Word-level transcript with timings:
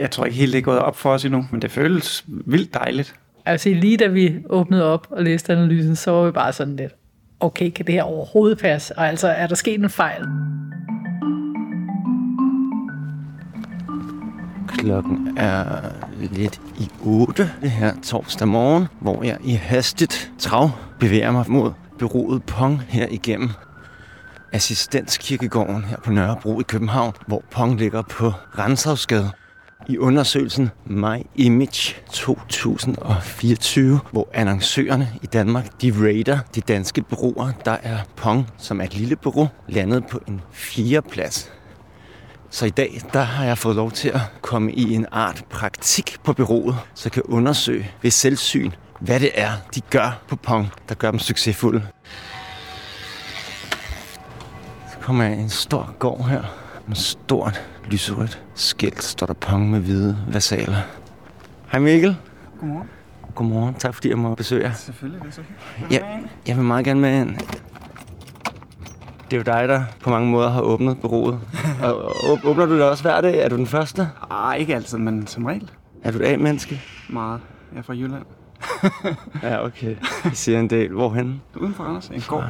Jeg 0.00 0.10
tror 0.10 0.24
ikke 0.24 0.38
helt, 0.38 0.52
det 0.52 0.58
er 0.58 0.62
gået 0.62 0.78
op 0.78 0.96
for 0.96 1.12
os 1.12 1.24
endnu, 1.24 1.46
men 1.50 1.62
det 1.62 1.70
føles 1.70 2.24
vildt 2.28 2.74
dejligt. 2.74 3.14
Altså 3.46 3.68
lige 3.68 3.96
da 3.96 4.06
vi 4.06 4.36
åbnede 4.48 4.84
op 4.84 5.06
og 5.10 5.22
læste 5.22 5.52
analysen, 5.52 5.96
så 5.96 6.10
var 6.10 6.24
vi 6.24 6.30
bare 6.30 6.52
sådan 6.52 6.76
lidt, 6.76 6.92
okay, 7.40 7.70
kan 7.70 7.86
det 7.86 7.94
her 7.94 8.02
overhovedet 8.02 8.58
passe? 8.58 8.98
Og 8.98 9.08
altså, 9.08 9.28
er 9.28 9.46
der 9.46 9.54
sket 9.54 9.80
en 9.80 9.90
fejl? 9.90 10.22
Klokken 14.68 15.38
er 15.38 15.64
lidt 16.20 16.60
i 16.78 16.90
8 17.04 17.50
det 17.62 17.70
her 17.70 17.92
torsdag 18.02 18.48
morgen, 18.48 18.86
hvor 19.00 19.22
jeg 19.22 19.38
i 19.44 19.52
hastigt 19.52 20.32
trav 20.38 20.70
bevæger 21.00 21.30
mig 21.30 21.44
mod 21.48 21.72
byrådet 21.98 22.42
Pong 22.42 22.82
her 22.88 23.06
igennem 23.10 23.50
Assistenskirkegården 24.52 25.84
her 25.84 25.96
på 26.04 26.10
Nørrebro 26.10 26.60
i 26.60 26.62
København, 26.62 27.12
hvor 27.26 27.42
Pong 27.50 27.78
ligger 27.78 28.02
på 28.02 28.32
Renshavsgade. 28.58 29.30
I 29.88 29.98
undersøgelsen 29.98 30.70
My 30.84 31.26
Image 31.34 31.96
2024, 32.12 34.00
hvor 34.12 34.28
annoncørerne 34.32 35.08
i 35.22 35.26
Danmark 35.26 35.82
de 35.82 35.94
raider 36.00 36.38
de 36.54 36.60
danske 36.60 37.02
bureauer, 37.02 37.52
der 37.64 37.76
er 37.82 37.98
Pong, 38.16 38.46
som 38.58 38.80
er 38.80 38.84
et 38.84 38.94
lille 38.94 39.16
bureau, 39.16 39.48
landet 39.68 40.06
på 40.06 40.20
en 40.28 40.40
fjerde 40.52 41.08
plads. 41.08 41.52
Så 42.50 42.66
i 42.66 42.70
dag, 42.70 43.00
der 43.12 43.22
har 43.22 43.44
jeg 43.44 43.58
fået 43.58 43.76
lov 43.76 43.90
til 43.90 44.08
at 44.08 44.20
komme 44.40 44.72
i 44.72 44.94
en 44.94 45.06
art 45.12 45.44
praktik 45.50 46.16
på 46.24 46.32
bureauet, 46.32 46.76
så 46.94 47.02
jeg 47.04 47.12
kan 47.12 47.22
undersøge 47.22 47.90
ved 48.02 48.10
selvsyn, 48.10 48.70
hvad 49.00 49.20
det 49.20 49.30
er, 49.34 49.50
de 49.74 49.80
gør 49.80 50.22
på 50.28 50.36
Pong, 50.36 50.68
der 50.88 50.94
gør 50.94 51.10
dem 51.10 51.20
succesfulde. 51.20 51.86
Så 54.90 54.96
kommer 55.00 55.24
jeg 55.24 55.38
i 55.38 55.40
en 55.40 55.50
stor 55.50 55.94
gård 55.98 56.28
her, 56.28 56.42
med 56.86 56.96
stort 56.96 57.62
lyserødt 57.90 58.42
skilt, 58.54 59.02
står 59.02 59.26
der 59.26 59.34
Pong 59.34 59.70
med 59.70 59.80
hvide 59.80 60.18
vasaler. 60.32 60.76
Hej 61.72 61.80
Mikkel. 61.80 62.16
Godmorgen. 62.60 62.88
Godmorgen, 63.34 63.74
tak 63.74 63.94
fordi 63.94 64.08
jeg 64.08 64.18
må 64.18 64.34
besøge 64.34 64.62
jer. 64.64 64.72
Selvfølgelig, 64.72 65.22
det 65.22 65.28
er 65.28 65.32
så 65.32 65.40
Ja, 65.90 65.98
jeg 66.46 66.56
vil 66.56 66.64
meget 66.64 66.84
gerne 66.84 67.00
med 67.00 67.20
ind. 67.20 67.36
Det 69.30 69.36
er 69.36 69.36
jo 69.36 69.42
dig, 69.60 69.68
der 69.68 69.82
på 70.02 70.10
mange 70.10 70.30
måder 70.30 70.50
har 70.50 70.60
åbnet 70.60 71.00
bureauet. 71.00 71.40
Og 71.82 72.10
åb- 72.32 72.44
åbner 72.44 72.66
du 72.66 72.74
det 72.74 72.82
også 72.82 73.02
hver 73.02 73.20
dag? 73.20 73.38
Er 73.44 73.48
du 73.48 73.56
den 73.56 73.66
første? 73.66 74.08
Ah, 74.30 74.58
ikke 74.58 74.74
altid, 74.74 74.98
men 74.98 75.26
som 75.26 75.44
regel. 75.44 75.70
Er 76.04 76.10
du 76.10 76.18
et 76.18 76.24
A-menneske? 76.26 76.80
Meget. 77.08 77.40
Jeg 77.72 77.78
er 77.78 77.82
fra 77.82 77.94
Jylland. 77.94 78.22
Ja, 79.42 79.64
okay. 79.64 79.96
I 80.24 80.34
siger 80.34 80.60
en 80.60 80.70
del. 80.70 80.90
Hvorhen? 80.92 81.40
Uden 81.56 81.74
for 81.74 81.84
Anders. 81.84 82.08
En 82.08 82.20
gård. 82.28 82.44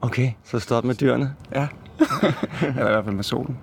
Okay, 0.00 0.30
så 0.44 0.58
stop 0.58 0.84
med 0.84 0.94
dyrene. 0.94 1.34
Ja. 1.54 1.66
Eller 2.68 2.86
i 2.88 2.92
hvert 2.92 3.04
fald 3.04 3.16
med 3.16 3.24
solen. 3.24 3.58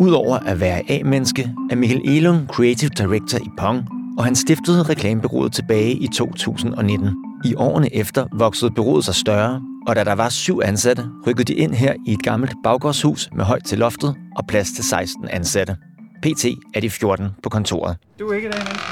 Udover 0.00 0.38
at 0.38 0.60
være 0.60 0.90
A-menneske, 0.90 1.50
er 1.70 1.76
Michael 1.76 2.08
Elung 2.08 2.46
Creative 2.46 2.90
Director 2.90 3.38
i 3.38 3.50
Pong, 3.58 3.88
og 4.18 4.24
han 4.24 4.36
stiftede 4.36 4.82
reklamebureauet 4.82 5.52
tilbage 5.52 5.92
i 5.92 6.06
2019. 6.06 7.10
I 7.44 7.54
årene 7.54 7.94
efter 7.94 8.26
voksede 8.32 8.70
bureauet 8.70 9.04
sig 9.04 9.14
større, 9.14 9.62
og 9.86 9.96
da 9.96 10.04
der 10.04 10.12
var 10.12 10.28
syv 10.28 10.60
ansatte, 10.64 11.04
rykkede 11.26 11.44
de 11.44 11.54
ind 11.54 11.74
her 11.74 11.94
i 12.06 12.12
et 12.12 12.22
gammelt 12.22 12.54
baggårdshus 12.64 13.28
med 13.32 13.44
højt 13.44 13.64
til 13.64 13.78
loftet 13.78 14.14
og 14.36 14.46
plads 14.46 14.72
til 14.72 14.84
16 14.84 15.28
ansatte. 15.28 15.76
PT 16.22 16.44
er 16.74 16.80
de 16.80 16.90
14 16.90 17.28
på 17.42 17.48
kontoret. 17.48 17.96
Du 18.18 18.28
er 18.28 18.34
ikke 18.34 18.48
det, 18.48 18.56
menneske? 18.56 18.84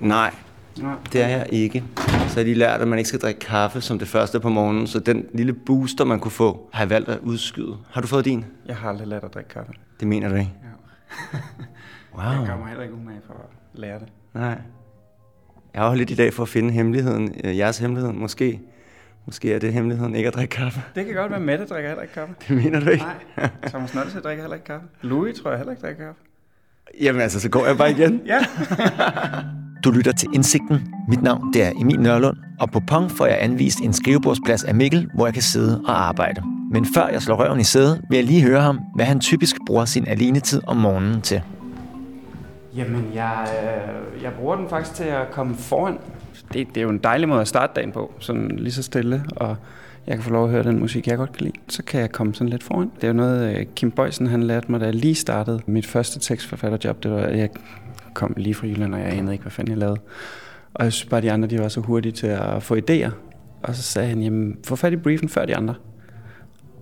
Nej, 0.00 0.34
Nej. 0.78 0.94
det 1.12 1.22
er 1.22 1.28
jeg 1.28 1.46
ikke. 1.50 1.84
Så 2.28 2.36
har 2.40 2.44
de 2.44 2.54
lært, 2.54 2.80
at 2.80 2.88
man 2.88 2.98
ikke 2.98 3.08
skal 3.08 3.20
drikke 3.20 3.40
kaffe 3.40 3.80
som 3.80 3.98
det 3.98 4.08
første 4.08 4.40
på 4.40 4.48
morgenen, 4.48 4.86
så 4.86 4.98
den 4.98 5.24
lille 5.34 5.52
booster, 5.52 6.04
man 6.04 6.20
kunne 6.20 6.30
få, 6.30 6.68
har 6.72 6.80
jeg 6.82 6.90
valgt 6.90 7.08
at 7.08 7.18
udskyde. 7.22 7.76
Har 7.90 8.00
du 8.00 8.06
fået 8.06 8.24
din? 8.24 8.44
Jeg 8.66 8.76
har 8.76 8.88
aldrig 8.88 9.08
lært 9.08 9.24
at 9.24 9.34
drikke 9.34 9.50
kaffe. 9.50 9.72
Det 10.00 10.08
mener 10.08 10.28
du 10.28 10.34
ikke? 10.34 10.52
Ja. 11.32 11.38
Wow. 12.14 12.24
Jeg 12.24 12.46
gør 12.46 12.56
mig 12.56 12.68
heller 12.68 12.82
ikke 12.82 12.94
umage 12.94 13.20
for 13.26 13.34
at 13.34 13.80
lære 13.80 13.98
det. 13.98 14.08
Nej. 14.34 14.58
Jeg 15.74 15.82
har 15.82 15.94
lidt 15.94 16.10
i 16.10 16.14
dag 16.14 16.32
for 16.34 16.42
at 16.42 16.48
finde 16.48 16.70
hemmeligheden, 16.70 17.34
øh, 17.44 17.58
jeres 17.58 17.78
hemmelighed. 17.78 18.12
Måske, 18.12 18.60
måske 19.26 19.54
er 19.54 19.58
det 19.58 19.72
hemmeligheden 19.72 20.14
ikke 20.14 20.26
at 20.28 20.34
drikke 20.34 20.56
kaffe. 20.56 20.82
Det 20.94 21.06
kan 21.06 21.14
godt 21.14 21.30
være, 21.30 21.40
Mette 21.40 21.66
drikker 21.66 21.88
heller 21.90 22.02
ikke 22.02 22.14
kaffe. 22.14 22.34
Det 22.48 22.64
mener 22.64 22.80
du 22.80 22.90
ikke? 22.90 23.04
Nej. 23.36 23.48
Thomas 23.66 23.94
Nolse 23.94 24.20
drikker 24.20 24.42
heller 24.42 24.54
ikke 24.54 24.66
kaffe. 24.66 24.86
Louis 25.02 25.40
tror 25.40 25.50
jeg 25.50 25.58
heller 25.58 25.72
ikke 25.72 25.82
drikker 25.82 26.04
kaffe. 26.04 26.20
Jamen 27.00 27.22
altså, 27.22 27.40
så 27.40 27.48
går 27.48 27.66
jeg 27.66 27.76
bare 27.76 27.90
igen. 27.90 28.20
Ja. 28.26 28.38
Du 29.84 29.90
lytter 29.90 30.12
til 30.12 30.28
Indsigten. 30.34 30.94
Mit 31.08 31.22
navn 31.22 31.52
det 31.52 31.62
er 31.62 31.70
Emil 31.80 32.00
Nørlund, 32.00 32.36
og 32.60 32.70
på 32.70 32.80
Pong 32.80 33.10
får 33.10 33.26
jeg 33.26 33.38
anvist 33.40 33.80
en 33.80 33.92
skrivebordsplads 33.92 34.64
af 34.64 34.74
Mikkel, 34.74 35.08
hvor 35.14 35.26
jeg 35.26 35.34
kan 35.34 35.42
sidde 35.42 35.82
og 35.86 36.08
arbejde. 36.08 36.42
Men 36.70 36.86
før 36.94 37.08
jeg 37.08 37.22
slår 37.22 37.36
røven 37.36 37.60
i 37.60 37.64
sædet, 37.64 38.02
vil 38.10 38.16
jeg 38.16 38.24
lige 38.24 38.42
høre 38.42 38.60
ham, 38.60 38.80
hvad 38.94 39.04
han 39.04 39.20
typisk 39.20 39.56
bruger 39.66 39.84
sin 39.84 40.08
alenetid 40.08 40.60
om 40.66 40.76
morgenen 40.76 41.20
til. 41.20 41.42
Jamen, 42.76 43.04
jeg, 43.14 43.48
øh, 43.64 44.22
jeg 44.22 44.32
bruger 44.32 44.56
den 44.56 44.68
faktisk 44.68 44.96
til 44.96 45.04
at 45.04 45.30
komme 45.30 45.54
foran. 45.54 45.98
Det, 46.52 46.68
det 46.68 46.76
er 46.76 46.82
jo 46.82 46.90
en 46.90 46.98
dejlig 46.98 47.28
måde 47.28 47.40
at 47.40 47.48
starte 47.48 47.72
dagen 47.76 47.92
på, 47.92 48.12
sådan 48.18 48.50
lige 48.56 48.72
så 48.72 48.82
stille, 48.82 49.24
og 49.36 49.56
jeg 50.06 50.16
kan 50.16 50.22
få 50.22 50.30
lov 50.30 50.44
at 50.44 50.50
høre 50.50 50.62
den 50.62 50.80
musik, 50.80 51.06
jeg 51.06 51.16
godt 51.16 51.32
kan 51.32 51.44
lide. 51.44 51.56
Så 51.68 51.82
kan 51.82 52.00
jeg 52.00 52.12
komme 52.12 52.34
sådan 52.34 52.48
lidt 52.48 52.62
foran. 52.62 52.90
Det 52.96 53.04
er 53.04 53.08
jo 53.08 53.14
noget, 53.14 53.56
øh, 53.56 53.66
Kim 53.76 53.90
Bøjsen 53.90 54.26
han 54.26 54.42
lærte 54.42 54.70
mig, 54.70 54.80
da 54.80 54.84
jeg 54.84 54.94
lige 54.94 55.14
startede 55.14 55.60
mit 55.66 55.86
første 55.86 56.20
tekstforfatterjob. 56.20 57.02
Det 57.02 57.10
var, 57.10 57.18
jeg 57.18 57.50
kom 58.14 58.34
lige 58.36 58.54
fra 58.54 58.66
Jylland, 58.66 58.94
og 58.94 59.00
jeg 59.00 59.12
anede 59.12 59.32
ikke, 59.32 59.42
hvad 59.42 59.52
fanden 59.52 59.70
jeg 59.70 59.78
lavede. 59.78 60.00
Og 60.74 60.84
jeg 60.84 60.92
synes 60.92 61.10
bare, 61.10 61.20
de 61.20 61.32
andre 61.32 61.48
de 61.48 61.58
var 61.58 61.68
så 61.68 61.80
hurtige 61.80 62.12
til 62.12 62.26
at 62.26 62.62
få 62.62 62.76
idéer. 62.76 63.10
Og 63.62 63.74
så 63.74 63.82
sagde 63.82 64.08
han, 64.08 64.22
jamen, 64.22 64.58
få 64.64 64.76
fat 64.76 64.92
i 64.92 64.96
briefen 64.96 65.28
før 65.28 65.44
de 65.44 65.56
andre. 65.56 65.74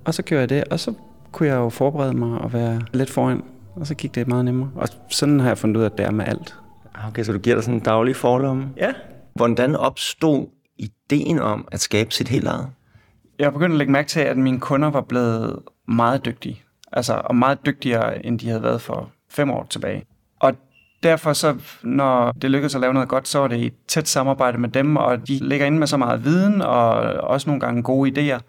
Og 0.04 0.14
så 0.14 0.22
gjorde 0.22 0.40
jeg 0.40 0.48
det, 0.48 0.64
og 0.64 0.80
så 0.80 0.92
kunne 1.32 1.48
jeg 1.48 1.56
jo 1.56 1.68
forberede 1.68 2.16
mig 2.16 2.40
og 2.40 2.52
være 2.52 2.80
lidt 2.92 3.10
foran. 3.10 3.42
Og 3.74 3.86
så 3.86 3.94
gik 3.94 4.14
det 4.14 4.28
meget 4.28 4.44
nemmere. 4.44 4.70
Og 4.74 4.88
sådan 5.08 5.40
har 5.40 5.48
jeg 5.48 5.58
fundet 5.58 5.76
ud 5.76 5.82
af, 5.82 5.86
at 5.86 5.98
det 5.98 6.06
er 6.06 6.10
med 6.10 6.24
alt. 6.28 6.56
Okay, 7.08 7.22
så 7.22 7.32
du 7.32 7.38
giver 7.38 7.56
dig 7.56 7.64
sådan 7.64 7.74
en 7.74 7.84
daglig 7.84 8.16
forlomme. 8.16 8.68
Ja. 8.76 8.92
Hvordan 9.34 9.76
opstod 9.76 10.46
ideen 10.78 11.38
om 11.38 11.68
at 11.72 11.80
skabe 11.80 12.14
sit 12.14 12.28
helt 12.28 12.46
eget? 12.46 12.66
Jeg 13.40 13.46
har 13.46 13.50
begyndt 13.50 13.72
at 13.72 13.78
lægge 13.78 13.92
mærke 13.92 14.08
til, 14.08 14.20
at 14.20 14.36
mine 14.36 14.60
kunder 14.60 14.90
var 14.90 15.00
blevet 15.00 15.58
meget 15.88 16.24
dygtige. 16.24 16.62
Altså, 16.92 17.20
og 17.24 17.36
meget 17.36 17.66
dygtigere, 17.66 18.26
end 18.26 18.38
de 18.38 18.48
havde 18.48 18.62
været 18.62 18.80
for 18.80 19.10
fem 19.30 19.50
år 19.50 19.66
tilbage. 19.70 20.04
Og 20.40 20.52
derfor 21.02 21.32
så, 21.32 21.56
når 21.82 22.32
det 22.32 22.50
lykkedes 22.50 22.74
at 22.74 22.80
lave 22.80 22.94
noget 22.94 23.08
godt, 23.08 23.28
så 23.28 23.38
var 23.38 23.48
det 23.48 23.56
i 23.56 23.66
et 23.66 23.74
tæt 23.88 24.08
samarbejde 24.08 24.58
med 24.58 24.68
dem, 24.68 24.96
og 24.96 25.28
de 25.28 25.38
ligger 25.38 25.66
inde 25.66 25.78
med 25.78 25.86
så 25.86 25.96
meget 25.96 26.24
viden, 26.24 26.62
og 26.62 26.90
også 27.22 27.50
nogle 27.50 27.60
gange 27.60 27.82
gode 27.82 28.10
idéer, 28.10 28.40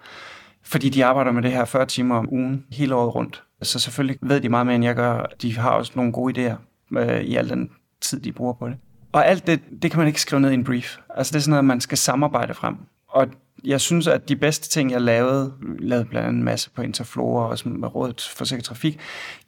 fordi 0.63 0.89
de 0.89 1.05
arbejder 1.05 1.31
med 1.31 1.41
det 1.43 1.51
her 1.51 1.65
40 1.65 1.85
timer 1.85 2.15
om 2.15 2.33
ugen, 2.33 2.65
hele 2.71 2.95
året 2.95 3.15
rundt. 3.15 3.43
Så 3.61 3.79
selvfølgelig 3.79 4.17
ved 4.21 4.41
de 4.41 4.49
meget 4.49 4.65
mere, 4.65 4.75
end 4.75 4.83
jeg 4.83 4.95
gør. 4.95 5.25
De 5.41 5.57
har 5.57 5.69
også 5.69 5.91
nogle 5.95 6.11
gode 6.11 6.47
idéer 6.47 6.55
øh, 6.97 7.21
i 7.21 7.35
al 7.35 7.49
den 7.49 7.69
tid, 8.01 8.19
de 8.19 8.31
bruger 8.31 8.53
på 8.53 8.67
det. 8.67 8.77
Og 9.11 9.27
alt 9.27 9.47
det, 9.47 9.59
det 9.81 9.91
kan 9.91 9.97
man 9.97 10.07
ikke 10.07 10.21
skrive 10.21 10.41
ned 10.41 10.51
i 10.51 10.53
en 10.53 10.63
brief. 10.63 10.97
Altså 11.09 11.31
det 11.31 11.37
er 11.37 11.41
sådan 11.41 11.51
noget, 11.51 11.65
man 11.65 11.81
skal 11.81 11.97
samarbejde 11.97 12.53
frem. 12.53 12.75
Og 13.07 13.27
jeg 13.63 13.81
synes, 13.81 14.07
at 14.07 14.29
de 14.29 14.35
bedste 14.35 14.69
ting, 14.69 14.91
jeg 14.91 15.01
lavede, 15.01 15.53
lavede 15.79 16.05
blandt 16.05 16.27
andet 16.27 16.39
en 16.39 16.43
masse 16.43 16.69
på 16.69 16.81
Interflora, 16.81 17.49
og 17.49 17.57
med 17.65 17.95
Rådet 17.95 18.21
for 18.35 18.45
Sikker 18.45 18.63
Trafik, 18.63 18.99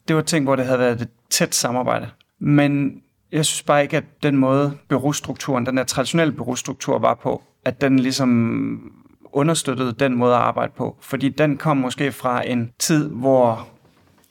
det 0.07 0.15
var 0.15 0.21
ting, 0.21 0.45
hvor 0.45 0.55
det 0.55 0.65
havde 0.65 0.79
været 0.79 1.01
et 1.01 1.09
tæt 1.29 1.55
samarbejde. 1.55 2.09
Men 2.39 3.01
jeg 3.31 3.45
synes 3.45 3.63
bare 3.63 3.83
ikke, 3.83 3.97
at 3.97 4.03
den 4.23 4.37
måde 4.37 4.77
bureaustrukturen, 4.89 5.65
den 5.65 5.77
der 5.77 5.83
traditionelle 5.83 6.33
bureaustruktur 6.33 6.99
var 6.99 7.13
på, 7.13 7.43
at 7.65 7.81
den 7.81 7.99
ligesom 7.99 8.91
understøttede 9.33 9.93
den 9.93 10.15
måde 10.15 10.33
at 10.33 10.41
arbejde 10.41 10.73
på. 10.77 10.97
Fordi 11.01 11.29
den 11.29 11.57
kom 11.57 11.77
måske 11.77 12.11
fra 12.11 12.47
en 12.47 12.71
tid, 12.79 13.09
hvor, 13.09 13.67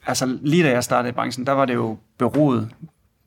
altså 0.05 0.37
lige 0.41 0.63
da 0.63 0.69
jeg 0.69 0.83
startede 0.83 1.09
i 1.09 1.13
branchen, 1.13 1.45
der 1.45 1.51
var 1.51 1.65
det 1.65 1.73
jo 1.73 1.97
bureauet, 2.17 2.69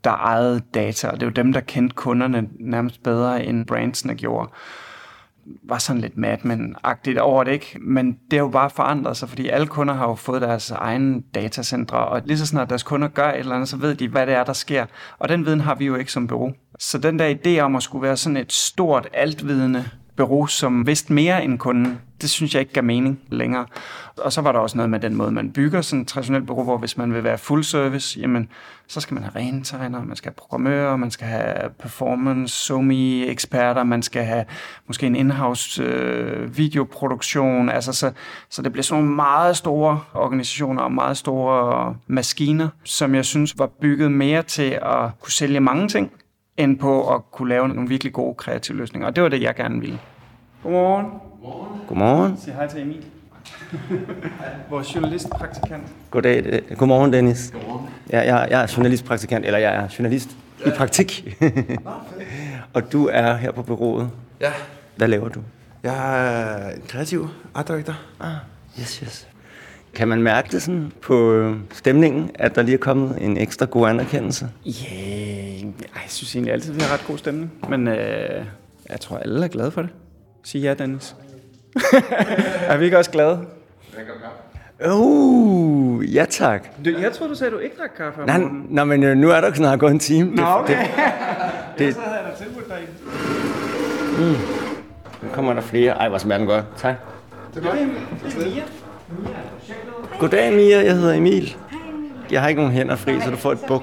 der 0.05 0.11
ejede 0.11 0.61
data, 0.75 1.09
og 1.09 1.21
det 1.21 1.27
var 1.27 1.33
dem, 1.33 1.53
der 1.53 1.61
kendte 1.61 1.95
kunderne 1.95 2.49
nærmest 2.61 3.03
bedre, 3.03 3.45
end 3.45 3.67
brandsene 3.67 4.15
gjorde 4.15 4.51
var 5.63 5.79
sådan 5.79 6.03
lidt 6.03 6.17
madman-agtigt 6.17 7.19
over 7.19 7.45
det, 7.45 7.53
ikke? 7.53 7.79
Men 7.81 8.19
det 8.31 8.39
har 8.39 8.47
jo 8.47 8.49
bare 8.49 8.71
forandret 8.71 9.17
sig, 9.17 9.29
fordi 9.29 9.49
alle 9.49 9.67
kunder 9.67 9.95
har 9.95 10.09
jo 10.09 10.15
fået 10.15 10.43
deres 10.43 10.71
egne 10.71 11.23
datacentre, 11.35 11.99
og 11.99 12.23
lige 12.25 12.39
så 12.39 12.47
snart 12.47 12.71
deres 12.71 12.83
kunder 12.83 13.09
gør 13.09 13.29
et 13.31 13.39
eller 13.39 13.55
andet, 13.55 13.69
så 13.69 13.77
ved 13.77 13.95
de, 13.95 14.09
hvad 14.09 14.27
det 14.27 14.35
er, 14.35 14.45
der 14.45 14.53
sker. 14.53 14.87
Og 15.19 15.29
den 15.29 15.47
viden 15.47 15.61
har 15.61 15.75
vi 15.75 15.87
jo 15.87 15.95
ikke 15.95 16.13
som 16.13 16.27
bureau. 16.27 16.53
Så 16.79 16.99
den 16.99 17.19
der 17.19 17.35
idé 17.35 17.61
om 17.61 17.77
at 17.77 17.83
skulle 17.83 18.03
være 18.03 18.17
sådan 18.17 18.37
et 18.37 18.53
stort, 18.53 19.09
altvidende 19.13 19.85
bureau, 20.17 20.47
som 20.47 20.87
vidste 20.87 21.13
mere 21.13 21.45
end 21.45 21.59
kunden, 21.59 22.01
det 22.21 22.31
synes 22.31 22.55
jeg 22.55 22.61
ikke 22.61 22.73
gav 22.73 22.85
mening 22.85 23.21
længere. 23.29 23.67
Og 24.17 24.33
så 24.33 24.41
var 24.41 24.53
der 24.53 24.59
også 24.59 24.77
noget 24.77 24.91
med 24.91 25.01
den 25.01 25.15
måde, 25.15 25.31
man 25.31 25.51
bygger 25.51 25.81
sådan 25.81 26.03
et 26.03 26.09
traditionelt 26.09 26.47
bureau, 26.47 26.65
hvor 26.65 26.79
hvis 26.79 26.97
man 26.97 27.15
vil 27.15 27.25
være 27.25 27.39
full 27.39 27.65
service, 27.65 28.21
jamen, 28.21 28.49
så 28.89 29.01
skal 29.01 29.15
man 29.15 29.23
have 29.23 29.37
rentegner, 29.37 30.05
man 30.05 30.17
skal 30.17 30.29
have 30.29 30.35
programmører, 30.35 30.97
man 30.97 31.11
skal 31.11 31.27
have 31.27 31.55
performance, 31.79 32.55
somi 32.55 33.29
eksperter 33.29 33.85
man 33.85 34.03
skal 34.03 34.25
have 34.25 34.45
måske 34.87 35.07
en 35.07 35.17
in-house 35.17 35.83
øh, 35.83 36.57
videoproduktion, 36.57 37.69
altså 37.69 37.93
så, 37.93 38.13
så 38.51 38.63
det 38.63 38.73
bliver 38.73 38.83
sådan 38.83 39.03
nogle 39.03 39.17
meget 39.17 39.57
store 39.57 40.01
organisationer 40.15 40.83
og 40.83 40.93
meget 40.93 41.17
store 41.17 41.97
maskiner, 42.07 42.69
som 42.85 43.15
jeg 43.15 43.25
synes 43.25 43.59
var 43.59 43.67
bygget 43.81 44.13
mere 44.13 44.43
til 44.43 44.79
at 44.83 45.21
kunne 45.21 45.33
sælge 45.33 45.61
mange 45.61 45.89
ting, 45.89 46.13
end 46.57 46.79
på 46.79 47.15
at 47.15 47.31
kunne 47.31 47.49
lave 47.49 47.69
nogle 47.69 47.89
virkelig 47.89 48.13
gode 48.13 48.35
kreative 48.35 48.77
løsninger. 48.77 49.07
Og 49.09 49.17
det 49.17 49.23
var 49.23 49.29
det, 49.29 49.43
jeg 49.43 49.55
gerne 49.55 49.81
ville. 49.81 49.99
Godmorgen. 50.63 51.07
Godmorgen. 51.89 52.37
Sig 52.45 52.55
hej 52.55 52.67
til 52.69 52.83
Emil. 52.83 53.05
Vores 54.71 54.95
journalistpraktikant. 54.95 55.83
Goddag. 56.11 56.43
øh, 56.47 56.77
Godmorgen, 56.79 57.13
Dennis. 57.13 57.51
Godmorgen. 57.55 57.87
Ja, 58.11 58.35
jeg, 58.35 58.49
jeg 58.51 58.63
er 58.63 58.75
journalistpraktikant, 58.77 59.45
eller 59.47 59.59
jeg 59.59 59.75
er 59.75 59.89
journalist 59.99 60.31
i 60.67 60.71
praktik. 60.77 61.37
og 62.75 62.93
du 62.93 63.09
er 63.13 63.35
her 63.37 63.51
på 63.53 63.63
bureauet. 63.63 64.11
Ja, 64.41 64.53
Hvad 64.97 65.09
laver 65.09 65.29
du? 65.29 65.41
jeg 65.83 66.27
er 66.67 66.71
en 66.71 66.83
kreativ 66.89 67.29
art 67.55 67.69
director. 67.69 67.95
Ah, 68.21 68.31
yes, 68.81 68.97
yes. 68.97 69.29
Kan 69.95 70.09
man 70.09 70.23
mærke 70.23 70.49
det 70.53 70.63
sådan 70.63 70.93
på 71.03 71.33
øh, 71.33 71.57
stemningen, 71.73 72.31
at 72.35 72.55
der 72.55 72.63
lige 72.63 72.75
er 72.75 72.79
kommet 72.79 73.19
en 73.21 73.37
ekstra 73.37 73.67
god 73.67 73.89
anerkendelse? 73.89 74.49
Yeah. 74.67 75.26
Ej, 75.83 75.89
jeg 75.95 76.11
synes 76.11 76.35
egentlig 76.35 76.53
altid, 76.53 76.73
vi 76.73 76.81
har 76.81 76.93
ret 76.95 77.05
god 77.07 77.19
stemning. 77.19 77.53
Men 77.69 77.89
øh, 77.89 78.45
jeg 78.91 79.01
tror, 79.01 79.19
alle 79.19 79.45
er 79.45 79.49
glade 79.49 79.71
for 79.71 79.83
det. 79.83 79.91
Sig 80.45 80.61
ja, 80.61 80.75
Dennis. 80.75 81.17
er 82.69 82.77
vi 82.77 82.85
ikke 82.85 82.99
også 82.99 83.11
glade? 83.11 83.41
Uh, 84.93 86.15
ja 86.15 86.25
tak. 86.31 86.67
Du, 86.85 86.91
jeg 87.01 87.13
tror 87.13 87.27
du 87.27 87.35
sagde, 87.35 87.51
du 87.53 87.59
ikke 87.59 87.77
drak 87.79 87.91
kaffe 87.97 88.21
om 88.21 88.27
Nej, 88.27 88.39
morgenen. 88.39 88.67
nej, 88.71 88.85
men 88.85 89.03
øh, 89.03 89.17
nu 89.17 89.31
er 89.31 89.41
der 89.41 89.55
snart 89.55 89.79
gået 89.81 89.91
en 89.93 89.99
time. 89.99 90.35
Nå, 90.35 90.43
okay. 90.47 90.87
Det, 91.79 91.95
Så 91.95 92.01
havde 92.05 92.17
jeg 92.17 92.33
da 92.39 92.45
tilbudt 92.45 92.69
dig 92.69 92.79
en. 94.19 94.37
nu 95.23 95.29
kommer 95.33 95.53
der 95.53 95.61
flere. 95.61 95.93
Ej, 95.93 96.09
hvor 96.09 96.19
smager 96.19 96.39
den 96.39 96.47
godt. 96.47 96.65
Tak. 96.77 96.95
Goddag, 100.19 100.53
Mia. 100.53 100.85
Jeg 100.85 100.95
hedder 100.97 101.15
Emil. 101.15 101.57
Jeg 102.31 102.41
har 102.41 102.49
ikke 102.49 102.61
nogen 102.61 102.75
hænder 102.75 102.97
fri, 102.97 103.21
så 103.21 103.31
du 103.31 103.37
får 103.37 103.53
et 103.53 103.59
buk. 103.69 103.83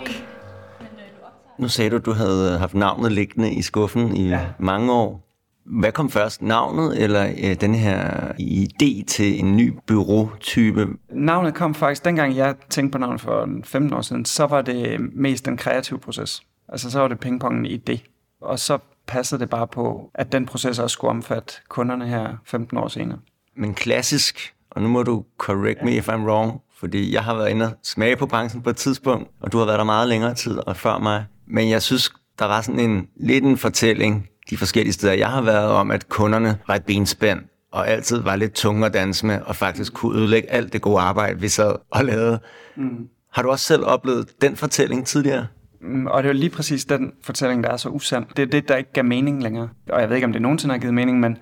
Nu 1.59 1.67
sagde 1.67 1.89
du, 1.89 1.95
at 1.95 2.05
du 2.05 2.11
havde 2.11 2.57
haft 2.57 2.73
navnet 2.73 3.11
liggende 3.11 3.53
i 3.53 3.61
skuffen 3.61 4.15
i 4.15 4.29
ja. 4.29 4.45
mange 4.59 4.93
år. 4.93 5.29
Hvad 5.65 5.91
kom 5.91 6.09
først? 6.09 6.41
Navnet 6.41 7.03
eller 7.03 7.33
øh, 7.43 7.55
den 7.61 7.75
her 7.75 8.31
idé 8.39 9.05
til 9.07 9.39
en 9.39 9.57
ny 9.57 9.73
bureautype? 9.87 10.87
Navnet 11.11 11.53
kom 11.53 11.73
faktisk, 11.75 12.05
dengang 12.05 12.35
jeg 12.35 12.55
tænkte 12.69 12.91
på 12.91 12.97
navnet 12.97 13.21
for 13.21 13.49
15 13.63 13.93
år 13.93 14.01
siden, 14.01 14.25
så 14.25 14.45
var 14.45 14.61
det 14.61 14.99
mest 15.15 15.45
den 15.45 15.57
kreative 15.57 15.99
proces. 15.99 16.41
Altså 16.69 16.91
så 16.91 16.99
var 16.99 17.07
det 17.07 17.19
pingpongen 17.19 17.65
i 17.65 17.77
det. 17.77 18.03
Og 18.41 18.59
så 18.59 18.77
passede 19.07 19.41
det 19.41 19.49
bare 19.49 19.67
på, 19.67 20.11
at 20.15 20.31
den 20.31 20.45
proces 20.45 20.79
også 20.79 20.93
skulle 20.93 21.09
omfatte 21.09 21.53
kunderne 21.69 22.07
her 22.07 22.37
15 22.45 22.77
år 22.77 22.87
senere. 22.87 23.19
Men 23.55 23.73
klassisk, 23.73 24.53
og 24.71 24.81
nu 24.81 24.87
må 24.87 25.03
du 25.03 25.25
correct 25.37 25.83
me 25.83 25.91
if 25.91 26.09
I'm 26.09 26.21
wrong, 26.21 26.61
fordi 26.79 27.13
jeg 27.13 27.23
har 27.23 27.35
været 27.35 27.49
inde 27.49 27.65
og 27.65 27.71
smage 27.83 28.15
på 28.15 28.25
branchen 28.25 28.61
på 28.61 28.69
et 28.69 28.75
tidspunkt, 28.75 29.29
og 29.41 29.51
du 29.51 29.57
har 29.57 29.65
været 29.65 29.79
der 29.79 29.85
meget 29.85 30.07
længere 30.07 30.33
tid 30.33 30.57
og 30.67 30.77
før 30.77 30.97
mig. 30.99 31.25
Men 31.53 31.69
jeg 31.69 31.81
synes, 31.81 32.13
der 32.39 32.45
var 32.45 32.61
sådan 32.61 32.79
en 32.79 33.07
lidt 33.15 33.43
en 33.43 33.57
fortælling 33.57 34.29
de 34.49 34.57
forskellige 34.57 34.93
steder, 34.93 35.13
jeg 35.13 35.29
har 35.29 35.41
været 35.41 35.69
om, 35.71 35.91
at 35.91 36.09
kunderne 36.09 36.57
var 36.67 36.75
et 36.75 36.85
benspænd, 36.85 37.39
og 37.71 37.87
altid 37.87 38.17
var 38.21 38.35
lidt 38.35 38.53
tunge 38.53 38.85
at 38.85 38.93
danse 38.93 39.25
med, 39.25 39.39
og 39.45 39.55
faktisk 39.55 39.93
kunne 39.93 40.19
ødelægge 40.19 40.51
alt 40.51 40.73
det 40.73 40.81
gode 40.81 40.99
arbejde, 40.99 41.39
vi 41.39 41.47
sad 41.47 41.75
og 41.91 42.05
lavede. 42.05 42.39
Mm. 42.75 43.07
Har 43.33 43.41
du 43.41 43.49
også 43.49 43.65
selv 43.65 43.85
oplevet 43.85 44.41
den 44.41 44.55
fortælling 44.55 45.05
tidligere? 45.07 45.47
Mm, 45.81 46.07
Og 46.07 46.23
det 46.23 46.29
er 46.29 46.33
jo 46.33 46.39
lige 46.39 46.49
præcis 46.49 46.85
den 46.85 47.11
fortælling, 47.23 47.63
der 47.63 47.69
er 47.69 47.77
så 47.77 47.89
usand. 47.89 48.25
Det 48.37 48.43
er 48.43 48.47
det, 48.47 48.67
der 48.67 48.75
ikke 48.75 48.93
gav 48.93 49.05
mening 49.05 49.43
længere. 49.43 49.69
Og 49.89 50.01
jeg 50.01 50.09
ved 50.09 50.15
ikke, 50.15 50.25
om 50.25 50.33
det 50.33 50.41
nogensinde 50.41 50.73
har 50.73 50.79
givet 50.79 50.93
mening, 50.93 51.19
men, 51.19 51.37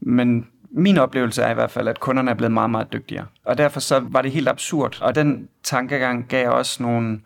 men 0.00 0.46
min 0.70 0.98
oplevelse 0.98 1.42
er 1.42 1.50
i 1.50 1.54
hvert 1.54 1.70
fald, 1.70 1.88
at 1.88 2.00
kunderne 2.00 2.30
er 2.30 2.34
blevet 2.34 2.52
meget, 2.52 2.70
meget 2.70 2.92
dygtigere. 2.92 3.26
Og 3.44 3.58
derfor 3.58 3.80
så 3.80 4.02
var 4.08 4.22
det 4.22 4.30
helt 4.32 4.48
absurd. 4.48 4.98
Og 5.02 5.14
den 5.14 5.48
tankegang 5.64 6.28
gav 6.28 6.50
også 6.50 6.82
nogle... 6.82 7.20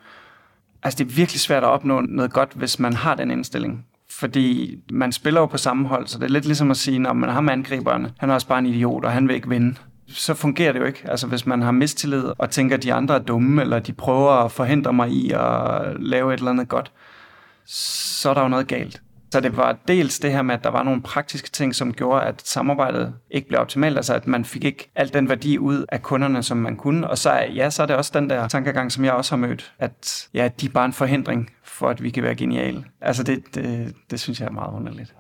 Altså, 0.83 0.99
det 0.99 1.11
er 1.11 1.15
virkelig 1.15 1.41
svært 1.41 1.63
at 1.63 1.69
opnå 1.69 2.01
noget 2.01 2.33
godt, 2.33 2.53
hvis 2.55 2.79
man 2.79 2.93
har 2.93 3.15
den 3.15 3.31
indstilling. 3.31 3.87
Fordi 4.11 4.77
man 4.93 5.13
spiller 5.13 5.41
jo 5.41 5.47
på 5.47 5.59
samme 5.59 5.89
hold, 5.89 6.07
så 6.07 6.19
det 6.19 6.25
er 6.25 6.29
lidt 6.29 6.45
ligesom 6.45 6.71
at 6.71 6.77
sige, 6.77 6.99
når 6.99 7.13
man 7.13 7.31
har 7.31 7.41
med 7.41 7.53
angriberne, 7.53 8.13
han 8.19 8.31
er 8.31 8.35
også 8.35 8.47
bare 8.47 8.59
en 8.59 8.67
idiot, 8.67 9.05
og 9.05 9.13
han 9.13 9.29
vil 9.29 9.37
ikke 9.37 9.49
vinde. 9.49 9.75
Så 10.09 10.35
fungerer 10.35 10.73
det 10.73 10.81
jo 10.81 10.85
ikke. 10.85 11.03
Altså 11.05 11.27
hvis 11.27 11.47
man 11.47 11.63
har 11.63 11.71
mistillid 11.71 12.25
og 12.39 12.51
tænker, 12.51 12.77
at 12.77 12.83
de 12.83 12.93
andre 12.93 13.15
er 13.15 13.19
dumme, 13.19 13.63
eller 13.63 13.79
de 13.79 13.93
prøver 13.93 14.31
at 14.31 14.53
forhindre 14.53 14.93
mig 14.93 15.11
i 15.11 15.31
at 15.31 16.01
lave 16.01 16.35
et 16.35 16.39
eller 16.39 16.51
andet 16.51 16.69
godt, 16.69 16.93
så 17.67 18.31
er 18.31 18.35
der 18.35 18.43
jo 18.43 18.49
noget 18.49 18.67
galt. 18.67 19.03
Så 19.33 19.41
det 19.41 19.57
var 19.57 19.77
dels 19.89 20.19
det 20.19 20.33
her 20.33 20.43
med, 20.43 20.55
at 20.55 20.65
der 20.65 20.71
var 20.71 20.83
nogle 20.83 21.03
praktiske 21.03 21.51
ting, 21.51 21.75
som 21.75 21.93
gjorde, 21.93 22.23
at 22.23 22.43
samarbejdet 22.45 23.15
ikke 23.31 23.49
blev 23.49 23.61
optimalt, 23.61 23.97
altså 23.97 24.15
at 24.15 24.27
man 24.27 24.45
fik 24.45 24.65
ikke 24.65 24.91
al 24.97 25.13
den 25.15 25.29
værdi 25.29 25.59
ud 25.59 25.85
af 25.89 26.03
kunderne, 26.03 26.43
som 26.43 26.57
man 26.57 26.77
kunne. 26.77 27.11
Og 27.11 27.19
så, 27.19 27.31
er- 27.31 27.51
ja, 27.53 27.71
så 27.71 27.83
er 27.83 27.87
det 27.87 27.97
også 27.97 28.11
den 28.15 28.31
der 28.31 28.49
tankegang, 28.49 28.93
som 28.93 29.05
jeg 29.05 29.13
også 29.13 29.33
har 29.33 29.47
mødt, 29.47 29.73
at 29.79 30.29
ja, 30.35 30.49
de 30.61 30.67
er 30.67 30.71
bare 30.71 30.85
en 30.85 30.93
forhindring 30.93 31.51
for, 31.65 31.89
at 31.89 32.03
vi 32.03 32.11
kan 32.11 32.23
være 32.23 32.35
geniale. 32.35 32.85
Altså 33.01 33.23
det, 33.23 33.43
det, 33.55 33.95
det 34.11 34.21
synes 34.21 34.41
jeg 34.41 34.47
er 34.47 34.53
meget 34.53 34.75
underligt. 34.75 35.15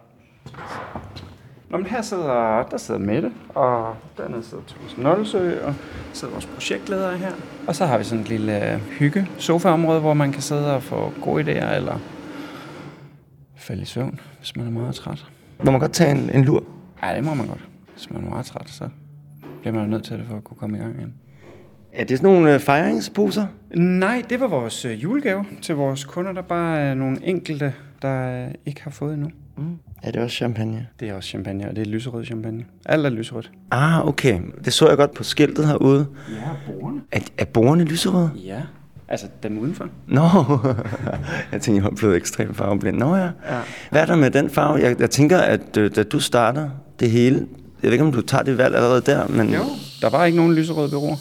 Nå, 1.70 1.76
men 1.76 1.86
her 1.86 2.02
sidder, 2.02 2.62
der 2.70 2.76
sidder 2.78 3.00
Mette, 3.00 3.32
og 3.54 3.96
dernede 4.18 4.44
sidder 4.44 4.62
Thomas 4.68 4.98
Nolsø, 4.98 5.64
og 5.66 5.74
sidder 6.12 6.32
vores 6.34 6.46
projektledere 6.46 7.16
her. 7.16 7.30
Og 7.66 7.76
så 7.76 7.86
har 7.86 7.98
vi 7.98 8.04
sådan 8.04 8.22
et 8.22 8.28
lille 8.28 8.72
øh, 8.72 8.80
hygge 8.80 9.28
sofaområde, 9.38 10.00
hvor 10.00 10.14
man 10.14 10.32
kan 10.32 10.42
sidde 10.42 10.74
og 10.76 10.82
få 10.82 11.12
gode 11.22 11.42
idéer, 11.44 11.74
eller 11.74 11.98
falde 13.70 13.82
i 13.82 13.86
søvn, 13.86 14.20
hvis 14.38 14.56
man 14.56 14.66
er 14.66 14.70
meget 14.70 14.94
træt. 14.94 15.26
Må 15.64 15.70
man 15.70 15.80
godt 15.80 15.92
tage 15.92 16.10
en, 16.10 16.30
en 16.34 16.44
lur? 16.44 16.64
Ja, 17.02 17.16
det 17.16 17.24
må 17.24 17.34
man 17.34 17.46
godt. 17.46 17.68
Hvis 17.94 18.10
man 18.10 18.24
er 18.24 18.28
meget 18.28 18.46
træt, 18.46 18.70
så 18.70 18.88
bliver 19.60 19.74
man 19.74 19.88
nødt 19.88 20.04
til 20.04 20.18
det 20.18 20.26
for 20.26 20.36
at 20.36 20.44
kunne 20.44 20.56
komme 20.56 20.76
i 20.76 20.80
gang 20.80 20.94
igen. 20.98 21.14
Er 21.92 22.04
det 22.04 22.18
sådan 22.18 22.34
nogle 22.34 22.54
øh, 22.54 22.60
fejringsposer? 22.60 23.46
Nej, 23.74 24.22
det 24.30 24.40
var 24.40 24.48
vores 24.48 24.84
øh, 24.84 25.02
julegave 25.02 25.44
til 25.62 25.74
vores 25.74 26.04
kunder, 26.04 26.32
der 26.32 26.42
bare 26.42 26.78
er 26.78 26.94
nogle 26.94 27.26
enkelte, 27.26 27.74
der 28.02 28.46
øh, 28.46 28.54
ikke 28.66 28.82
har 28.82 28.90
fået 28.90 29.14
endnu. 29.14 29.30
Mm. 29.56 29.78
Er 30.02 30.10
det 30.10 30.22
også 30.22 30.36
champagne? 30.36 30.86
Det 31.00 31.08
er 31.08 31.14
også 31.14 31.28
champagne, 31.28 31.68
og 31.68 31.76
det 31.76 31.86
er 31.86 31.90
lyserød 31.90 32.24
champagne. 32.24 32.64
Alt 32.86 33.06
er 33.06 33.10
lyserødt. 33.10 33.50
Ah, 33.70 34.08
okay. 34.08 34.40
Det 34.64 34.72
så 34.72 34.88
jeg 34.88 34.96
godt 34.96 35.14
på 35.14 35.24
skiltet 35.24 35.66
herude. 35.66 36.06
Ja, 36.30 36.72
borgerne. 36.72 37.00
Er, 37.12 37.20
er 37.38 37.44
borgerne 37.44 37.84
lyserøde? 37.84 38.30
Ja, 38.36 38.62
altså 39.10 39.26
dem 39.42 39.58
udenfor. 39.58 39.88
Nå, 40.06 40.22
jeg 41.52 41.62
tænkte, 41.62 41.72
jeg 41.74 41.84
var 41.84 41.90
blevet 41.90 42.16
ekstremt 42.16 42.56
farveblind. 42.56 42.96
Nå 42.96 43.16
ja. 43.16 43.22
Ja. 43.22 43.30
Hvad 43.90 44.02
er 44.02 44.06
der 44.06 44.16
med 44.16 44.30
den 44.30 44.50
farve? 44.50 44.74
Jeg, 44.74 45.00
jeg 45.00 45.10
tænker, 45.10 45.38
at 45.38 45.76
øh, 45.76 45.96
da 45.96 46.02
du 46.02 46.20
starter 46.20 46.70
det 47.00 47.10
hele, 47.10 47.46
jeg 47.82 47.90
ved 47.90 47.92
ikke, 47.92 48.04
om 48.04 48.12
du 48.12 48.20
tager 48.20 48.42
det 48.42 48.58
valg 48.58 48.74
allerede 48.74 49.00
der, 49.00 49.28
men 49.28 49.54
Jo, 49.54 49.64
der 50.00 50.10
var 50.10 50.24
ikke 50.24 50.36
nogen 50.36 50.54
lyserøde 50.54 50.90
bureauer. 50.90 51.16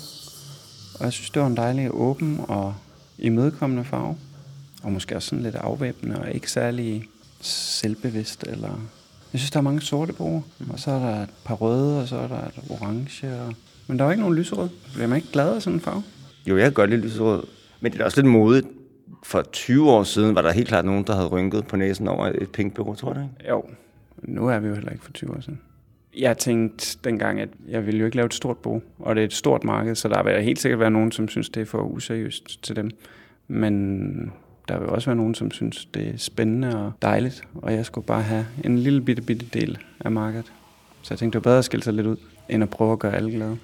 Og 1.00 1.06
jeg 1.06 1.14
synes, 1.14 1.30
det 1.30 1.42
var 1.42 1.48
en 1.48 1.58
dejlig 1.58 1.90
åben 1.92 2.40
og 2.48 2.76
imødekommende 3.18 3.84
farve. 3.84 4.18
Og 4.84 4.92
måske 4.92 5.16
også 5.16 5.30
sådan 5.30 5.44
lidt 5.44 5.56
afvæbnende 5.56 6.20
og 6.20 6.32
ikke 6.32 6.52
særlig 6.52 7.08
selvbevidst. 7.42 8.44
Eller... 8.48 8.70
Jeg 9.34 9.40
synes, 9.40 9.52
der 9.52 9.58
er 9.58 9.62
mange 9.62 9.82
sorte 9.82 10.14
bureauer. 10.14 10.42
Og 10.70 10.80
så 10.80 10.92
er 10.92 11.00
der 11.00 11.24
et 11.24 11.30
par 11.46 11.56
røde, 11.56 12.02
og 12.02 12.08
så 12.08 12.16
er 12.16 12.28
der 12.28 12.36
et 12.36 12.60
orange. 12.70 13.42
Og... 13.42 13.54
Men 13.88 14.00
der 14.00 14.06
var 14.06 14.12
ikke 14.12 14.22
nogen 14.22 14.36
lyserøde. 14.36 14.70
Bliver 14.94 15.08
man 15.08 15.16
ikke 15.16 15.32
glad 15.32 15.56
af 15.56 15.62
sådan 15.62 15.76
en 15.76 15.82
farve? 15.82 16.04
jo, 16.46 16.58
jeg 16.58 16.66
kan 16.66 16.74
godt 16.74 16.90
lide 16.90 17.02
lyserød. 17.02 17.44
Men 17.82 17.92
det 17.92 18.02
er 18.02 18.06
også 18.06 18.22
lidt 18.22 18.32
modigt. 18.32 18.68
For 19.24 19.42
20 19.42 19.92
år 19.92 20.04
siden 20.04 20.36
var 20.36 20.42
der 20.42 20.52
helt 20.52 20.68
klart 20.68 20.86
nogen, 20.86 21.04
der 21.04 21.16
havde 21.16 21.28
rynket 21.28 21.68
på 21.68 21.76
næsen 21.76 22.08
over 22.08 22.26
et 22.26 22.50
pink 22.54 22.74
bureau, 22.74 22.96
tror 22.96 23.14
du 23.14 23.20
ikke? 23.20 23.50
Jo, 23.50 23.64
nu 24.22 24.48
er 24.48 24.60
vi 24.60 24.68
jo 24.68 24.74
heller 24.74 24.92
ikke 24.92 25.04
for 25.04 25.12
20 25.12 25.32
år 25.32 25.42
siden. 25.42 25.60
Jeg 26.18 26.38
tænkte 26.38 26.98
dengang, 27.04 27.40
at 27.40 27.50
jeg 27.68 27.86
ville 27.86 28.00
jo 28.00 28.06
ikke 28.06 28.18
lave 28.18 28.26
et 28.26 28.34
stort 28.34 28.58
bo, 28.58 28.82
og 29.00 29.16
det 29.16 29.22
er 29.22 29.26
et 29.26 29.34
stort 29.34 29.64
marked, 29.64 29.96
så 29.96 30.08
der 30.08 30.24
vil 30.24 30.44
helt 30.44 30.60
sikkert 30.60 30.80
være 30.80 30.92
nogen, 30.92 31.12
som 31.12 31.28
synes, 31.28 31.50
det 31.50 31.62
er 31.62 31.66
for 31.66 31.82
useriøst 31.82 32.64
til 32.64 32.76
dem. 32.76 32.92
Men 33.48 34.34
der 34.68 34.80
vil 34.80 34.90
også 34.90 35.10
være 35.10 35.16
nogen, 35.16 35.36
som 35.36 35.52
synes, 35.52 35.86
det 35.86 36.08
er 36.08 36.18
spændende 36.18 36.86
og 36.86 36.92
dejligt, 37.02 37.44
og 37.56 37.74
jeg 37.74 37.86
skulle 37.86 38.08
bare 38.08 38.22
have 38.22 38.46
en 38.64 38.80
lille 38.80 39.02
bitte, 39.02 39.22
bitte 39.22 39.46
del 39.54 39.78
af 40.00 40.12
markedet. 40.12 40.52
Så 41.02 41.14
jeg 41.14 41.20
tænkte, 41.20 41.40
det 41.40 41.46
var 41.46 41.50
bedre 41.50 41.58
at 41.58 41.66
skille 41.66 41.84
sig 41.84 41.94
lidt 41.94 42.08
ud, 42.08 42.18
end 42.50 42.64
at 42.64 42.70
prøve 42.70 42.92
at 42.92 43.00
gøre 43.00 43.16
alle 43.16 43.32
glade. 43.32 43.58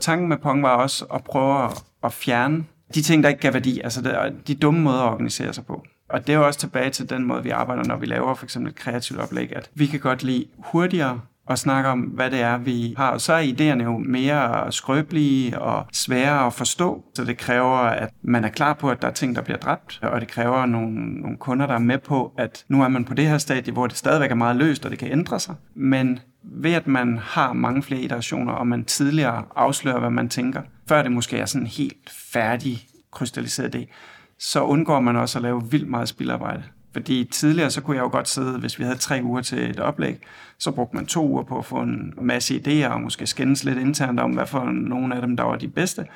Tanken 0.00 0.28
med 0.28 0.36
Pong 0.36 0.62
var 0.62 0.76
også 0.76 1.04
at 1.14 1.24
prøve 1.24 1.70
at 2.02 2.12
fjerne 2.12 2.64
de 2.94 3.02
ting, 3.02 3.22
der 3.22 3.28
ikke 3.28 3.40
gav 3.40 3.52
værdi, 3.52 3.80
altså 3.80 4.02
der, 4.02 4.30
de 4.46 4.54
dumme 4.54 4.80
måder 4.80 5.02
at 5.02 5.12
organisere 5.12 5.52
sig 5.52 5.66
på. 5.66 5.84
Og 6.08 6.26
det 6.26 6.32
er 6.32 6.36
jo 6.38 6.46
også 6.46 6.60
tilbage 6.60 6.90
til 6.90 7.10
den 7.10 7.24
måde, 7.24 7.42
vi 7.42 7.50
arbejder, 7.50 7.84
når 7.84 7.96
vi 7.96 8.06
laver 8.06 8.34
for 8.34 8.46
eksempel 8.46 8.70
et 8.70 8.76
kreativt 8.76 9.20
oplæg, 9.20 9.56
at 9.56 9.70
vi 9.74 9.86
kan 9.86 10.00
godt 10.00 10.22
lide 10.22 10.46
hurtigere 10.58 11.20
og 11.50 11.58
snakke 11.58 11.90
om, 11.90 12.00
hvad 12.00 12.30
det 12.30 12.40
er, 12.40 12.58
vi 12.58 12.94
har. 12.96 13.10
Og 13.10 13.20
så 13.20 13.32
er 13.32 13.42
idéerne 13.42 13.82
jo 13.82 13.98
mere 13.98 14.72
skrøbelige 14.72 15.58
og 15.60 15.86
svære 15.92 16.46
at 16.46 16.52
forstå, 16.52 17.04
så 17.14 17.24
det 17.24 17.38
kræver, 17.38 17.76
at 17.76 18.10
man 18.22 18.44
er 18.44 18.48
klar 18.48 18.74
på, 18.74 18.90
at 18.90 19.02
der 19.02 19.08
er 19.08 19.12
ting, 19.12 19.36
der 19.36 19.42
bliver 19.42 19.58
dræbt, 19.58 20.00
og 20.02 20.20
det 20.20 20.28
kræver 20.28 20.66
nogle, 20.66 21.20
nogle 21.20 21.36
kunder, 21.36 21.66
der 21.66 21.74
er 21.74 21.78
med 21.78 21.98
på, 21.98 22.32
at 22.38 22.64
nu 22.68 22.82
er 22.82 22.88
man 22.88 23.04
på 23.04 23.14
det 23.14 23.26
her 23.26 23.38
stadie, 23.38 23.72
hvor 23.72 23.86
det 23.86 23.96
stadigvæk 23.96 24.30
er 24.30 24.34
meget 24.34 24.56
løst, 24.56 24.84
og 24.84 24.90
det 24.90 24.98
kan 24.98 25.12
ændre 25.12 25.40
sig. 25.40 25.54
Men 25.74 26.18
ved 26.42 26.72
at 26.72 26.86
man 26.86 27.18
har 27.22 27.52
mange 27.52 27.82
flere 27.82 28.00
iterationer, 28.00 28.52
og 28.52 28.66
man 28.66 28.84
tidligere 28.84 29.44
afslører, 29.56 30.00
hvad 30.00 30.10
man 30.10 30.28
tænker, 30.28 30.62
før 30.88 31.02
det 31.02 31.12
måske 31.12 31.38
er 31.38 31.46
sådan 31.46 31.62
en 31.62 31.66
helt 31.66 32.10
færdig, 32.32 32.78
krystalliseret 33.12 33.74
idé, 33.74 33.92
så 34.38 34.62
undgår 34.62 35.00
man 35.00 35.16
også 35.16 35.38
at 35.38 35.42
lave 35.42 35.70
vildt 35.70 35.88
meget 35.88 36.08
spildarbejde. 36.08 36.62
Fordi 36.92 37.28
tidligere, 37.32 37.70
så 37.70 37.80
kunne 37.80 37.96
jeg 37.96 38.02
jo 38.02 38.08
godt 38.08 38.28
sidde, 38.28 38.58
hvis 38.58 38.78
vi 38.78 38.84
havde 38.84 38.98
tre 38.98 39.20
uger 39.22 39.42
til 39.42 39.70
et 39.70 39.80
oplæg, 39.80 40.18
så 40.58 40.70
brugte 40.70 40.96
man 40.96 41.06
to 41.06 41.28
uger 41.28 41.42
på 41.42 41.58
at 41.58 41.64
få 41.64 41.76
en 41.76 42.14
masse 42.22 42.60
idéer, 42.66 42.88
og 42.88 43.00
måske 43.00 43.26
skændes 43.26 43.64
lidt 43.64 43.78
internt 43.78 44.20
om, 44.20 44.30
hvad 44.30 44.46
for 44.46 44.64
nogle 44.64 45.14
af 45.14 45.22
dem, 45.22 45.36
der 45.36 45.44
var 45.44 45.56
de 45.56 45.68
bedste. 45.68 46.06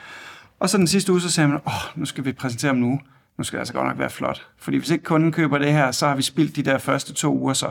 Og 0.61 0.71
så 0.71 0.79
den 0.79 0.87
sidste 0.87 1.13
uge, 1.13 1.21
så 1.21 1.31
sagde 1.31 1.49
man, 1.49 1.61
åh, 1.67 1.99
nu 1.99 2.05
skal 2.05 2.25
vi 2.25 2.33
præsentere 2.33 2.73
dem 2.73 2.81
nu. 2.81 3.01
Nu 3.39 3.45
skal 3.45 3.57
det 3.57 3.61
altså 3.61 3.75
godt 3.75 3.89
nok 3.89 3.99
være 3.99 4.11
flot. 4.11 4.47
Fordi 4.59 4.77
hvis 4.77 4.91
ikke 4.91 5.05
kunden 5.05 5.33
køber 5.33 5.59
det 5.59 5.73
her, 5.73 5.91
så 5.91 6.07
har 6.07 6.17
vi 6.17 6.23
spildt 6.23 6.57
de 6.57 6.63
der 6.63 6.79
første 6.79 7.15
to 7.15 7.39
uger, 7.39 7.53
så, 7.53 7.71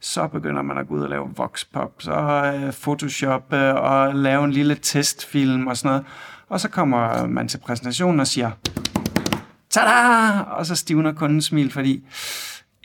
så 0.00 0.28
begynder 0.28 0.62
man 0.62 0.78
at 0.78 0.88
gå 0.88 0.94
ud 0.94 1.02
og 1.02 1.08
lave 1.08 1.30
voxpop, 1.36 1.92
så 1.98 2.12
øh, 2.54 2.72
Photoshop 2.72 3.52
øh, 3.52 3.74
og 3.74 4.14
lave 4.14 4.44
en 4.44 4.50
lille 4.50 4.74
testfilm 4.74 5.66
og 5.66 5.76
sådan 5.76 5.88
noget. 5.88 6.04
Og 6.48 6.60
så 6.60 6.68
kommer 6.68 7.26
man 7.26 7.48
til 7.48 7.58
præsentationen 7.58 8.20
og 8.20 8.26
siger, 8.26 8.50
tada! 9.74 10.40
Og 10.40 10.66
så 10.66 10.76
stivner 10.76 11.12
kundens 11.12 11.44
smil, 11.44 11.70
fordi 11.72 12.04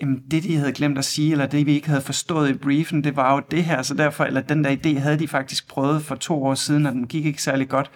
jamen 0.02 0.24
det 0.32 0.44
de 0.44 0.58
havde 0.58 0.72
glemt 0.72 0.98
at 0.98 1.06
sige, 1.06 1.32
eller 1.32 1.46
det 1.46 1.66
vi 1.66 1.74
ikke 1.74 1.88
havde 1.88 2.02
forstået 2.02 2.50
i 2.50 2.54
briefen, 2.54 3.04
det 3.04 3.16
var 3.16 3.36
jo 3.36 3.42
det 3.52 3.64
her, 3.64 3.82
så 3.82 3.94
derfor, 3.94 4.24
eller 4.24 4.42
den 4.42 4.64
der 4.64 4.76
idé 4.76 5.00
havde 5.00 5.20
de 5.20 5.28
faktisk 5.28 5.68
prøvet 5.68 6.04
for 6.04 6.16
to 6.16 6.44
år 6.44 6.54
siden, 6.54 6.86
og 6.86 6.92
den 6.92 7.08
gik 7.08 7.26
ikke 7.26 7.44
særlig 7.44 7.70
godt. 7.70 7.92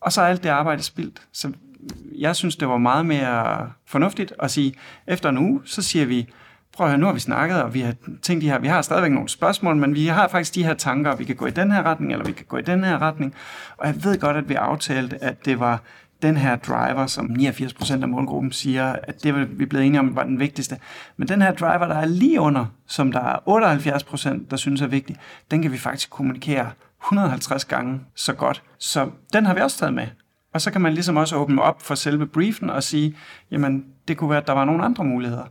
Og 0.00 0.12
så 0.12 0.22
er 0.22 0.26
alt 0.26 0.42
det 0.42 0.48
arbejde 0.48 0.82
spildt. 0.82 1.22
Så 1.32 1.52
jeg 2.18 2.36
synes, 2.36 2.56
det 2.56 2.68
var 2.68 2.78
meget 2.78 3.06
mere 3.06 3.70
fornuftigt 3.86 4.32
at 4.42 4.50
sige, 4.50 4.74
efter 5.06 5.28
en 5.28 5.38
uge, 5.38 5.60
så 5.64 5.82
siger 5.82 6.04
vi, 6.04 6.28
prøv 6.72 6.86
at 6.86 6.90
høre, 6.90 6.98
nu 6.98 7.06
har 7.06 7.12
vi 7.12 7.20
snakket, 7.20 7.62
og 7.62 7.74
vi 7.74 7.80
har 7.80 7.94
tænkt 8.22 8.42
de 8.42 8.50
her, 8.50 8.58
vi 8.58 8.68
har 8.68 8.82
stadigvæk 8.82 9.12
nogle 9.12 9.28
spørgsmål, 9.28 9.76
men 9.76 9.94
vi 9.94 10.06
har 10.06 10.28
faktisk 10.28 10.54
de 10.54 10.64
her 10.64 10.74
tanker, 10.74 11.10
og 11.10 11.18
vi 11.18 11.24
kan 11.24 11.36
gå 11.36 11.46
i 11.46 11.50
den 11.50 11.70
her 11.70 11.82
retning, 11.82 12.12
eller 12.12 12.24
vi 12.24 12.32
kan 12.32 12.46
gå 12.48 12.56
i 12.56 12.62
den 12.62 12.84
her 12.84 13.02
retning. 13.02 13.34
Og 13.76 13.86
jeg 13.86 14.04
ved 14.04 14.20
godt, 14.20 14.36
at 14.36 14.48
vi 14.48 14.54
aftalte, 14.54 15.24
at 15.24 15.44
det 15.44 15.60
var 15.60 15.82
den 16.22 16.36
her 16.36 16.56
driver, 16.56 17.06
som 17.06 17.26
89% 17.26 17.92
af 18.02 18.08
målgruppen 18.08 18.52
siger, 18.52 18.96
at 19.02 19.22
det 19.22 19.28
er 19.28 19.44
vi 19.44 19.66
blevet 19.66 19.86
enige 19.86 20.00
om, 20.00 20.16
var 20.16 20.22
den 20.22 20.38
vigtigste. 20.38 20.78
Men 21.16 21.28
den 21.28 21.42
her 21.42 21.52
driver, 21.52 21.86
der 21.86 21.94
er 21.94 22.06
lige 22.06 22.40
under, 22.40 22.66
som 22.86 23.12
der 23.12 23.20
er 23.20 24.38
78%, 24.44 24.50
der 24.50 24.56
synes 24.56 24.80
er 24.80 24.86
vigtig, 24.86 25.16
den 25.50 25.62
kan 25.62 25.72
vi 25.72 25.78
faktisk 25.78 26.10
kommunikere 26.10 26.70
150 27.02 27.64
gange 27.64 28.00
så 28.14 28.32
godt. 28.32 28.62
Så 28.78 29.10
den 29.32 29.46
har 29.46 29.54
vi 29.54 29.60
også 29.60 29.78
taget 29.78 29.94
med. 29.94 30.06
Og 30.54 30.60
så 30.60 30.70
kan 30.70 30.80
man 30.80 30.92
ligesom 30.92 31.16
også 31.16 31.36
åbne 31.36 31.62
op 31.62 31.82
for 31.82 31.94
selve 31.94 32.26
briefen 32.26 32.70
og 32.70 32.82
sige, 32.82 33.16
jamen 33.50 33.84
det 34.08 34.16
kunne 34.16 34.30
være, 34.30 34.40
at 34.40 34.46
der 34.46 34.52
var 34.52 34.64
nogle 34.64 34.84
andre 34.84 35.04
muligheder. 35.04 35.44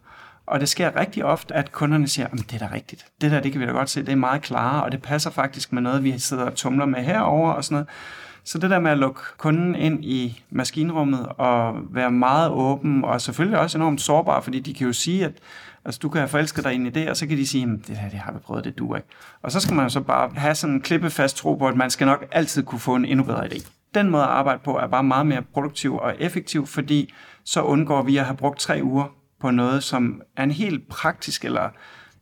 Og 0.47 0.59
det 0.59 0.69
sker 0.69 0.95
rigtig 0.95 1.25
ofte, 1.25 1.53
at 1.53 1.71
kunderne 1.71 2.07
siger, 2.07 2.27
at 2.27 2.31
det 2.31 2.53
er 2.53 2.67
da 2.67 2.73
rigtigt. 2.73 3.05
Det 3.21 3.31
der, 3.31 3.39
det 3.39 3.51
kan 3.51 3.61
vi 3.61 3.65
da 3.65 3.71
godt 3.71 3.89
se, 3.89 4.01
det 4.01 4.11
er 4.11 4.15
meget 4.15 4.41
klarere, 4.41 4.83
og 4.83 4.91
det 4.91 5.01
passer 5.01 5.29
faktisk 5.29 5.73
med 5.73 5.81
noget, 5.81 6.03
vi 6.03 6.19
sidder 6.19 6.43
og 6.43 6.55
tumler 6.55 6.85
med 6.85 7.03
herover 7.03 7.51
og 7.51 7.63
sådan 7.63 7.75
noget. 7.75 7.87
Så 8.45 8.57
det 8.57 8.69
der 8.69 8.79
med 8.79 8.91
at 8.91 8.97
lukke 8.97 9.21
kunden 9.37 9.75
ind 9.75 10.05
i 10.05 10.43
maskinrummet 10.49 11.27
og 11.37 11.75
være 11.89 12.11
meget 12.11 12.51
åben, 12.51 13.03
og 13.03 13.21
selvfølgelig 13.21 13.59
også 13.59 13.77
enormt 13.77 14.01
sårbar, 14.01 14.41
fordi 14.41 14.59
de 14.59 14.73
kan 14.73 14.87
jo 14.87 14.93
sige, 14.93 15.25
at 15.25 15.31
altså, 15.85 15.99
du 15.99 16.09
kan 16.09 16.19
have 16.19 16.29
forelsket 16.29 16.63
dig 16.63 16.73
i 16.73 16.75
en 16.75 16.87
idé, 16.87 17.09
og 17.09 17.17
så 17.17 17.27
kan 17.27 17.37
de 17.37 17.47
sige, 17.47 17.63
at 17.63 17.87
det 17.87 17.97
her 17.97 18.09
det 18.09 18.19
har 18.19 18.31
vi 18.31 18.39
prøvet, 18.39 18.63
det 18.63 18.77
du 18.77 18.95
ikke. 18.95 19.07
Og 19.41 19.51
så 19.51 19.59
skal 19.59 19.75
man 19.75 19.85
jo 19.85 19.89
så 19.89 20.01
bare 20.01 20.31
have 20.35 20.55
sådan 20.55 20.75
en 20.75 20.81
klippefast 20.81 21.37
tro 21.37 21.55
på, 21.55 21.67
at 21.67 21.75
man 21.75 21.89
skal 21.89 22.07
nok 22.07 22.25
altid 22.31 22.63
kunne 22.63 22.79
få 22.79 22.95
en 22.95 23.05
endnu 23.05 23.25
bedre 23.25 23.45
idé. 23.45 23.67
Den 23.93 24.09
måde 24.09 24.23
at 24.23 24.29
arbejde 24.29 24.59
på 24.63 24.77
er 24.77 24.87
bare 24.87 25.03
meget 25.03 25.27
mere 25.27 25.41
produktiv 25.41 25.97
og 25.97 26.15
effektiv, 26.19 26.67
fordi 26.67 27.13
så 27.43 27.61
undgår 27.61 28.03
vi 28.03 28.17
at 28.17 28.25
have 28.25 28.37
brugt 28.37 28.59
tre 28.59 28.79
uger 28.83 29.05
på 29.39 29.51
noget, 29.51 29.83
som 29.83 30.21
er 30.37 30.43
en 30.43 30.51
helt 30.51 30.87
praktisk 30.89 31.45
eller 31.45 31.69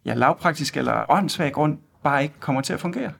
ja, 0.06 0.14
lavpraktisk 0.14 0.78
eller 0.78 1.12
åndssvag 1.12 1.52
grund, 1.52 1.78
bare 2.04 2.24
ikke 2.24 2.36
kommer 2.40 2.62
til 2.62 2.74
at 2.74 2.80
fungere. 2.80 3.12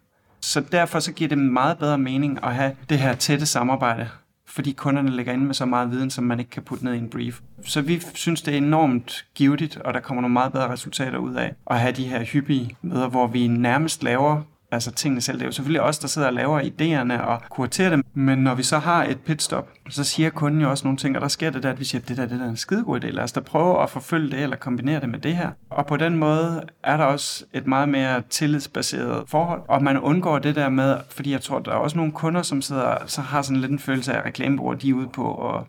Så 0.44 0.64
derfor 0.72 1.00
så 1.00 1.12
giver 1.12 1.28
det 1.28 1.38
meget 1.38 1.78
bedre 1.78 1.98
mening 1.98 2.40
at 2.44 2.56
have 2.56 2.76
det 2.90 3.00
her 3.00 3.16
tætte 3.16 3.46
samarbejde, 3.46 4.10
fordi 4.48 4.72
kunderne 4.72 5.10
lægger 5.12 5.34
ind 5.34 5.42
med 5.42 5.54
så 5.54 5.66
meget 5.66 5.92
viden, 5.92 6.10
som 6.10 6.24
man 6.24 6.40
ikke 6.40 6.52
kan 6.52 6.64
putte 6.64 6.86
ned 6.86 6.94
i 6.94 6.98
en 6.98 7.10
brief. 7.10 7.40
Så 7.66 7.82
vi 7.82 8.02
synes, 8.14 8.42
det 8.42 8.54
er 8.54 8.58
enormt 8.58 9.26
givetigt, 9.36 9.78
og 9.78 9.94
der 9.94 10.00
kommer 10.00 10.22
nogle 10.22 10.34
meget 10.34 10.52
bedre 10.52 10.70
resultater 10.70 11.18
ud 11.18 11.36
af 11.36 11.54
at 11.68 11.80
have 11.80 11.92
de 11.92 12.04
her 12.04 12.24
hyppige 12.24 12.76
møder, 12.82 13.08
hvor 13.08 13.28
vi 13.28 13.48
nærmest 13.48 14.04
laver 14.04 14.42
altså 14.74 14.92
tingene 14.92 15.22
selv. 15.22 15.38
Det 15.38 15.44
er 15.44 15.48
jo 15.48 15.52
selvfølgelig 15.52 15.82
os, 15.82 16.00
der 16.00 16.08
sidder 16.08 16.28
og 16.28 16.34
laver 16.34 16.62
idéerne 16.62 17.22
og 17.22 17.42
kuraterer 17.50 17.90
dem, 17.90 18.04
men 18.14 18.40
når 18.40 18.56
vi 18.56 18.64
så 18.64 18.78
har 18.78 19.04
et 19.04 19.20
pitstop, 19.20 19.70
så 19.90 20.04
siger 20.04 20.30
kunden 20.30 20.62
jo 20.62 20.70
også 20.70 20.84
nogle 20.84 20.98
ting, 20.98 21.16
og 21.16 21.22
der 21.22 21.28
sker 21.28 21.50
det 21.50 21.64
der, 21.64 21.70
at 21.70 21.80
vi 21.80 21.86
siger, 21.86 22.02
det 22.02 22.18
der, 22.18 22.26
det 22.26 22.40
der 22.40 22.46
er 22.46 22.50
en 22.50 22.58
skidegod 22.58 23.04
idé, 23.04 23.08
lad 23.08 23.24
os 23.24 23.32
da 23.32 23.40
prøve 23.40 23.84
at 23.84 23.90
forfølge 23.90 24.32
det, 24.32 24.40
eller 24.44 24.56
kombinere 24.56 25.02
det 25.02 25.10
med 25.10 25.20
det 25.20 25.36
her. 25.36 25.50
Og 25.70 25.86
på 25.86 25.98
den 25.98 26.18
måde 26.18 26.64
er 26.84 26.98
der 26.98 27.04
også 27.04 27.46
et 27.54 27.68
meget 27.68 27.90
mere 27.90 28.22
tillidsbaseret 28.30 29.24
forhold, 29.28 29.62
og 29.68 29.84
man 29.84 30.00
undgår 30.00 30.40
det 30.40 30.56
der 30.56 30.70
med, 30.70 30.98
fordi 31.10 31.32
jeg 31.32 31.42
tror, 31.42 31.60
der 31.60 31.72
er 31.72 31.76
også 31.76 31.98
nogle 31.98 32.12
kunder, 32.12 32.42
som 32.42 32.62
sidder, 32.62 32.98
så 33.06 33.22
har 33.22 33.42
sådan 33.42 33.62
lidt 33.62 33.72
en 33.72 33.80
følelse 33.80 34.14
af, 34.14 34.18
at 34.20 34.26
reklamebureauer, 34.26 34.76
de 34.76 34.90
er 34.90 34.94
ude 34.94 35.08
på 35.08 35.24
og 35.24 35.68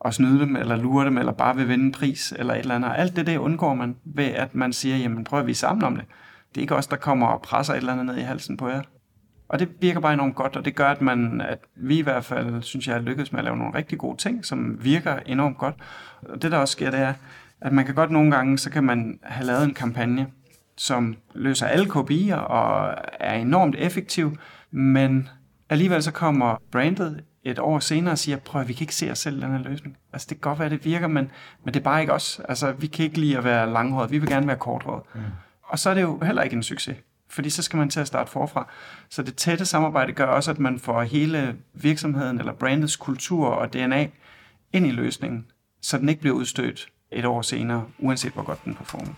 og 0.00 0.14
snyde 0.14 0.40
dem, 0.40 0.56
eller 0.56 0.76
lure 0.76 1.04
dem, 1.04 1.18
eller 1.18 1.32
bare 1.32 1.56
vil 1.56 1.68
vinde 1.68 1.84
en 1.84 1.92
pris, 1.92 2.34
eller 2.38 2.54
et 2.54 2.60
eller 2.60 2.74
andet. 2.74 2.92
Alt 2.96 3.16
det 3.16 3.26
der 3.26 3.38
undgår 3.38 3.74
man 3.74 3.96
ved, 4.04 4.24
at 4.24 4.54
man 4.54 4.72
siger, 4.72 4.96
jamen 4.96 5.24
prøver 5.24 5.42
vi 5.42 5.54
sammen 5.54 5.84
om 5.84 5.96
det 5.96 6.04
det 6.54 6.60
er 6.60 6.62
ikke 6.62 6.76
os, 6.76 6.86
der 6.86 6.96
kommer 6.96 7.26
og 7.26 7.42
presser 7.42 7.72
et 7.72 7.78
eller 7.78 7.92
andet 7.92 8.06
ned 8.06 8.16
i 8.16 8.20
halsen 8.20 8.56
på 8.56 8.68
jer. 8.68 8.82
Og 9.48 9.58
det 9.58 9.68
virker 9.80 10.00
bare 10.00 10.14
enormt 10.14 10.34
godt, 10.34 10.56
og 10.56 10.64
det 10.64 10.74
gør, 10.74 10.88
at, 10.88 11.02
man, 11.02 11.40
at 11.40 11.58
vi 11.76 11.98
i 11.98 12.02
hvert 12.02 12.24
fald, 12.24 12.62
synes 12.62 12.88
jeg, 12.88 12.96
er 12.96 13.00
lykkedes 13.00 13.32
med 13.32 13.38
at 13.40 13.44
lave 13.44 13.56
nogle 13.56 13.74
rigtig 13.74 13.98
gode 13.98 14.16
ting, 14.16 14.44
som 14.44 14.84
virker 14.84 15.18
enormt 15.26 15.58
godt. 15.58 15.74
Og 16.22 16.42
det, 16.42 16.52
der 16.52 16.58
også 16.58 16.72
sker, 16.72 16.90
det 16.90 17.00
er, 17.00 17.14
at 17.60 17.72
man 17.72 17.84
kan 17.84 17.94
godt 17.94 18.10
nogle 18.10 18.30
gange, 18.30 18.58
så 18.58 18.70
kan 18.70 18.84
man 18.84 19.18
have 19.22 19.46
lavet 19.46 19.64
en 19.64 19.74
kampagne, 19.74 20.26
som 20.76 21.16
løser 21.34 21.66
alle 21.66 21.86
KPI'er 21.86 22.36
og 22.36 22.94
er 23.20 23.34
enormt 23.34 23.76
effektiv, 23.78 24.36
men 24.70 25.28
alligevel 25.70 26.02
så 26.02 26.12
kommer 26.12 26.56
brandet 26.72 27.24
et 27.44 27.58
år 27.58 27.78
senere 27.78 28.12
og 28.14 28.18
siger, 28.18 28.36
prøv 28.36 28.60
at 28.60 28.68
vi 28.68 28.72
kan 28.72 28.82
ikke 28.82 28.94
se 28.94 29.10
os 29.10 29.18
selv 29.18 29.42
den 29.42 29.50
her 29.50 29.58
løsning. 29.58 29.96
Altså 30.12 30.26
det 30.30 30.40
kan 30.40 30.50
godt 30.50 30.58
være, 30.58 30.66
at 30.66 30.72
det 30.72 30.84
virker, 30.84 31.06
men, 31.06 31.30
men 31.64 31.74
det 31.74 31.80
er 31.80 31.84
bare 31.84 32.00
ikke 32.00 32.12
os. 32.12 32.40
Altså 32.48 32.72
vi 32.72 32.86
kan 32.86 33.04
ikke 33.04 33.20
lide 33.20 33.38
at 33.38 33.44
være 33.44 33.72
langhåret, 33.72 34.10
vi 34.10 34.18
vil 34.18 34.28
gerne 34.28 34.46
være 34.46 34.56
korthåret. 34.56 35.02
Mm. 35.14 35.20
Og 35.74 35.78
så 35.78 35.90
er 35.90 35.94
det 35.94 36.02
jo 36.02 36.20
heller 36.22 36.42
ikke 36.42 36.56
en 36.56 36.62
succes, 36.62 36.96
fordi 37.28 37.50
så 37.50 37.62
skal 37.62 37.76
man 37.76 37.90
til 37.90 38.00
at 38.00 38.06
starte 38.06 38.30
forfra. 38.30 38.68
Så 39.08 39.22
det 39.22 39.36
tætte 39.36 39.66
samarbejde 39.66 40.12
gør 40.12 40.26
også, 40.26 40.50
at 40.50 40.58
man 40.58 40.78
får 40.78 41.02
hele 41.02 41.56
virksomheden 41.72 42.38
eller 42.38 42.52
brandets 42.52 42.96
kultur 42.96 43.46
og 43.46 43.72
DNA 43.72 44.06
ind 44.72 44.86
i 44.86 44.90
løsningen, 44.90 45.46
så 45.82 45.98
den 45.98 46.08
ikke 46.08 46.20
bliver 46.20 46.36
udstødt 46.36 46.88
et 47.12 47.24
år 47.24 47.42
senere, 47.42 47.84
uanset 47.98 48.32
hvor 48.32 48.42
godt 48.42 48.64
den 48.64 48.74
performer. 48.74 49.14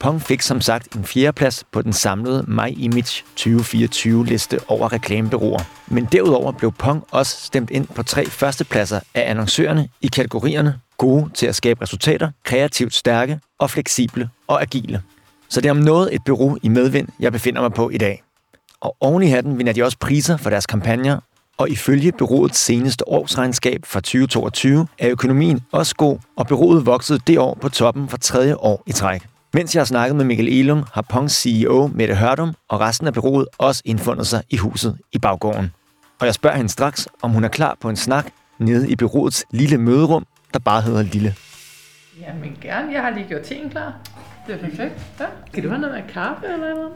Pong 0.00 0.22
fik 0.22 0.40
som 0.40 0.60
sagt 0.60 0.96
en 0.96 1.04
fjerdeplads 1.04 1.64
på 1.72 1.82
den 1.82 1.92
samlede 1.92 2.44
My 2.48 2.68
Image 2.76 3.24
2024-liste 3.40 4.58
over 4.68 4.92
reklamebureauer. 4.92 5.62
Men 5.86 6.04
derudover 6.12 6.52
blev 6.52 6.72
Pong 6.72 7.04
også 7.10 7.40
stemt 7.40 7.70
ind 7.70 7.86
på 7.86 8.02
tre 8.02 8.26
førstepladser 8.26 9.00
af 9.14 9.30
annoncørerne 9.30 9.88
i 10.00 10.06
kategorierne 10.06 10.80
gode 10.98 11.30
til 11.34 11.46
at 11.46 11.54
skabe 11.54 11.82
resultater, 11.82 12.30
kreativt 12.44 12.94
stærke 12.94 13.40
og 13.58 13.70
fleksible 13.70 14.28
og 14.46 14.62
agile. 14.62 15.02
Så 15.48 15.60
det 15.60 15.68
er 15.68 15.70
om 15.70 15.76
noget 15.76 16.14
et 16.14 16.20
bureau 16.24 16.56
i 16.62 16.68
medvind, 16.68 17.08
jeg 17.20 17.32
befinder 17.32 17.62
mig 17.62 17.72
på 17.72 17.90
i 17.90 17.98
dag. 17.98 18.22
Og 18.80 18.96
oven 19.00 19.22
i 19.22 19.26
hatten 19.26 19.58
vinder 19.58 19.72
de 19.72 19.82
også 19.82 19.98
priser 19.98 20.36
for 20.36 20.50
deres 20.50 20.66
kampagner, 20.66 21.20
og 21.58 21.70
ifølge 21.70 22.12
bureauets 22.12 22.58
seneste 22.58 23.08
årsregnskab 23.08 23.80
fra 23.84 24.00
2022 24.00 24.86
er 24.98 25.10
økonomien 25.10 25.60
også 25.72 25.94
god, 25.94 26.18
og 26.36 26.46
bureauet 26.46 26.86
voksede 26.86 27.20
det 27.26 27.38
år 27.38 27.58
på 27.60 27.68
toppen 27.68 28.08
for 28.08 28.16
tredje 28.16 28.56
år 28.56 28.82
i 28.86 28.92
træk. 28.92 29.22
Mens 29.54 29.74
jeg 29.74 29.80
har 29.80 29.84
snakket 29.84 30.16
med 30.16 30.24
Mikkel 30.24 30.48
Elum, 30.48 30.84
har 30.92 31.02
Pongs 31.02 31.34
CEO 31.34 31.90
Mette 31.94 32.14
Hørdum 32.14 32.54
og 32.68 32.80
resten 32.80 33.06
af 33.06 33.14
bureauet 33.14 33.46
også 33.58 33.82
indfundet 33.84 34.26
sig 34.26 34.42
i 34.50 34.56
huset 34.56 34.98
i 35.12 35.18
baggården. 35.18 35.70
Og 36.20 36.26
jeg 36.26 36.34
spørger 36.34 36.56
hende 36.56 36.70
straks, 36.70 37.08
om 37.22 37.30
hun 37.30 37.44
er 37.44 37.48
klar 37.48 37.76
på 37.80 37.88
en 37.88 37.96
snak 37.96 38.26
nede 38.58 38.90
i 38.90 38.96
bureauets 38.96 39.44
lille 39.50 39.78
møderum, 39.78 40.26
der 40.54 40.60
bare 40.60 40.82
hedder 40.82 41.02
Lille. 41.02 41.34
Jamen 42.20 42.56
gerne, 42.62 42.92
jeg 42.92 43.02
har 43.02 43.10
lige 43.10 43.26
gjort 43.28 43.40
teen 43.42 43.70
klar. 43.70 43.94
Det 44.46 44.54
er 44.54 44.58
perfekt. 44.58 44.94
Ja. 45.20 45.24
Skal 45.52 45.64
du 45.64 45.68
have 45.68 45.80
noget 45.80 45.94
med 45.94 46.12
kaffe 46.12 46.46
eller 46.46 46.74
noget? 46.74 46.88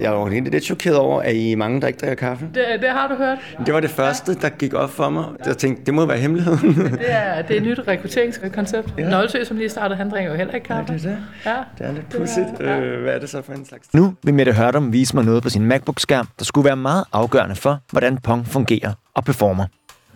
Jeg 0.00 0.12
var 0.12 0.26
egentlig 0.26 0.52
lidt 0.52 0.64
chokeret 0.64 0.96
over, 0.96 1.20
at 1.22 1.34
I 1.34 1.52
er 1.52 1.56
mange, 1.56 1.80
der 1.80 1.86
ikke 1.86 1.98
drikker 1.98 2.14
kaffe. 2.14 2.48
Det, 2.54 2.64
det 2.80 2.90
har 2.90 3.08
du 3.08 3.14
hørt. 3.14 3.38
Det 3.66 3.74
var 3.74 3.80
det 3.80 3.90
første, 3.90 4.34
der 4.34 4.48
gik 4.48 4.74
op 4.74 4.90
for 4.90 5.10
mig. 5.10 5.24
Jeg 5.46 5.56
tænkte, 5.56 5.84
det 5.84 5.94
må 5.94 6.06
være 6.06 6.18
hemmeligheden. 6.18 6.74
det, 6.74 7.12
er, 7.12 7.42
det 7.42 7.56
er 7.56 7.60
et 7.60 7.62
nyt 7.62 7.80
rekrutteringskoncept. 7.88 8.94
Ja. 8.98 9.10
Nolsø, 9.10 9.44
som 9.44 9.56
lige 9.56 9.68
startede, 9.68 9.96
han 9.96 10.10
drikker 10.10 10.30
jo 10.30 10.36
heller 10.36 10.54
ikke 10.54 10.66
kaffe. 10.66 10.92
Ja, 10.92 10.98
det 10.98 11.06
er 11.06 11.10
det. 11.10 11.18
Ja. 11.46 11.56
Det 11.78 11.86
er 11.86 11.92
lidt 11.92 12.08
pudsigt. 12.08 12.60
Ja. 12.60 12.80
Øh, 12.80 13.02
hvad 13.02 13.14
er 13.14 13.18
det 13.18 13.30
så 13.30 13.42
for 13.42 13.52
en 13.52 13.66
slags? 13.66 13.94
Nu 13.94 14.14
vil 14.24 14.34
Mette 14.34 14.52
Hørdum 14.52 14.92
vise 14.92 15.16
mig 15.16 15.24
noget 15.24 15.42
på 15.42 15.48
sin 15.48 15.66
MacBook-skærm, 15.66 16.28
der 16.38 16.44
skulle 16.44 16.64
være 16.64 16.76
meget 16.76 17.04
afgørende 17.12 17.54
for, 17.54 17.80
hvordan 17.90 18.18
Pong 18.18 18.46
fungerer 18.46 18.92
og 19.14 19.24
performer. 19.24 19.64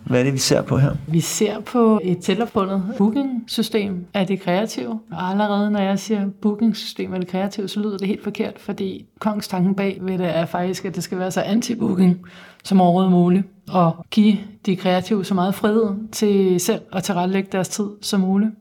Hvad 0.05 0.19
er 0.19 0.23
det, 0.23 0.33
vi 0.33 0.37
ser 0.37 0.61
på 0.61 0.77
her? 0.77 0.91
Vi 1.07 1.19
ser 1.19 1.59
på 1.59 1.99
et 2.03 2.17
tilopfundet 2.17 2.83
booking-system 2.97 4.05
af 4.13 4.27
det 4.27 4.41
kreative. 4.41 4.99
Og 5.11 5.29
allerede 5.29 5.71
når 5.71 5.79
jeg 5.79 5.99
siger 5.99 6.29
booking-system 6.41 7.13
af 7.13 7.19
det 7.19 7.29
kreative, 7.29 7.67
så 7.67 7.79
lyder 7.79 7.97
det 7.97 8.07
helt 8.07 8.23
forkert, 8.23 8.59
fordi 8.59 9.05
kongstanken 9.19 9.75
bag 9.75 9.97
ved 10.01 10.17
det 10.17 10.37
er 10.37 10.45
faktisk, 10.45 10.85
at 10.85 10.95
det 10.95 11.03
skal 11.03 11.19
være 11.19 11.31
så 11.31 11.41
anti-booking 11.41 12.15
som 12.63 12.81
overhovedet 12.81 13.11
muligt. 13.11 13.45
Og 13.69 14.05
give 14.11 14.37
de 14.65 14.75
kreative 14.75 15.25
så 15.25 15.33
meget 15.33 15.55
frihed 15.55 15.89
til 16.11 16.59
selv 16.59 16.81
at 16.93 17.03
tilrettelægge 17.03 17.49
deres 17.51 17.69
tid 17.69 17.87
som 18.01 18.19
muligt. 18.19 18.51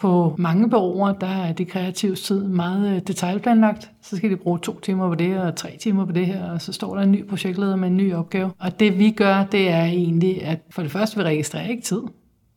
På 0.00 0.34
mange 0.38 0.70
bureauer, 0.70 1.12
der 1.12 1.26
er 1.26 1.52
det 1.52 1.68
kreative 1.68 2.14
tid 2.14 2.44
meget 2.44 2.94
øh, 2.96 3.02
detaljplanlagt. 3.06 3.90
Så 4.02 4.16
skal 4.16 4.30
de 4.30 4.36
bruge 4.36 4.58
to 4.58 4.80
timer 4.80 5.08
på 5.08 5.14
det 5.14 5.40
og 5.40 5.56
tre 5.56 5.76
timer 5.80 6.04
på 6.04 6.12
det 6.12 6.26
her, 6.26 6.50
og 6.50 6.62
så 6.62 6.72
står 6.72 6.94
der 6.94 7.02
en 7.02 7.12
ny 7.12 7.26
projektleder 7.26 7.76
med 7.76 7.88
en 7.88 7.96
ny 7.96 8.14
opgave. 8.14 8.50
Og 8.58 8.80
det 8.80 8.98
vi 8.98 9.10
gør, 9.10 9.44
det 9.52 9.70
er 9.70 9.84
egentlig, 9.84 10.44
at 10.44 10.60
for 10.70 10.82
det 10.82 10.90
første, 10.90 11.16
vi 11.16 11.22
registrerer 11.22 11.68
ikke 11.68 11.82
tid. 11.82 12.00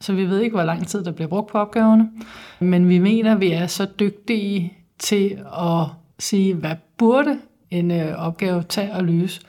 Så 0.02 0.14
vi 0.14 0.26
ved 0.26 0.40
ikke, 0.40 0.56
hvor 0.56 0.64
lang 0.64 0.88
tid 0.88 1.04
der 1.04 1.12
bliver 1.12 1.28
brugt 1.28 1.52
på 1.52 1.58
opgaverne. 1.58 2.10
Men 2.60 2.90
vi 2.90 3.00
mener, 3.00 3.32
at 3.36 3.42
vi 3.42 3.52
er 3.52 3.68
så 3.68 3.88
dygtige 4.00 4.74
til 5.00 5.40
at 5.60 5.88
sige, 6.20 6.54
hvad 6.54 6.76
burde 6.98 7.40
en 7.72 7.92
øh, 7.92 8.16
opgave 8.18 8.64
tage 8.64 8.94
og 8.94 9.04
løse. 9.04 9.42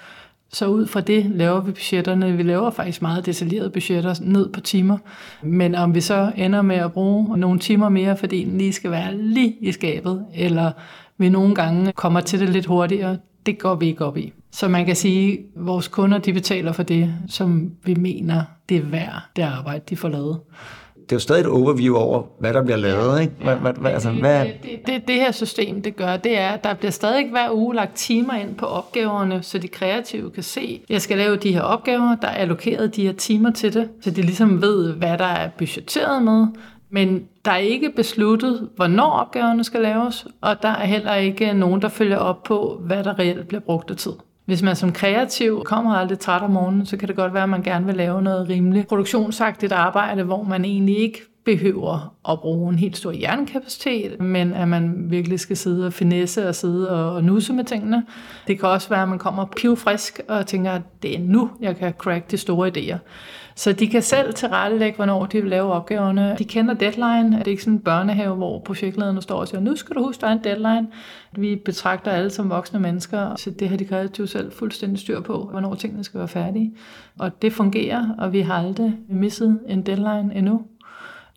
Så 0.55 0.67
ud 0.67 0.87
fra 0.87 1.01
det 1.01 1.27
laver 1.31 1.61
vi 1.61 1.73
budgetterne. 1.73 2.37
Vi 2.37 2.43
laver 2.43 2.71
faktisk 2.71 3.03
meget 3.03 3.27
detaljerede 3.27 3.71
budgetter 3.71 4.15
ned 4.21 4.49
på 4.53 4.61
timer. 4.61 4.99
Men 5.43 5.75
om 5.75 5.95
vi 5.95 6.01
så 6.01 6.33
ender 6.37 6.63
med 6.63 6.77
at 6.77 6.93
bruge 6.93 7.39
nogle 7.39 7.59
timer 7.59 7.89
mere, 7.89 8.17
fordi 8.17 8.45
den 8.45 8.59
lige 8.59 8.73
skal 8.73 8.91
være 8.91 9.17
lige 9.17 9.57
i 9.61 9.73
skabet, 9.73 10.27
eller 10.35 10.73
vi 11.19 11.29
nogle 11.29 11.55
gange 11.55 11.93
kommer 11.93 12.21
til 12.21 12.41
det 12.41 12.49
lidt 12.49 12.67
hurtigere, 12.67 13.19
det 13.47 13.59
går 13.59 13.75
vi 13.75 13.87
ikke 13.87 14.05
op 14.05 14.17
i. 14.17 14.33
Så 14.51 14.69
man 14.69 14.87
kan 14.87 14.97
sige, 14.97 15.33
at 15.33 15.39
vores 15.57 15.89
kunder 15.89 16.19
de 16.19 16.33
betaler 16.33 16.73
for 16.73 16.83
det, 16.83 17.15
som 17.29 17.73
vi 17.85 17.95
mener, 17.95 18.43
det 18.69 18.77
er 18.77 18.83
værd, 18.83 19.23
det 19.37 19.43
arbejde, 19.43 19.83
de 19.91 19.97
får 19.97 20.09
lavet 20.09 20.41
det 21.03 21.13
er 21.13 21.17
jo 21.17 21.21
stadig 21.21 21.41
et 21.41 21.47
overview 21.47 21.97
over, 21.97 22.23
hvad 22.39 22.55
der 22.55 22.63
bliver 22.63 22.77
lavet. 22.77 23.21
Ikke? 23.21 23.33
Hvad, 23.43 23.57
hvad, 23.57 23.73
hvad, 23.73 23.91
altså, 23.93 24.11
hvad, 24.11 24.45
Det, 24.45 24.55
det, 24.63 24.87
det, 24.87 25.09
det 25.09 25.15
her 25.15 25.33
system, 25.33 25.83
det 25.83 25.97
gør, 25.97 26.17
det 26.17 26.39
er, 26.39 26.49
at 26.49 26.65
der 26.65 26.75
bliver 26.75 26.91
stadig 26.91 27.31
hver 27.31 27.51
uge 27.53 27.75
lagt 27.75 27.97
timer 27.97 28.35
ind 28.35 28.55
på 28.55 28.67
opgaverne, 28.67 29.43
så 29.43 29.59
de 29.59 29.69
kreative 29.69 30.31
kan 30.31 30.43
se, 30.43 30.81
jeg 30.89 31.03
skal 31.03 31.19
lave 31.19 31.37
de 31.37 31.53
her 31.53 31.63
opgaver, 31.63 32.17
der 32.23 32.29
er 32.29 32.35
allokeret 32.35 32.97
de 32.97 33.07
her 33.07 33.13
timer 33.13 33.51
til 33.51 33.75
det, 33.75 33.89
så 34.01 34.11
de 34.11 34.23
ligesom 34.23 34.63
ved, 34.63 34.93
hvad 34.93 35.19
der 35.19 35.25
er 35.25 35.49
budgetteret 35.59 36.23
med, 36.23 36.47
men 36.91 37.25
der 37.45 37.51
er 37.51 37.57
ikke 37.57 37.91
besluttet, 37.97 38.69
hvornår 38.77 39.11
opgaverne 39.11 39.65
skal 39.65 39.81
laves, 39.81 40.27
og 40.41 40.63
der 40.63 40.69
er 40.69 40.85
heller 40.85 41.15
ikke 41.15 41.53
nogen, 41.53 41.83
der 41.83 41.89
følger 41.89 42.17
op 42.17 42.43
på, 42.43 42.81
hvad 42.87 43.05
der 43.05 43.19
reelt 43.19 43.49
bliver 43.49 43.61
brugt 43.61 43.91
af 43.91 43.97
tid. 43.97 44.13
Hvis 44.45 44.63
man 44.63 44.77
som 44.77 44.93
kreativ 44.93 45.63
kommer 45.65 45.95
aldrig 45.95 46.19
træt 46.19 46.43
om 46.43 46.51
morgenen, 46.51 46.87
så 46.87 46.97
kan 46.97 47.09
det 47.09 47.17
godt 47.17 47.35
være, 47.35 47.43
at 47.43 47.49
man 47.49 47.63
gerne 47.63 47.87
vil 47.87 47.95
lave 47.95 48.23
noget 48.23 48.49
rimeligt 48.49 48.89
produktionsagtigt 48.89 49.73
arbejde, 49.73 50.23
hvor 50.23 50.43
man 50.43 50.65
egentlig 50.65 50.99
ikke 50.99 51.23
behøver 51.45 52.15
at 52.29 52.41
bruge 52.41 52.73
en 52.73 52.79
helt 52.79 52.97
stor 52.97 53.13
hjernekapacitet, 53.13 54.21
men 54.21 54.53
at 54.53 54.69
man 54.69 55.11
virkelig 55.11 55.41
skal 55.41 55.57
sidde 55.57 55.87
og 55.87 55.93
finesse 55.93 56.49
og 56.49 56.55
sidde 56.55 56.91
og, 56.91 57.15
og 57.15 57.25
nusse 57.25 57.53
med 57.53 57.65
tingene. 57.65 58.05
Det 58.47 58.61
kan 58.61 58.69
også 58.69 58.89
være, 58.89 59.03
at 59.03 59.09
man 59.09 59.19
kommer 59.19 59.45
pivfrisk 59.57 60.21
og 60.29 60.47
tænker, 60.47 60.71
at 60.73 60.83
det 61.03 61.17
er 61.17 61.21
nu, 61.21 61.51
jeg 61.61 61.77
kan 61.77 61.93
crack 61.99 62.31
de 62.31 62.37
store 62.37 62.69
idéer. 62.69 62.99
Så 63.55 63.73
de 63.73 63.87
kan 63.87 64.03
selv 64.03 64.35
tilrettelægge, 64.35 64.97
hvornår 64.97 65.27
de 65.27 65.41
vil 65.41 65.51
lave 65.51 65.73
opgaverne. 65.73 66.37
De 66.39 66.45
kender 66.45 66.75
deadline. 66.75 67.39
Det 67.39 67.47
er 67.47 67.51
ikke 67.51 67.63
sådan 67.63 67.75
en 67.75 67.81
børnehave, 67.81 68.35
hvor 68.35 68.59
projektlederne 68.59 69.23
står 69.23 69.41
og 69.41 69.49
siger, 69.49 69.61
nu 69.61 69.77
skal 69.77 69.97
du 69.97 70.05
huske, 70.05 70.21
der 70.21 70.27
er 70.27 70.33
en 70.33 70.45
deadline. 70.45 70.87
Vi 71.37 71.57
betragter 71.57 72.11
alle 72.11 72.31
som 72.31 72.51
voksne 72.51 72.81
mennesker, 72.81 73.37
så 73.37 73.51
det 73.51 73.69
har 73.69 73.77
de 73.77 73.85
kreativt 73.85 74.31
selv 74.31 74.53
fuldstændig 74.53 74.99
styr 74.99 75.21
på, 75.21 75.49
hvornår 75.51 75.75
tingene 75.75 76.05
skal 76.05 76.19
være 76.19 76.29
færdige. 76.29 76.75
Og 77.19 77.43
det 77.43 77.53
fungerer, 77.53 78.09
og 78.19 78.33
vi 78.33 78.41
har 78.41 78.55
aldrig 78.55 78.95
misset 79.09 79.61
en 79.69 79.83
deadline 79.83 80.31
endnu. 80.35 80.63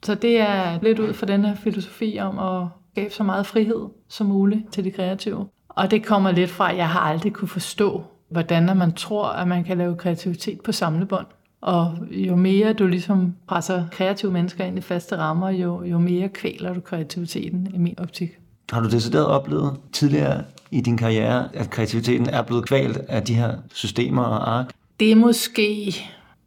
Så 0.06 0.16
det 0.16 0.40
er 0.40 0.80
lidt 0.82 1.00
ud 1.00 1.14
fra 1.14 1.26
den 1.26 1.46
her 1.46 1.56
filosofi 1.56 2.18
om 2.22 2.40
at 2.40 2.68
skabe 2.92 3.14
så 3.14 3.24
meget 3.24 3.46
frihed 3.46 3.86
som 4.10 4.28
muligt 4.28 4.72
til 4.72 4.84
de 4.84 4.92
kreative. 4.92 5.48
Og 5.70 5.92
det 5.92 6.06
kommer 6.06 6.32
lidt 6.32 6.50
fra, 6.50 6.72
at 6.72 6.78
jeg 6.78 6.90
har 6.90 7.00
aldrig 7.00 7.34
kunne 7.34 7.48
forstå, 7.48 8.04
hvordan 8.30 8.78
man 8.78 8.94
tror, 8.94 9.28
at 9.28 9.48
man 9.48 9.64
kan 9.64 9.78
lave 9.78 9.96
kreativitet 9.96 10.62
på 10.62 10.72
samlebånd. 10.72 11.26
Og 11.62 11.98
jo 12.12 12.36
mere 12.36 12.74
du 12.74 12.88
ligesom 12.88 13.36
presser 13.48 13.84
kreative 13.92 14.32
mennesker 14.32 14.64
ind 14.66 14.78
i 14.78 14.82
faste 14.82 15.18
rammer, 15.18 15.50
jo, 15.50 15.84
jo 15.84 15.98
mere 15.98 16.30
kvæler 16.30 16.74
du 16.74 16.80
kreativiteten 16.80 17.68
i 17.74 17.78
min 17.78 18.00
optik. 18.00 18.30
har 18.72 18.82
du 18.82 18.90
decideret 18.90 19.26
oplevet 19.26 19.74
tidligere 19.94 20.44
i 20.72 20.82
din 20.82 20.98
karriere, 20.98 21.50
at 21.54 21.70
kreativiteten 21.70 22.30
er 22.30 22.42
blevet 22.42 22.66
kvalt 22.66 22.98
af 22.98 23.24
de 23.24 23.34
her 23.34 23.54
systemer 23.74 24.24
og 24.24 24.58
ark? 24.60 24.72
Det 25.00 25.12
er 25.12 25.16
måske 25.16 25.96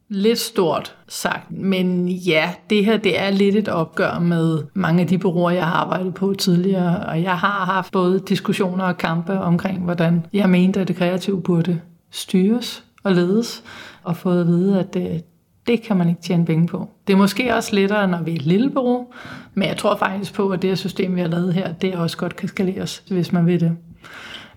lidt 0.09 0.39
stort 0.39 0.95
sagt, 1.07 1.51
men 1.51 2.07
ja, 2.07 2.53
det 2.69 2.85
her 2.85 2.97
det 2.97 3.19
er 3.19 3.29
lidt 3.29 3.55
et 3.55 3.67
opgør 3.67 4.19
med 4.19 4.63
mange 4.73 5.01
af 5.01 5.07
de 5.07 5.17
bureauer, 5.17 5.51
jeg 5.51 5.65
har 5.65 5.73
arbejdet 5.73 6.13
på 6.13 6.33
tidligere, 6.33 7.05
og 7.05 7.23
jeg 7.23 7.37
har 7.37 7.65
haft 7.65 7.91
både 7.91 8.19
diskussioner 8.19 8.85
og 8.85 8.97
kampe 8.97 9.39
omkring, 9.39 9.83
hvordan 9.83 10.25
jeg 10.33 10.49
mente, 10.49 10.81
at 10.81 10.87
det 10.87 10.95
kreative 10.95 11.41
burde 11.41 11.81
styres 12.11 12.83
og 13.03 13.13
ledes, 13.13 13.63
og 14.03 14.17
fået 14.17 14.41
at 14.41 14.47
vide, 14.47 14.79
at 14.79 14.93
det, 14.93 15.23
det 15.67 15.81
kan 15.81 15.97
man 15.97 16.09
ikke 16.09 16.21
tjene 16.21 16.45
penge 16.45 16.67
på. 16.67 16.89
Det 17.07 17.13
er 17.13 17.17
måske 17.17 17.55
også 17.55 17.75
lettere, 17.75 18.07
når 18.07 18.21
vi 18.21 18.31
er 18.31 18.35
et 18.35 18.45
lille 18.45 18.69
bureau, 18.69 19.07
men 19.53 19.67
jeg 19.67 19.77
tror 19.77 19.95
faktisk 19.95 20.33
på, 20.33 20.49
at 20.49 20.61
det 20.61 20.69
her 20.69 20.75
system, 20.75 21.15
vi 21.15 21.21
har 21.21 21.27
lavet 21.27 21.53
her, 21.53 21.73
det 21.73 21.95
også 21.95 22.17
godt 22.17 22.35
kan 22.35 22.47
skaleres, 22.47 23.03
hvis 23.09 23.31
man 23.31 23.45
vil 23.45 23.59
det. 23.59 23.77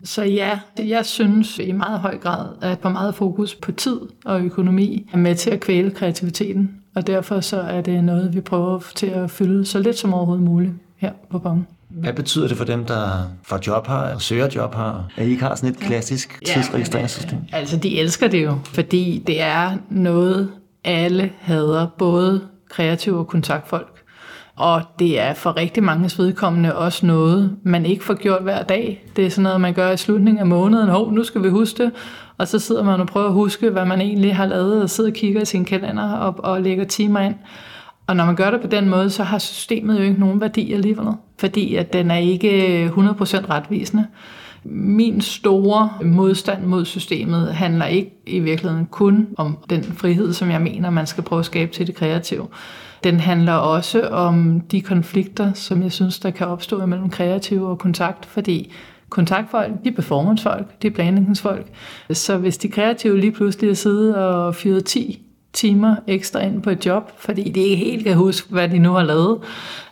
Så 0.05 0.23
ja, 0.23 0.59
jeg 0.79 1.07
synes 1.07 1.59
i 1.59 1.73
meget 1.73 2.01
høj 2.01 2.19
grad, 2.19 2.47
at 2.61 2.79
for 2.83 2.89
meget 2.89 3.15
fokus 3.15 3.55
på 3.55 3.73
tid 3.73 4.01
og 4.25 4.41
økonomi 4.41 5.11
er 5.13 5.17
med 5.17 5.35
til 5.35 5.51
at 5.51 5.61
kvæle 5.61 5.91
kreativiteten. 5.91 6.71
Og 6.95 7.07
derfor 7.07 7.41
så 7.41 7.61
er 7.61 7.81
det 7.81 8.05
noget, 8.05 8.35
vi 8.35 8.41
prøver 8.41 8.81
til 8.95 9.07
at 9.07 9.31
fylde 9.31 9.65
så 9.65 9.79
lidt 9.79 9.99
som 9.99 10.15
overhovedet 10.15 10.45
muligt 10.45 10.73
her 10.97 11.13
på 11.31 11.39
Bong. 11.39 11.69
Hvad 11.89 12.13
betyder 12.13 12.49
det 12.49 12.57
for 12.57 12.65
dem, 12.65 12.85
der 12.85 13.31
får 13.43 13.61
job 13.67 13.87
her 13.87 13.95
og 13.95 14.23
søger 14.23 14.49
job 14.55 14.75
her, 14.75 15.11
at 15.17 15.27
I 15.27 15.31
ikke 15.31 15.43
har 15.43 15.55
sådan 15.55 15.71
et 15.71 15.79
klassisk 15.79 16.43
tidsregistreringssystem? 16.47 17.39
Altså, 17.53 17.77
de 17.77 18.01
elsker 18.01 18.29
det 18.29 18.45
jo, 18.45 18.59
fordi 18.65 19.23
det 19.27 19.43
er 19.43 19.77
noget, 19.91 20.51
alle 20.85 21.33
hader, 21.41 21.87
både 21.99 22.41
kreative 22.69 23.19
og 23.19 23.27
kontaktfolk. 23.27 24.02
Og 24.63 24.83
det 24.99 25.21
er 25.21 25.35
for 25.35 25.57
rigtig 25.57 25.83
mange 25.83 26.11
vedkommende 26.19 26.77
også 26.77 27.07
noget, 27.07 27.57
man 27.65 27.87
ikke 27.87 28.05
får 28.05 28.15
gjort 28.15 28.43
hver 28.43 28.63
dag. 28.63 29.05
Det 29.17 29.27
er 29.27 29.31
sådan 29.31 29.43
noget, 29.43 29.61
man 29.61 29.75
gør 29.75 29.91
i 29.91 29.97
slutningen 29.97 30.41
af 30.41 30.47
måneden. 30.47 30.89
Hov, 30.89 31.13
nu 31.13 31.25
skal 31.25 31.43
vi 31.43 31.49
huske 31.49 31.85
det. 31.85 31.93
Og 32.39 32.49
så 32.49 32.59
sidder 32.59 32.83
man 32.83 33.01
og 33.01 33.07
prøver 33.07 33.27
at 33.27 33.33
huske, 33.33 33.71
hvad 33.71 33.85
man 33.85 34.01
egentlig 34.01 34.37
har 34.37 34.47
lavet, 34.47 34.83
og 34.83 34.91
sidder 34.91 35.11
og 35.11 35.15
kigger 35.15 35.41
i 35.41 35.45
sin 35.45 35.65
kalender 35.65 36.13
og, 36.13 36.35
og 36.39 36.63
lægger 36.63 36.85
timer 36.85 37.21
ind. 37.21 37.35
Og 38.07 38.17
når 38.17 38.25
man 38.25 38.37
gør 38.37 38.51
det 38.51 38.61
på 38.61 38.67
den 38.67 38.89
måde, 38.89 39.11
så 39.11 39.23
har 39.23 39.39
systemet 39.39 39.99
jo 39.99 40.03
ikke 40.03 40.21
nogen 40.21 40.41
værdi 40.41 40.73
alligevel, 40.73 41.07
fordi 41.39 41.75
at 41.75 41.93
den 41.93 42.11
er 42.11 42.19
ikke 42.19 42.87
100% 42.87 42.91
retvisende. 43.51 44.07
Min 44.65 45.21
store 45.21 45.91
modstand 46.05 46.65
mod 46.65 46.85
systemet 46.85 47.55
handler 47.55 47.87
ikke 47.87 48.11
i 48.27 48.39
virkeligheden 48.41 48.87
kun 48.87 49.29
om 49.37 49.59
den 49.71 49.83
frihed, 49.83 50.33
som 50.33 50.51
jeg 50.51 50.61
mener, 50.61 50.91
man 50.91 51.07
skal 51.07 51.25
prøve 51.25 51.41
at 51.41 51.47
skabe 51.47 51.73
til 51.73 51.87
det 51.87 51.95
kreative. 51.95 52.47
Den 53.05 53.21
handler 53.21 53.53
også 53.53 54.09
om 54.09 54.61
de 54.61 54.81
konflikter, 54.81 55.53
som 55.53 55.83
jeg 55.83 55.93
synes, 55.93 56.19
der 56.19 56.31
kan 56.31 56.47
opstå 56.47 56.87
mellem 56.87 57.11
kreative 57.11 57.69
og 57.69 57.79
kontakt, 57.79 58.27
fordi 58.27 58.73
kontaktfolk, 59.09 59.73
de 59.85 59.89
er 59.89 59.95
performancefolk, 59.95 60.83
de 60.83 60.87
er 60.87 60.91
planlægningsfolk. 60.91 61.67
Så 62.11 62.39
hvis 62.39 62.59
de 62.59 62.69
kreative 62.69 63.21
lige 63.21 63.33
pludselig 63.33 63.71
er 63.71 63.75
siddet 63.75 64.17
og 64.17 64.55
fyret 64.55 64.85
10 64.85 65.22
timer 65.53 65.97
ekstra 66.07 66.41
ind 66.41 66.63
på 66.63 66.71
et 66.71 66.87
job, 66.87 67.11
fordi 67.17 67.51
de 67.51 67.61
ikke 67.61 67.85
helt 67.85 68.05
kan 68.05 68.17
huske, 68.17 68.49
hvad 68.51 68.69
de 68.69 68.79
nu 68.79 68.93
har 68.93 69.03
lavet. 69.03 69.39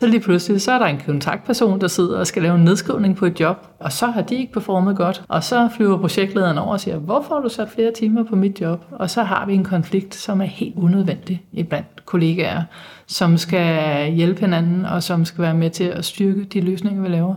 Så 0.01 0.07
lige 0.07 0.21
pludselig, 0.21 0.61
så 0.61 0.73
er 0.73 0.79
der 0.79 0.87
en 0.87 1.03
kontaktperson, 1.07 1.81
der 1.81 1.89
sidder 1.89 2.19
og 2.19 2.27
skal 2.27 2.43
lave 2.43 2.55
en 2.55 2.65
nedskrivning 2.65 3.17
på 3.17 3.27
et 3.27 3.41
job, 3.41 3.67
og 3.81 3.93
så 3.93 4.07
har 4.07 4.23
de 4.23 4.35
ikke 4.37 4.53
performet 4.53 4.97
godt. 4.97 5.23
Og 5.29 5.45
så 5.45 5.69
flyver 5.77 5.99
projektlederen 5.99 6.59
over 6.59 6.73
og 6.73 6.81
siger, 6.81 6.97
hvorfor 6.97 7.35
har 7.35 7.43
du 7.43 7.49
sat 7.49 7.69
flere 7.75 7.93
timer 7.93 8.25
på 8.25 8.37
mit 8.37 8.61
job? 8.61 8.85
Og 8.93 9.11
så 9.11 9.23
har 9.23 9.47
vi 9.47 9.55
en 9.55 9.65
konflikt, 9.65 10.15
som 10.15 10.41
er 10.41 10.45
helt 10.45 10.77
unødvendig 10.77 11.43
blandt 11.69 12.07
kollegaer, 12.07 12.63
som 13.07 13.37
skal 13.37 14.13
hjælpe 14.13 14.41
hinanden, 14.41 14.85
og 14.85 15.03
som 15.03 15.25
skal 15.25 15.43
være 15.43 15.55
med 15.55 15.71
til 15.71 15.85
at 15.85 16.05
styrke 16.05 16.45
de 16.45 16.61
løsninger, 16.61 17.03
vi 17.03 17.09
laver. 17.09 17.35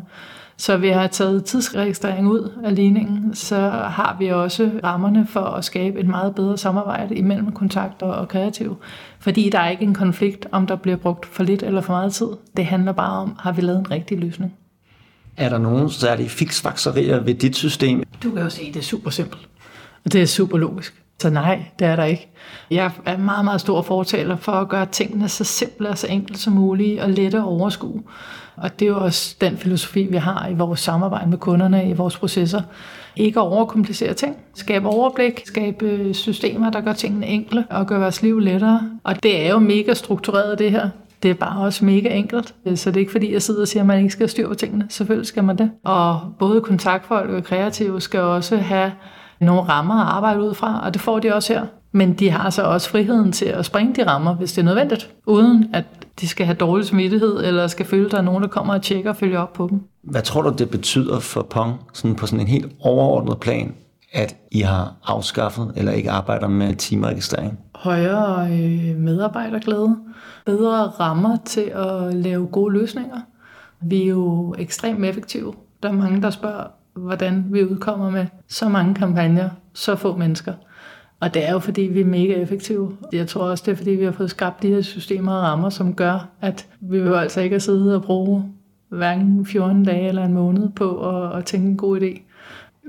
Så 0.57 0.77
vi 0.77 0.89
har 0.89 1.07
taget 1.07 1.45
tidsregistrering 1.45 2.27
ud 2.27 2.51
af 2.63 2.75
ligningen, 2.75 3.35
så 3.35 3.69
har 3.69 4.15
vi 4.19 4.27
også 4.27 4.71
rammerne 4.83 5.27
for 5.27 5.39
at 5.39 5.65
skabe 5.65 5.99
et 5.99 6.07
meget 6.07 6.35
bedre 6.35 6.57
samarbejde 6.57 7.15
imellem 7.15 7.51
kontakt 7.51 8.01
og 8.01 8.27
kreativ. 8.27 8.77
Fordi 9.19 9.49
der 9.49 9.59
er 9.59 9.69
ikke 9.69 9.83
en 9.83 9.93
konflikt, 9.93 10.47
om 10.51 10.67
der 10.67 10.75
bliver 10.75 10.97
brugt 10.97 11.25
for 11.25 11.43
lidt 11.43 11.63
eller 11.63 11.81
for 11.81 11.93
meget 11.93 12.13
tid. 12.13 12.27
Det 12.57 12.65
handler 12.65 12.91
bare 12.91 13.21
om, 13.21 13.35
har 13.39 13.51
vi 13.51 13.61
lavet 13.61 13.79
en 13.79 13.91
rigtig 13.91 14.19
løsning. 14.19 14.53
Er 15.37 15.49
der 15.49 15.57
nogen 15.57 15.89
særlige 15.89 16.29
fiksfakserier 16.29 17.19
ved 17.19 17.33
dit 17.33 17.55
system? 17.55 18.03
Du 18.23 18.31
kan 18.31 18.43
jo 18.43 18.49
se, 18.49 18.61
at 18.61 18.73
det 18.73 18.79
er 18.79 18.83
super 18.83 19.09
simpelt. 19.09 19.49
Og 20.05 20.13
det 20.13 20.21
er 20.21 20.25
super 20.25 20.57
logisk. 20.57 21.02
Så 21.23 21.29
nej, 21.29 21.65
det 21.79 21.87
er 21.87 21.95
der 21.95 22.03
ikke. 22.03 22.27
Jeg 22.71 22.91
er 23.05 23.17
meget, 23.17 23.45
meget 23.45 23.61
stor 23.61 23.81
fortaler 23.81 24.35
for 24.35 24.51
at 24.51 24.69
gøre 24.69 24.85
tingene 24.85 25.29
så 25.29 25.43
simple 25.43 25.89
og 25.89 25.97
så 25.97 26.07
enkelt 26.07 26.37
som 26.37 26.53
muligt 26.53 27.01
og 27.01 27.09
lette 27.09 27.37
at 27.37 27.43
overskue. 27.43 28.03
Og 28.55 28.79
det 28.79 28.85
er 28.85 28.89
jo 28.89 28.99
også 28.99 29.35
den 29.41 29.57
filosofi, 29.57 30.07
vi 30.11 30.17
har 30.17 30.47
i 30.47 30.53
vores 30.53 30.79
samarbejde 30.79 31.29
med 31.29 31.37
kunderne, 31.37 31.89
i 31.89 31.93
vores 31.93 32.17
processer. 32.17 32.61
Ikke 33.15 33.39
at 33.39 33.43
overkomplicere 33.43 34.13
ting. 34.13 34.35
Skabe 34.55 34.87
overblik, 34.87 35.41
skabe 35.45 35.85
øh, 35.85 36.13
systemer, 36.13 36.69
der 36.69 36.81
gør 36.81 36.93
tingene 36.93 37.27
enkle 37.27 37.65
og 37.69 37.87
gør 37.87 37.99
vores 37.99 38.21
liv 38.21 38.39
lettere. 38.39 38.81
Og 39.03 39.23
det 39.23 39.45
er 39.45 39.49
jo 39.49 39.59
mega 39.59 39.93
struktureret, 39.93 40.59
det 40.59 40.71
her. 40.71 40.89
Det 41.23 41.31
er 41.31 41.35
bare 41.35 41.61
også 41.61 41.85
mega 41.85 42.09
enkelt. 42.09 42.53
Så 42.75 42.89
det 42.89 42.95
er 42.97 42.99
ikke 42.99 43.11
fordi, 43.11 43.33
jeg 43.33 43.41
sidder 43.41 43.61
og 43.61 43.67
siger, 43.67 43.83
at 43.83 43.87
man 43.87 43.97
ikke 43.97 44.09
skal 44.09 44.29
styre 44.29 44.47
på 44.47 44.53
tingene. 44.53 44.85
Selvfølgelig 44.89 45.27
skal 45.27 45.43
man 45.43 45.57
det. 45.57 45.71
Og 45.83 46.19
både 46.39 46.61
kontaktfolk 46.61 47.29
og 47.29 47.43
kreative 47.43 48.01
skal 48.01 48.19
også 48.19 48.57
have 48.57 48.91
nogle 49.39 49.61
rammer 49.61 50.01
at 50.01 50.07
arbejde 50.07 50.41
ud 50.41 50.53
fra, 50.53 50.81
og 50.85 50.93
det 50.93 51.01
får 51.01 51.19
de 51.19 51.33
også 51.33 51.53
her. 51.53 51.65
Men 51.91 52.13
de 52.13 52.29
har 52.29 52.49
så 52.49 52.63
også 52.63 52.89
friheden 52.89 53.31
til 53.31 53.45
at 53.45 53.65
springe 53.65 53.95
de 53.95 54.07
rammer, 54.07 54.35
hvis 54.35 54.53
det 54.53 54.61
er 54.61 54.65
nødvendigt, 54.65 55.09
uden 55.25 55.69
at 55.73 55.85
de 56.21 56.27
skal 56.27 56.45
have 56.45 56.55
dårlig 56.55 56.85
smittighed, 56.85 57.43
eller 57.43 57.67
skal 57.67 57.85
føle, 57.85 58.05
at 58.05 58.11
der 58.11 58.17
er 58.17 58.21
nogen, 58.21 58.43
der 58.43 58.49
kommer 58.49 58.73
og 58.73 58.81
tjekker 58.81 59.09
og 59.09 59.15
følger 59.15 59.39
op 59.39 59.53
på 59.53 59.67
dem. 59.67 59.81
Hvad 60.03 60.21
tror 60.21 60.41
du, 60.41 60.49
det 60.57 60.69
betyder 60.69 61.19
for 61.19 61.41
Pong 61.41 61.73
sådan 61.93 62.15
på 62.15 62.25
sådan 62.25 62.39
en 62.39 62.47
helt 62.47 62.71
overordnet 62.79 63.39
plan, 63.39 63.73
at 64.13 64.35
I 64.51 64.59
har 64.59 64.93
afskaffet 65.05 65.73
eller 65.75 65.91
ikke 65.91 66.11
arbejder 66.11 66.47
med 66.47 66.75
teamregistrering? 66.75 67.59
Højere 67.75 68.51
øh, 68.51 68.95
medarbejderglæde, 68.97 69.95
bedre 70.45 70.87
rammer 70.87 71.37
til 71.45 71.71
at 71.75 72.13
lave 72.13 72.47
gode 72.47 72.73
løsninger. 72.73 73.17
Vi 73.81 74.03
er 74.03 74.07
jo 74.07 74.55
ekstremt 74.57 75.05
effektive. 75.05 75.53
Der 75.83 75.89
er 75.89 75.93
mange, 75.93 76.21
der 76.21 76.29
spørger, 76.29 76.67
hvordan 76.95 77.45
vi 77.49 77.63
udkommer 77.63 78.09
med 78.09 78.25
så 78.47 78.69
mange 78.69 78.95
kampagner, 78.95 79.49
så 79.73 79.95
få 79.95 80.15
mennesker. 80.15 80.53
Og 81.19 81.33
det 81.33 81.47
er 81.47 81.51
jo 81.51 81.59
fordi, 81.59 81.81
vi 81.81 82.01
er 82.01 82.05
mega 82.05 82.33
effektive. 82.33 82.97
Jeg 83.13 83.27
tror 83.27 83.43
også, 83.43 83.63
det 83.65 83.71
er 83.71 83.75
fordi, 83.75 83.91
vi 83.91 84.03
har 84.05 84.11
fået 84.11 84.29
skabt 84.29 84.63
de 84.63 84.67
her 84.67 84.81
systemer 84.81 85.33
og 85.33 85.43
rammer, 85.43 85.69
som 85.69 85.93
gør, 85.93 86.27
at 86.41 86.67
vi 86.79 86.99
vil 86.99 87.13
altså 87.13 87.41
ikke 87.41 87.55
at 87.55 87.61
sidde 87.61 87.95
og 87.95 88.03
bruge 88.03 88.43
hverken 88.89 89.45
14 89.45 89.85
dage 89.85 90.07
eller 90.07 90.25
en 90.25 90.33
måned 90.33 90.69
på 90.69 91.09
at, 91.09 91.37
at 91.37 91.45
tænke 91.45 91.67
en 91.67 91.77
god 91.77 92.01
idé. 92.01 92.21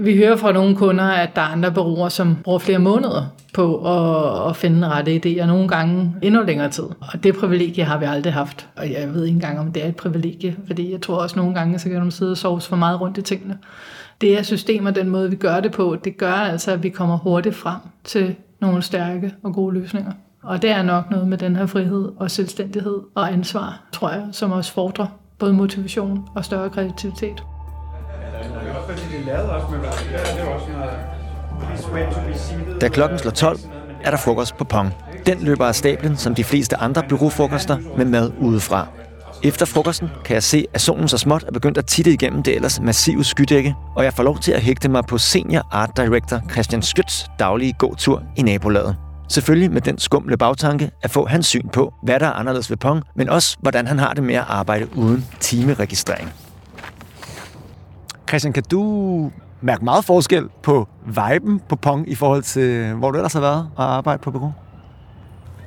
Vi 0.01 0.17
hører 0.17 0.37
fra 0.37 0.53
nogle 0.53 0.77
kunder, 0.77 1.05
at 1.05 1.37
der 1.37 1.43
er 1.43 1.47
andre 1.47 1.73
bureauer, 1.73 2.09
som 2.09 2.37
bruger 2.45 2.59
flere 2.59 2.79
måneder 2.79 3.35
på 3.55 3.77
at, 3.77 4.51
at 4.51 4.57
finde 4.57 4.89
rette 4.89 5.17
idéer, 5.17 5.47
nogle 5.47 5.69
gange 5.69 6.15
endnu 6.23 6.43
længere 6.43 6.71
tid. 6.71 6.85
Og 6.85 7.23
det 7.23 7.37
privilegie 7.37 7.85
har 7.85 7.99
vi 7.99 8.05
aldrig 8.05 8.33
haft. 8.33 8.69
Og 8.77 8.91
jeg 8.91 9.15
ved 9.15 9.25
ikke 9.25 9.35
engang, 9.35 9.59
om 9.59 9.73
det 9.73 9.85
er 9.85 9.89
et 9.89 9.97
privilegie, 9.97 10.57
fordi 10.67 10.93
jeg 10.93 11.03
tror 11.03 11.17
også 11.17 11.39
nogle 11.39 11.55
gange, 11.55 11.79
så 11.79 11.89
kan 11.89 12.07
de 12.07 12.11
sidde 12.11 12.31
og 12.31 12.37
sove 12.37 12.61
for 12.61 12.77
meget 12.77 13.01
rundt 13.01 13.19
i 13.19 13.23
tingene. 13.23 13.59
Det 14.21 14.39
er 14.39 14.43
systemer, 14.43 14.91
den 14.91 15.09
måde 15.09 15.31
vi 15.31 15.37
gør 15.37 15.61
det 15.61 15.73
på, 15.73 15.97
det 16.05 16.17
gør 16.17 16.33
altså, 16.33 16.73
at 16.73 16.83
vi 16.83 16.89
kommer 16.89 17.19
hurtigt 17.19 17.55
frem 17.55 17.81
til 18.05 18.37
nogle 18.61 18.83
stærke 18.83 19.35
og 19.43 19.55
gode 19.55 19.75
løsninger. 19.75 20.13
Og 20.43 20.63
det 20.63 20.71
er 20.71 20.83
nok 20.83 21.11
noget 21.11 21.29
med 21.29 21.39
den 21.39 21.57
her 21.57 21.67
frihed 21.67 22.13
og 22.17 22.31
selvstændighed 22.31 23.01
og 23.15 23.33
ansvar, 23.33 23.83
tror 23.93 24.11
jeg, 24.11 24.27
som 24.33 24.53
også 24.53 24.73
fordrer 24.73 25.07
både 25.39 25.53
motivation 25.53 26.29
og 26.35 26.45
større 26.45 26.71
kreativitet. 26.71 27.43
Da 32.81 32.89
klokken 32.89 33.19
slår 33.19 33.31
12, 33.31 33.59
er 34.05 34.11
der 34.11 34.17
frokost 34.17 34.57
på 34.57 34.65
Pong. 34.65 34.95
Den 35.27 35.39
løber 35.41 35.67
af 35.67 35.75
stablen, 35.75 36.17
som 36.17 36.35
de 36.35 36.45
fleste 36.45 36.77
andre 36.77 37.03
byråfrokoster, 37.09 37.77
med 37.97 38.05
mad 38.05 38.33
udefra. 38.41 38.89
Efter 39.45 39.67
frokosten 39.67 40.09
kan 40.25 40.35
jeg 40.35 40.43
se, 40.43 40.67
at 40.75 40.81
solen 40.81 41.09
så 41.09 41.19
småt 41.19 41.45
er 41.49 41.53
begyndt 41.53 41.79
at 41.79 41.87
titte 41.87 42.13
igennem 42.13 42.43
det 42.43 42.55
ellers 42.55 42.81
massive 42.81 43.25
skydække, 43.25 43.75
og 43.97 44.05
jeg 44.05 44.13
får 44.13 44.23
lov 44.23 44.39
til 44.39 44.53
at 44.53 44.63
hægte 44.63 44.89
mig 44.89 45.05
på 45.09 45.19
senior 45.19 45.69
art 45.71 45.91
director 45.97 46.41
Christian 46.51 46.83
Skyts 46.83 47.27
daglige 47.39 47.73
gåtur 47.73 48.23
i 48.37 48.43
nabolaget. 48.43 48.97
Selvfølgelig 49.29 49.71
med 49.71 49.81
den 49.81 49.99
skumle 49.99 50.37
bagtanke 50.37 50.91
at 51.03 51.11
få 51.11 51.27
hans 51.27 51.47
syn 51.47 51.69
på, 51.69 51.95
hvad 52.03 52.21
der 52.21 52.27
er 52.27 52.33
anderledes 52.33 52.71
ved 52.71 52.77
Pong, 52.77 53.03
men 53.17 53.29
også 53.29 53.57
hvordan 53.61 53.87
han 53.87 53.99
har 53.99 54.15
det 54.15 54.23
med 54.23 54.35
at 54.35 54.45
arbejde 54.49 54.97
uden 54.97 55.27
timeregistrering. 55.41 56.33
Christian, 58.29 58.53
kan 58.53 58.63
du 58.71 59.31
mærke 59.61 59.85
meget 59.85 60.05
forskel 60.05 60.49
på 60.63 60.89
viben 61.07 61.61
på 61.69 61.77
Pong 61.77 62.11
i 62.11 62.15
forhold 62.15 62.43
til, 62.43 62.93
hvor 62.93 63.11
du 63.11 63.19
ellers 63.19 63.33
har 63.33 63.41
været 63.41 63.69
og 63.77 63.97
arbejde 63.97 64.23
på 64.23 64.31
bureau? 64.31 64.53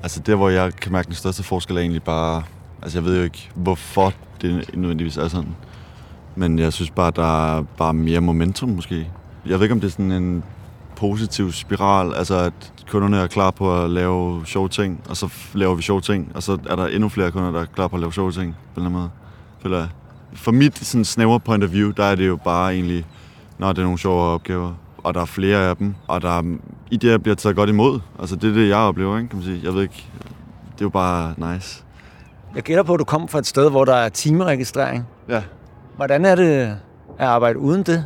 Altså 0.04 0.20
det, 0.20 0.36
hvor 0.36 0.50
jeg 0.50 0.74
kan 0.74 0.92
mærke 0.92 1.06
den 1.06 1.16
største 1.16 1.44
forskel, 1.44 1.78
er 1.78 1.82
egentlig 1.82 2.04
bare... 2.04 2.44
Altså 2.82 2.98
jeg 2.98 3.06
ved 3.06 3.18
jo 3.18 3.24
ikke, 3.24 3.50
hvorfor 3.56 4.14
det 4.42 4.70
nødvendigvis 4.74 5.18
er 5.18 5.28
sådan. 5.28 5.56
Men 6.36 6.60
jeg 6.60 6.74
synes 6.74 6.92
bare, 6.92 7.12
der 7.16 7.58
er 7.58 7.62
bare 7.78 7.94
mere 7.94 8.22
momentum 8.22 8.70
måske. 8.70 9.08
Jeg 9.46 9.60
ved 9.60 9.62
ikke, 9.62 9.74
om 9.74 9.80
det 9.80 9.88
er 9.88 9.92
sådan 9.92 10.12
en 10.12 10.44
positiv 10.96 11.52
spiral, 11.52 12.14
altså 12.14 12.36
at 12.36 12.74
kunderne 12.90 13.18
er 13.18 13.28
klar 13.28 13.52
på 13.52 13.84
at 13.84 13.90
lave 13.90 14.46
sjove 14.46 14.70
ting, 14.70 15.02
og 15.10 15.18
så 15.18 15.34
laver 15.54 15.76
vi 15.76 15.82
sjove 15.82 16.02
ting, 16.02 16.32
og 16.36 16.44
så 16.44 16.58
er 16.70 16.76
der 16.76 16.88
endnu 16.88 17.10
flere 17.10 17.32
kunder, 17.32 17.52
der 17.52 17.62
er 17.62 17.66
klar 17.66 17.88
på 17.88 17.96
at 17.96 18.00
lave 18.00 18.14
sjove 18.14 18.32
ting, 18.32 18.56
på 18.74 18.82
en 18.82 18.86
eller 18.88 19.00
anden 19.00 19.10
måde. 19.64 19.90
For 20.34 20.52
mit 20.52 20.78
sådan 20.78 21.06
snævre 21.06 21.40
point 21.40 21.64
of 21.64 21.72
view, 21.72 21.92
der 21.92 22.04
er 22.04 22.16
det 22.16 22.28
jo 22.28 22.36
bare 22.36 22.74
egentlig, 22.74 23.06
når 23.58 23.74
det 23.74 23.80
er 23.80 23.84
nogle 23.84 24.00
sjove 24.00 24.22
opgaver, 24.22 24.74
og 24.98 25.14
der 25.14 25.22
er 25.22 25.26
flere 25.26 25.70
af 25.70 25.78
dem, 25.78 25.96
og 26.08 26.22
der 26.22 26.38
er, 26.38 26.58
idéer 26.94 27.18
bliver 27.18 27.36
taget 27.36 27.56
godt 27.56 27.70
imod. 27.70 28.00
Altså 28.20 28.36
det 28.36 28.50
er 28.50 28.54
det, 28.54 28.70
jeg 28.70 28.78
oplever, 28.78 29.18
ikke, 29.18 29.30
kan 29.30 29.38
man 29.38 29.46
sige. 29.46 29.60
Jeg 29.64 29.74
ved 29.74 29.82
ikke, 29.82 30.08
det 30.74 30.82
er 30.82 30.86
jo 30.86 30.90
bare 30.90 31.34
nice. 31.38 31.84
Jeg 32.56 32.64
gætter 32.64 32.84
på, 32.84 32.94
at 32.94 33.00
du 33.00 33.04
kommer 33.04 33.28
fra 33.28 33.40
et 33.40 33.48
sted, 33.48 33.70
hvor 33.70 33.86
der 33.86 33.96
er 33.96 34.10
timeregistrering. 34.10 35.08
Ja. 35.30 35.44
Hvordan 35.96 36.26
er 36.26 36.36
det 36.36 36.78
at 37.20 37.28
arbejde 37.28 37.60
uden 37.60 37.84
det? 37.84 38.06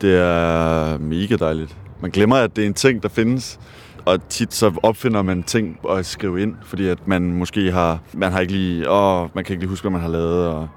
Det 0.00 0.16
er 0.16 0.98
mega 0.98 1.36
dejligt. 1.36 1.76
Man 2.00 2.10
glemmer, 2.10 2.36
at 2.36 2.56
det 2.56 2.62
er 2.62 2.66
en 2.66 2.74
ting, 2.74 3.02
der 3.02 3.08
findes. 3.08 3.60
Og 4.04 4.28
tit 4.28 4.54
så 4.54 4.72
opfinder 4.82 5.22
man 5.22 5.42
ting 5.42 5.78
at 5.90 6.06
skrive 6.06 6.42
ind, 6.42 6.54
fordi 6.64 6.88
at 6.88 7.08
man 7.08 7.22
måske 7.22 7.72
har, 7.72 7.98
man 8.12 8.32
har 8.32 8.40
ikke 8.40 8.52
lige, 8.52 8.90
åh, 8.90 9.28
man 9.34 9.44
kan 9.44 9.52
ikke 9.52 9.62
lige 9.62 9.68
huske, 9.68 9.82
hvad 9.82 9.90
man 9.90 10.00
har 10.00 10.08
lavet, 10.08 10.46
og 10.46 10.68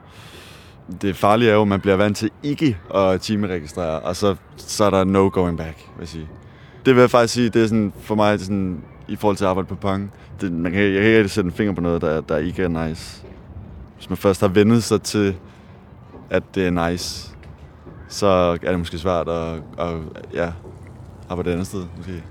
det 1.01 1.15
farlige 1.15 1.51
er 1.51 1.55
jo, 1.55 1.61
at 1.61 1.67
man 1.67 1.81
bliver 1.81 1.95
vant 1.95 2.17
til 2.17 2.29
ikke 2.43 2.77
at 2.95 3.21
timeregistrere, 3.21 3.99
og 3.99 4.15
så, 4.15 4.35
så 4.57 4.83
er 4.83 4.89
der 4.89 5.03
no 5.03 5.29
going 5.33 5.57
back, 5.57 5.77
vil 5.77 5.99
jeg 5.99 6.07
sige. 6.07 6.27
Det 6.85 6.95
vil 6.95 7.01
jeg 7.01 7.09
faktisk 7.09 7.33
sige, 7.33 7.49
det 7.49 7.63
er 7.63 7.67
sådan, 7.67 7.93
for 8.01 8.15
mig, 8.15 8.33
det 8.33 8.39
er 8.39 8.45
sådan, 8.45 8.83
i 9.07 9.15
forhold 9.15 9.37
til 9.37 9.43
at 9.45 9.49
arbejde 9.49 9.67
på 9.67 9.75
pang, 9.75 10.11
det, 10.41 10.51
man 10.51 10.71
kan, 10.71 10.81
jeg 10.81 11.01
kan 11.01 11.03
ikke 11.03 11.29
sætte 11.29 11.47
en 11.47 11.53
finger 11.53 11.73
på 11.73 11.81
noget, 11.81 12.01
der, 12.01 12.21
der 12.21 12.37
ikke 12.37 12.63
er 12.63 12.87
nice. 12.87 13.23
Hvis 13.95 14.09
man 14.09 14.17
først 14.17 14.41
har 14.41 14.47
vendet 14.47 14.83
sig 14.83 15.01
til, 15.01 15.35
at 16.29 16.43
det 16.55 16.67
er 16.67 16.89
nice, 16.89 17.35
så 18.07 18.27
er 18.27 18.69
det 18.69 18.79
måske 18.79 18.97
svært 18.97 19.29
at, 19.29 19.53
at 19.79 19.95
ja, 20.33 20.51
arbejde 21.29 21.49
et 21.49 21.53
andet 21.53 21.67
sted, 21.67 21.83
måske. 21.97 22.23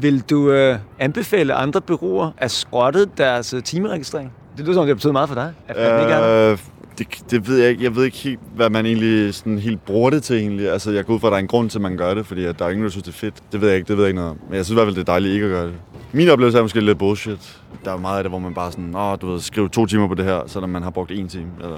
Vil 0.00 0.20
du 0.20 0.50
øh, 0.50 0.78
anbefale 0.98 1.54
andre 1.54 1.80
byråer 1.80 2.30
at 2.36 2.50
skrotte 2.50 3.04
deres 3.04 3.54
øh, 3.54 3.62
timeregistrering? 3.62 4.32
Det 4.56 4.64
lyder 4.64 4.74
som, 4.74 4.86
det 4.86 4.96
betyder 4.96 5.12
meget 5.12 5.28
for 5.28 5.34
dig. 5.34 5.52
At, 5.68 5.94
øh, 5.94 6.00
ikke 6.00 6.12
er 6.12 6.56
det, 6.98 7.06
det 7.30 7.48
ved 7.48 7.58
jeg 7.58 7.70
ikke. 7.70 7.84
Jeg 7.84 7.96
ved 7.96 8.04
ikke 8.04 8.16
helt, 8.16 8.40
hvad 8.54 8.70
man 8.70 8.86
egentlig 8.86 9.34
sådan 9.34 9.58
helt 9.58 9.84
bruger 9.84 10.10
det 10.10 10.22
til 10.22 10.36
egentlig. 10.36 10.70
Altså, 10.70 10.90
jeg 10.90 11.04
går 11.04 11.14
ud 11.14 11.20
fra, 11.20 11.28
at 11.28 11.30
der 11.30 11.36
er 11.36 11.40
en 11.40 11.46
grund 11.46 11.70
til, 11.70 11.78
at 11.78 11.82
man 11.82 11.96
gør 11.96 12.14
det, 12.14 12.26
fordi 12.26 12.44
at 12.44 12.58
der 12.58 12.64
er 12.64 12.70
ingen, 12.70 12.84
der 12.84 12.90
synes, 12.90 13.04
det 13.04 13.12
er 13.12 13.16
fedt. 13.16 13.34
Det 13.52 13.60
ved 13.60 13.68
jeg 13.68 13.76
ikke, 13.76 13.88
det 13.88 13.96
ved 13.96 14.04
jeg 14.04 14.08
ikke 14.08 14.20
noget 14.20 14.30
om. 14.30 14.38
Men 14.48 14.56
jeg 14.56 14.64
synes 14.64 14.74
i 14.74 14.74
hvert 14.74 14.86
fald, 14.86 14.94
det 14.94 15.00
er 15.00 15.12
dejligt 15.12 15.34
ikke 15.34 15.46
at 15.46 15.50
gøre 15.50 15.66
det. 15.66 15.74
Min 16.12 16.28
oplevelse 16.28 16.58
er 16.58 16.62
måske 16.62 16.80
lidt 16.80 16.98
bullshit. 16.98 17.60
Der 17.84 17.92
er 17.92 17.96
meget 17.96 18.16
af 18.16 18.24
det, 18.24 18.30
hvor 18.30 18.38
man 18.38 18.54
bare 18.54 18.72
sådan, 18.72 18.94
åh, 18.94 19.16
du 19.20 19.32
ved, 19.32 19.40
skriv 19.40 19.70
to 19.70 19.86
timer 19.86 20.08
på 20.08 20.14
det 20.14 20.24
her, 20.24 20.40
så 20.46 20.60
man 20.60 20.82
har 20.82 20.90
brugt 20.90 21.10
en 21.10 21.28
time. 21.28 21.48
Eller... 21.60 21.76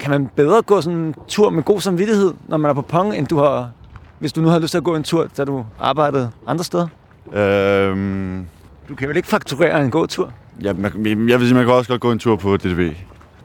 Kan 0.00 0.10
man 0.10 0.28
bedre 0.36 0.62
gå 0.62 0.80
sådan 0.80 0.98
en 0.98 1.14
tur 1.28 1.50
med 1.50 1.62
god 1.62 1.80
samvittighed, 1.80 2.34
når 2.48 2.56
man 2.56 2.70
er 2.70 2.74
på 2.74 2.82
Pong, 2.82 3.16
end 3.16 3.26
du 3.26 3.38
har, 3.38 3.70
hvis 4.18 4.32
du 4.32 4.40
nu 4.40 4.48
har 4.48 4.58
lyst 4.58 4.70
til 4.70 4.78
at 4.78 4.84
gå 4.84 4.96
en 4.96 5.02
tur, 5.02 5.26
da 5.36 5.44
du 5.44 5.64
arbejdede 5.78 6.30
andre 6.46 6.64
steder? 6.64 6.86
Øhm... 7.32 8.46
Du 8.88 8.94
kan 8.94 9.08
vel 9.08 9.16
ikke 9.16 9.28
fakturere 9.28 9.84
en 9.84 9.90
god 9.90 10.06
tur? 10.06 10.32
Ja, 10.62 10.72
man, 10.72 10.92
jeg 11.28 11.38
vil 11.38 11.46
sige, 11.46 11.54
man 11.54 11.64
kan 11.64 11.74
også 11.74 11.90
godt 11.90 12.00
gå 12.00 12.12
en 12.12 12.18
tur 12.18 12.36
på 12.36 12.56
DDB. 12.56 12.96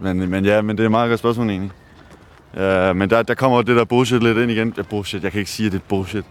Men, 0.03 0.29
men 0.29 0.45
ja, 0.45 0.61
men 0.61 0.77
det 0.77 0.83
er 0.83 0.87
et 0.87 0.91
meget 0.91 1.09
godt 1.09 1.19
spørgsmål 1.19 1.49
egentlig. 1.49 1.71
Uh, 2.53 2.95
men 2.95 3.09
der, 3.09 3.23
der 3.23 3.33
kommer 3.33 3.61
det 3.61 3.75
der 3.75 3.83
bullshit 3.85 4.23
lidt 4.23 4.37
ind 4.37 4.51
igen. 4.51 4.73
Ja, 4.77 4.81
bullshit, 4.81 5.23
jeg 5.23 5.31
kan 5.31 5.39
ikke 5.39 5.51
sige, 5.51 5.65
at 5.65 5.71
det 5.71 5.79
er 5.79 5.83
bullshit. 5.89 6.25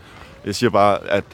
Jeg 0.46 0.54
siger 0.54 0.70
bare, 0.70 0.98
at 1.08 1.24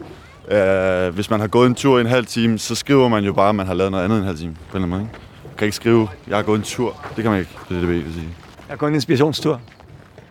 uh, 1.09 1.15
hvis 1.15 1.31
man 1.31 1.41
har 1.41 1.47
gået 1.47 1.67
en 1.67 1.75
tur 1.75 1.99
i 1.99 2.01
en 2.01 2.07
halv 2.07 2.27
time, 2.27 2.59
så 2.59 2.75
skriver 2.75 3.09
man 3.09 3.25
jo 3.25 3.33
bare, 3.33 3.49
at 3.49 3.55
man 3.55 3.67
har 3.67 3.75
lavet 3.75 3.91
noget 3.91 4.05
andet 4.05 4.17
i 4.17 4.21
en 4.21 4.27
halv 4.27 4.39
time. 4.39 4.55
På 4.71 4.77
en 4.79 4.83
eller 4.83 4.87
anden 4.87 4.91
måde, 4.91 5.03
ikke? 5.03 5.13
Man 5.45 5.57
kan 5.57 5.65
ikke 5.65 5.77
skrive, 5.77 6.09
jeg 6.29 6.37
har 6.37 6.43
gået 6.43 6.59
en 6.59 6.65
tur. 6.65 7.07
Det 7.17 7.23
kan 7.23 7.31
man 7.31 7.41
ikke, 7.41 7.53
det 7.69 7.77
er 7.77 7.81
det, 7.81 7.89
vil 7.89 8.15
sige. 8.15 8.29
Jeg 8.69 8.73
har 8.73 8.77
gået 8.77 8.89
en 8.89 8.95
inspirationstur. 8.95 9.61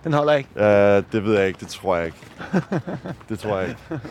Den 0.04 0.14
holder 0.14 0.34
ikke? 0.34 0.50
Uh, 0.56 0.64
det 1.12 1.24
ved 1.26 1.38
jeg 1.38 1.48
ikke, 1.48 1.60
det 1.60 1.68
tror 1.68 1.96
jeg 1.96 2.06
ikke. 2.06 2.18
det 3.30 3.40
tror 3.40 3.60
jeg 3.60 3.70
ikke. 3.70 4.02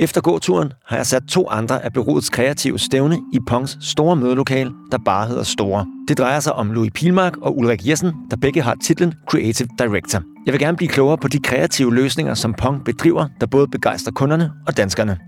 Efter 0.00 0.20
gåturen 0.20 0.72
har 0.86 0.96
jeg 0.96 1.06
sat 1.06 1.22
to 1.28 1.48
andre 1.48 1.84
af 1.84 1.92
byrådets 1.92 2.30
kreative 2.30 2.78
stævne 2.78 3.18
i 3.32 3.38
Pongs 3.46 3.78
store 3.80 4.16
mødelokale, 4.16 4.70
der 4.90 4.98
bare 4.98 5.26
hedder 5.26 5.42
Store. 5.42 5.86
Det 6.08 6.18
drejer 6.18 6.40
sig 6.40 6.52
om 6.52 6.70
Louis 6.70 6.90
Pilmark 6.94 7.36
og 7.36 7.58
Ulrik 7.58 7.88
Jessen, 7.88 8.12
der 8.30 8.36
begge 8.36 8.62
har 8.62 8.76
titlen 8.82 9.14
Creative 9.30 9.68
Director. 9.78 10.22
Jeg 10.46 10.52
vil 10.52 10.60
gerne 10.60 10.76
blive 10.76 10.88
klogere 10.88 11.18
på 11.18 11.28
de 11.28 11.38
kreative 11.38 11.94
løsninger, 11.94 12.34
som 12.34 12.54
Pong 12.54 12.84
bedriver, 12.84 13.28
der 13.40 13.46
både 13.46 13.68
begejstrer 13.68 14.12
kunderne 14.12 14.52
og 14.66 14.76
danskerne. 14.76 15.18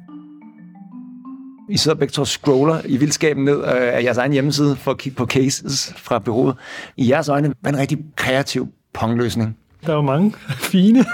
I 1.71 1.77
sidder 1.77 1.99
begge 1.99 2.13
to 2.13 2.25
scroller 2.25 2.81
i 2.85 2.97
vildskaben 2.97 3.45
ned 3.45 3.61
af 3.63 4.03
jeres 4.05 4.19
egen 4.19 4.33
hjemmeside 4.33 4.77
for 4.77 4.91
at 4.91 4.99
kigge 4.99 5.17
på 5.17 5.27
cases 5.27 5.95
fra 5.97 6.19
byrådet. 6.19 6.57
I 6.97 7.11
jeres 7.11 7.29
øjne, 7.29 7.55
hvad 7.61 7.73
er 7.73 7.77
en 7.77 7.81
rigtig 7.81 7.99
kreativ 8.17 8.69
Pong-løsning? 8.95 9.57
Der 9.87 9.93
er 9.93 9.97
jo 9.97 10.03
mange 10.03 10.35
fine, 10.51 11.05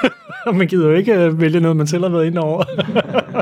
man 0.53 0.67
gider 0.67 0.89
jo 0.89 0.95
ikke 0.95 1.15
øh, 1.15 1.41
vælge 1.41 1.61
noget, 1.61 1.77
man 1.77 1.87
selv 1.87 2.03
har 2.03 2.11
været 2.11 2.27
inde 2.27 2.41
over. 2.41 2.65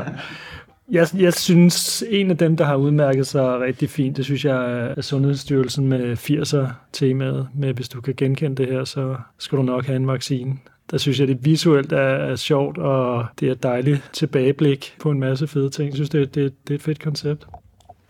jeg, 0.91 1.07
jeg 1.17 1.33
synes, 1.33 2.03
en 2.09 2.31
af 2.31 2.37
dem, 2.37 2.57
der 2.57 2.65
har 2.65 2.75
udmærket 2.75 3.27
sig 3.27 3.59
rigtig 3.59 3.89
fint, 3.89 4.17
det 4.17 4.25
synes 4.25 4.45
jeg 4.45 4.91
er 4.97 5.01
Sundhedsstyrelsen 5.01 5.87
med 5.87 6.17
80'er-temaet, 6.17 7.47
med 7.55 7.73
hvis 7.73 7.89
du 7.89 8.01
kan 8.01 8.13
genkende 8.17 8.55
det 8.55 8.71
her, 8.71 8.83
så 8.83 9.15
skal 9.37 9.57
du 9.57 9.63
nok 9.63 9.85
have 9.85 9.95
en 9.95 10.07
vaccine. 10.07 10.57
Der 10.91 10.97
synes 10.97 11.19
jeg, 11.19 11.27
det 11.27 11.45
visuelt 11.45 11.91
er, 11.91 11.97
er 11.97 12.35
sjovt, 12.35 12.77
og 12.77 13.25
det 13.39 13.47
er 13.47 13.51
et 13.51 13.63
dejligt 13.63 14.09
tilbageblik 14.13 14.95
på 14.99 15.11
en 15.11 15.19
masse 15.19 15.47
fede 15.47 15.69
ting. 15.69 15.87
Jeg 15.87 15.95
synes, 15.95 16.09
det, 16.09 16.35
det, 16.35 16.53
det 16.67 16.73
er 16.73 16.75
et 16.75 16.81
fedt 16.81 16.99
koncept. 17.03 17.45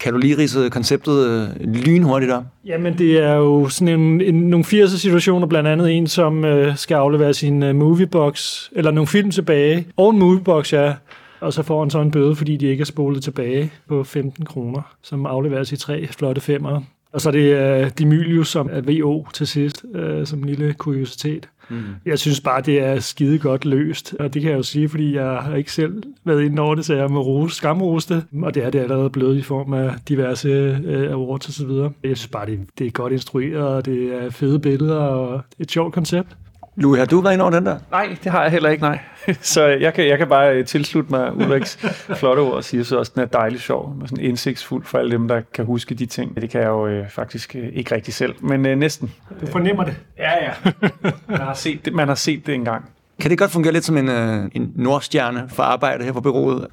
Kan 0.06 0.14
du 0.14 0.20
lige 0.20 0.38
rise 0.38 0.70
konceptet 0.70 1.28
øh, 1.28 1.74
lynhurtigt 1.74 2.32
op? 2.32 2.44
Jamen, 2.66 2.98
det 2.98 3.24
er 3.24 3.34
jo 3.34 3.70
sådan 3.70 4.00
en, 4.00 4.22
en, 4.22 4.36
nogle 4.36 4.66
80'er 4.66 4.98
situationer, 4.98 5.48
blandt 5.48 5.70
andet 5.70 5.92
en, 5.92 6.08
som 6.08 6.46
øh, 6.46 6.78
skal 6.78 6.96
aflevere 6.96 7.34
sin 7.34 7.64
øh, 7.64 7.76
moviebox, 7.76 8.70
eller 8.72 8.92
nogle 8.92 9.08
film 9.08 9.32
tilbage, 9.32 9.88
og 9.98 10.10
en 10.10 10.20
moviebox, 10.20 10.74
ja, 10.74 10.94
og 11.40 11.54
så 11.54 11.64
får 11.64 11.80
han 11.80 11.90
så 11.90 12.02
en 12.02 12.12
bøde, 12.12 12.36
fordi 12.36 12.58
de 12.58 12.66
ikke 12.68 12.82
er 12.82 12.86
spolet 12.86 13.24
tilbage 13.24 13.72
på 13.88 14.04
15 14.04 14.46
kroner, 14.46 14.82
som 15.04 15.26
afleveres 15.26 15.72
i 15.72 15.78
tre 15.78 16.08
flotte 16.08 16.42
femmer. 16.42 16.82
Og 17.16 17.22
så 17.22 17.30
er 17.30 17.32
det 17.32 17.84
uh, 17.84 17.92
Dimilius, 18.00 18.48
som 18.48 18.70
er 18.72 18.82
VO 18.82 19.28
til 19.34 19.48
sidst, 19.48 19.86
uh, 19.94 20.26
som 20.26 20.40
en 20.40 20.46
lille 20.46 20.74
kuriositet. 20.74 21.50
Mm. 21.70 21.78
Jeg 22.06 22.20
synes 22.20 22.42
bare, 22.42 22.62
det 22.62 22.80
er 22.80 23.00
skide 23.00 23.40
godt 23.40 23.66
løst, 23.66 24.16
og 24.20 24.34
det 24.34 24.42
kan 24.42 24.52
jeg 24.52 24.58
jo 24.58 24.64
sige, 24.64 24.90
fordi 24.90 25.16
jeg 25.16 25.38
har 25.38 25.56
ikke 25.56 25.72
selv 25.72 26.04
været 26.24 26.44
inde 26.44 26.62
over 26.62 26.76
det, 26.76 26.86
så 26.86 26.96
jeg 26.96 27.12
må 27.12 27.22
rose, 27.22 27.56
skamrose 27.56 28.14
det, 28.14 28.44
og 28.44 28.54
det 28.54 28.64
er 28.66 28.70
det 28.70 28.80
allerede 28.80 29.10
blevet 29.10 29.38
i 29.38 29.42
form 29.42 29.74
af 29.74 29.92
diverse 30.10 30.72
uh, 30.88 31.12
awards 31.12 31.50
osv. 31.50 31.70
Jeg 31.70 32.18
synes 32.18 32.28
bare, 32.28 32.46
det, 32.46 32.60
det 32.80 32.88
er 32.88 32.92
godt 32.92 33.14
instrueret, 33.14 33.68
og 33.68 33.86
det 33.86 34.24
er 34.24 34.30
fede 34.30 34.60
billeder, 34.60 34.98
og 34.98 35.42
et 35.60 35.72
sjovt 35.72 35.94
koncept. 35.94 36.38
Louis, 36.78 37.00
har 37.00 37.06
du 37.06 37.22
været 37.22 37.34
ind 37.34 37.42
over 37.42 37.52
den 37.52 37.66
der? 37.66 37.78
Nej, 37.92 38.18
det 38.24 38.32
har 38.32 38.42
jeg 38.42 38.52
heller 38.52 38.70
ikke, 38.70 38.84
nej. 38.84 39.00
Så 39.42 39.66
jeg 39.66 39.94
kan, 39.94 40.08
jeg 40.08 40.18
kan 40.18 40.28
bare 40.28 40.54
øh, 40.54 40.66
tilslutte 40.66 41.12
mig 41.12 41.34
Ulriks 41.34 41.78
flotte 42.20 42.40
ord 42.40 42.54
og 42.54 42.64
sige 42.64 42.86
så 42.86 42.98
også, 42.98 43.12
den 43.16 43.24
er 43.24 43.28
dejligt 43.28 43.62
sjov, 43.62 43.98
og 44.02 44.10
sådan 44.10 44.24
indsigtsfuld 44.24 44.86
for 44.86 44.98
alle 44.98 45.12
dem, 45.12 45.28
der 45.28 45.42
kan 45.54 45.66
huske 45.66 45.96
de 45.96 46.06
ting. 46.06 46.42
Det 46.42 46.50
kan 46.50 46.62
jeg 46.62 46.68
jo 46.68 46.88
øh, 46.88 47.10
faktisk 47.10 47.56
øh, 47.56 47.70
ikke 47.74 47.96
rigtig 47.96 48.14
selv, 48.14 48.36
men 48.40 48.66
øh, 48.66 48.78
næsten. 48.78 49.14
Du 49.42 49.48
fornemmer 49.48 49.84
det. 49.84 49.96
Ja, 50.18 50.32
ja. 50.44 50.72
Man 51.28 51.38
har 51.38 51.54
set 51.54 51.86
det, 51.86 51.94
man 51.94 52.08
har 52.08 52.16
set 52.16 52.48
det 52.48 52.54
engang. 52.56 52.90
Kan 53.20 53.32
det 53.32 53.40
godt 53.40 53.52
fungere 53.52 53.74
lidt 53.74 53.86
som 53.86 53.98
en, 53.98 54.10
øh, 54.10 54.46
en 54.54 54.72
nordstjerne 54.76 55.44
for 55.50 55.64
arbejde 55.64 56.04
her 56.04 56.12
på 56.12 56.22
byrådet? 56.22 56.68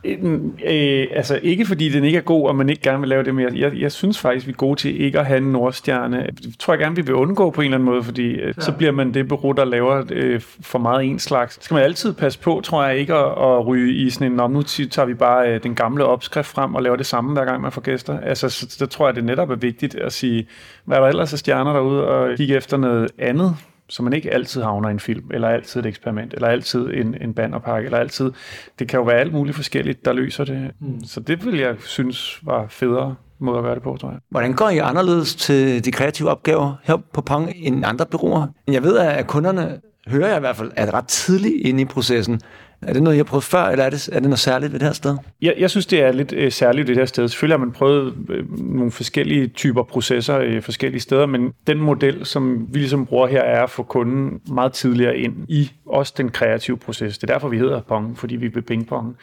Øh, 0.67 1.07
altså 1.13 1.41
ikke 1.43 1.67
fordi 1.67 1.89
den 1.89 2.05
ikke 2.05 2.19
er 2.19 2.23
god, 2.23 2.49
og 2.49 2.57
man 2.57 2.69
ikke 2.69 2.83
gerne 2.83 3.01
vil 3.01 3.09
lave 3.09 3.25
det 3.25 3.35
mere. 3.35 3.51
Jeg, 3.55 3.73
jeg 3.77 3.93
synes 3.93 4.19
faktisk, 4.19 4.47
vi 4.47 4.53
er 4.53 4.57
gode 4.57 4.81
til 4.81 5.01
ikke 5.01 5.19
at 5.19 5.27
have 5.27 5.39
en 5.39 5.53
nordstjerne. 5.53 6.27
Det 6.43 6.59
tror 6.59 6.73
jeg 6.73 6.79
gerne, 6.79 6.97
vi 6.97 7.03
vil 7.03 7.15
undgå 7.15 7.51
på 7.51 7.61
en 7.61 7.65
eller 7.65 7.77
anden 7.77 7.87
måde, 7.87 8.03
fordi 8.03 8.31
øh, 8.31 8.55
så 8.59 8.73
bliver 8.73 8.93
man 8.93 9.15
det 9.15 9.29
bureau, 9.29 9.53
der 9.53 9.65
laver 9.65 10.05
øh, 10.11 10.41
for 10.61 10.79
meget 10.79 11.05
en 11.05 11.19
slags. 11.19 11.55
Så 11.55 11.61
skal 11.63 11.75
man 11.75 11.85
altid 11.85 12.13
passe 12.13 12.39
på, 12.39 12.61
tror 12.65 12.85
jeg, 12.85 12.99
ikke 12.99 13.15
at, 13.15 13.27
at 13.27 13.67
ryge 13.67 13.95
i 13.95 14.11
sådan 14.11 14.33
en, 14.33 14.41
om 14.41 14.51
nu 14.51 14.63
tager 14.63 15.05
vi 15.05 15.15
bare 15.15 15.49
øh, 15.49 15.63
den 15.63 15.75
gamle 15.75 16.05
opskrift 16.05 16.49
frem 16.49 16.75
og 16.75 16.83
laver 16.83 16.97
det 16.97 17.07
samme, 17.07 17.33
hver 17.33 17.45
gang 17.45 17.63
man 17.63 17.73
får 17.73 17.81
gæster. 17.81 18.21
Altså, 18.21 18.49
så, 18.49 18.67
så 18.71 18.87
tror 18.87 19.09
jeg, 19.09 19.17
det 19.17 19.25
netop 19.25 19.51
er 19.51 19.57
vigtigt 19.57 19.95
at 19.95 20.13
sige, 20.13 20.47
hvad 20.85 20.97
er 20.97 21.01
der 21.01 21.09
ellers 21.09 21.33
af 21.33 21.39
stjerner 21.39 21.73
derude, 21.73 22.09
og 22.09 22.37
kigge 22.37 22.57
efter 22.57 22.77
noget 22.77 23.11
andet, 23.19 23.57
så 23.93 24.03
man 24.03 24.13
ikke 24.13 24.35
altid 24.35 24.63
havner 24.63 24.89
i 24.89 24.93
en 24.93 25.01
film, 25.01 25.31
eller 25.31 25.49
altid 25.49 25.81
et 25.81 25.87
eksperiment, 25.87 26.35
eller 26.35 26.49
altid 26.49 26.81
en, 26.95 27.17
en 27.21 27.35
bannerpakke, 27.35 27.85
eller 27.85 27.99
altid... 27.99 28.33
Det 28.79 28.89
kan 28.89 28.99
jo 28.99 29.05
være 29.05 29.17
alt 29.17 29.33
muligt 29.33 29.57
forskelligt, 29.57 30.05
der 30.05 30.13
løser 30.13 30.45
det. 30.45 30.71
Mm. 30.81 31.05
Så 31.05 31.21
det 31.21 31.45
vil 31.45 31.59
jeg 31.59 31.77
synes 31.79 32.41
var 32.43 32.67
federe 32.69 33.15
måde 33.39 33.59
at 33.59 33.65
gøre 33.65 33.75
det 33.75 33.83
på, 33.83 33.97
tror 34.01 34.11
jeg. 34.11 34.19
Hvordan 34.31 34.53
går 34.53 34.69
I 34.69 34.79
anderledes 34.79 35.35
til 35.35 35.85
de 35.85 35.93
kreative 35.93 36.31
opgaver 36.31 36.75
her 36.83 36.97
på 37.13 37.21
Pong 37.21 37.53
end 37.57 37.87
andre 37.87 38.07
byråer? 38.07 38.47
Jeg 38.69 38.83
ved, 38.83 38.99
at 38.99 39.27
kunderne 39.27 39.81
hører 40.09 40.29
jeg 40.29 40.37
i 40.37 40.41
hvert 40.41 40.57
fald, 40.57 40.71
er 40.77 40.95
ret 40.95 41.07
tidligt 41.07 41.67
inde 41.67 41.83
i 41.83 41.85
processen. 41.85 42.41
Er 42.83 42.92
det 42.92 43.03
noget, 43.03 43.16
I 43.16 43.18
har 43.18 43.25
prøvet 43.25 43.45
før, 43.45 43.64
eller 43.64 43.85
er 43.85 43.90
det, 43.90 44.09
er 44.09 44.21
det 44.21 44.23
noget 44.23 44.38
særligt 44.38 44.73
ved 44.73 44.81
det 44.81 44.88
her 44.88 44.92
sted? 44.92 45.16
Jeg, 45.42 45.55
jeg 45.59 45.71
synes, 45.71 45.87
det 45.87 46.03
er 46.03 46.12
lidt 46.12 46.33
øh, 46.33 46.53
særligt 46.53 46.88
ved 46.88 46.95
det 46.95 47.01
her 47.01 47.07
sted. 47.07 47.29
Selvfølgelig 47.29 47.59
har 47.59 47.64
man 47.64 47.73
prøvet 47.73 48.14
øh, 48.29 48.61
nogle 48.61 48.90
forskellige 48.90 49.49
typer 49.49 49.83
processer 49.83 50.38
øh, 50.38 50.62
forskellige 50.62 51.01
steder, 51.01 51.27
men 51.27 51.53
den 51.66 51.79
model, 51.79 52.27
som 52.27 52.66
vi 52.75 52.79
ligesom 52.79 53.07
bruger 53.07 53.27
her, 53.27 53.40
er 53.40 53.62
at 53.62 53.71
få 53.71 53.83
kunden 53.83 54.40
meget 54.49 54.73
tidligere 54.73 55.16
ind 55.16 55.35
i 55.49 55.71
også 55.87 56.14
den 56.16 56.29
kreative 56.29 56.77
proces. 56.77 57.18
Det 57.18 57.31
er 57.31 57.35
derfor, 57.35 57.49
vi 57.49 57.59
hedder 57.59 57.81
Pong, 57.81 58.18
fordi 58.18 58.37
vi 58.37 58.49
vil 58.49 58.62
pingpong. 58.62 59.16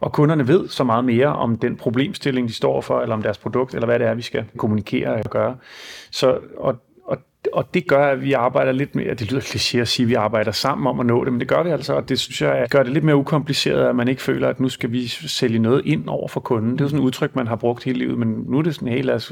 Og 0.00 0.12
kunderne 0.12 0.48
ved 0.48 0.68
så 0.68 0.84
meget 0.84 1.04
mere 1.04 1.26
om 1.26 1.58
den 1.58 1.76
problemstilling, 1.76 2.48
de 2.48 2.52
står 2.54 2.80
for, 2.80 3.00
eller 3.00 3.14
om 3.14 3.22
deres 3.22 3.38
produkt, 3.38 3.74
eller 3.74 3.86
hvad 3.86 3.98
det 3.98 4.06
er, 4.06 4.14
vi 4.14 4.22
skal 4.22 4.44
kommunikere 4.56 5.14
og 5.14 5.30
gøre. 5.30 5.56
Så, 6.10 6.38
og 6.56 6.82
og 7.52 7.74
det 7.74 7.86
gør, 7.86 8.06
at 8.06 8.22
vi 8.22 8.32
arbejder 8.32 8.72
lidt 8.72 8.94
mere, 8.94 9.14
det 9.14 9.30
lyder 9.30 9.40
kliché 9.40 9.78
at 9.78 9.88
sige, 9.88 10.04
at 10.04 10.08
vi 10.08 10.14
arbejder 10.14 10.52
sammen 10.52 10.86
om 10.86 11.00
at 11.00 11.06
nå 11.06 11.24
det, 11.24 11.32
men 11.32 11.40
det 11.40 11.48
gør 11.48 11.62
vi 11.62 11.70
altså, 11.70 11.94
og 11.94 12.08
det 12.08 12.20
synes 12.20 12.42
jeg 12.42 12.66
gør 12.70 12.82
det 12.82 12.92
lidt 12.92 13.04
mere 13.04 13.16
ukompliceret, 13.16 13.88
at 13.88 13.96
man 13.96 14.08
ikke 14.08 14.22
føler, 14.22 14.48
at 14.48 14.60
nu 14.60 14.68
skal 14.68 14.92
vi 14.92 15.08
sælge 15.08 15.58
noget 15.58 15.82
ind 15.86 16.08
over 16.08 16.28
for 16.28 16.40
kunden. 16.40 16.72
Det 16.72 16.80
er 16.80 16.84
jo 16.84 16.88
sådan 16.88 17.00
et 17.00 17.06
udtryk, 17.06 17.36
man 17.36 17.46
har 17.46 17.56
brugt 17.56 17.84
hele 17.84 17.98
livet, 17.98 18.18
men 18.18 18.44
nu 18.48 18.58
er 18.58 18.62
det 18.62 18.74
sådan, 18.74 18.88
hey, 18.88 19.02
lad 19.02 19.14
os 19.14 19.26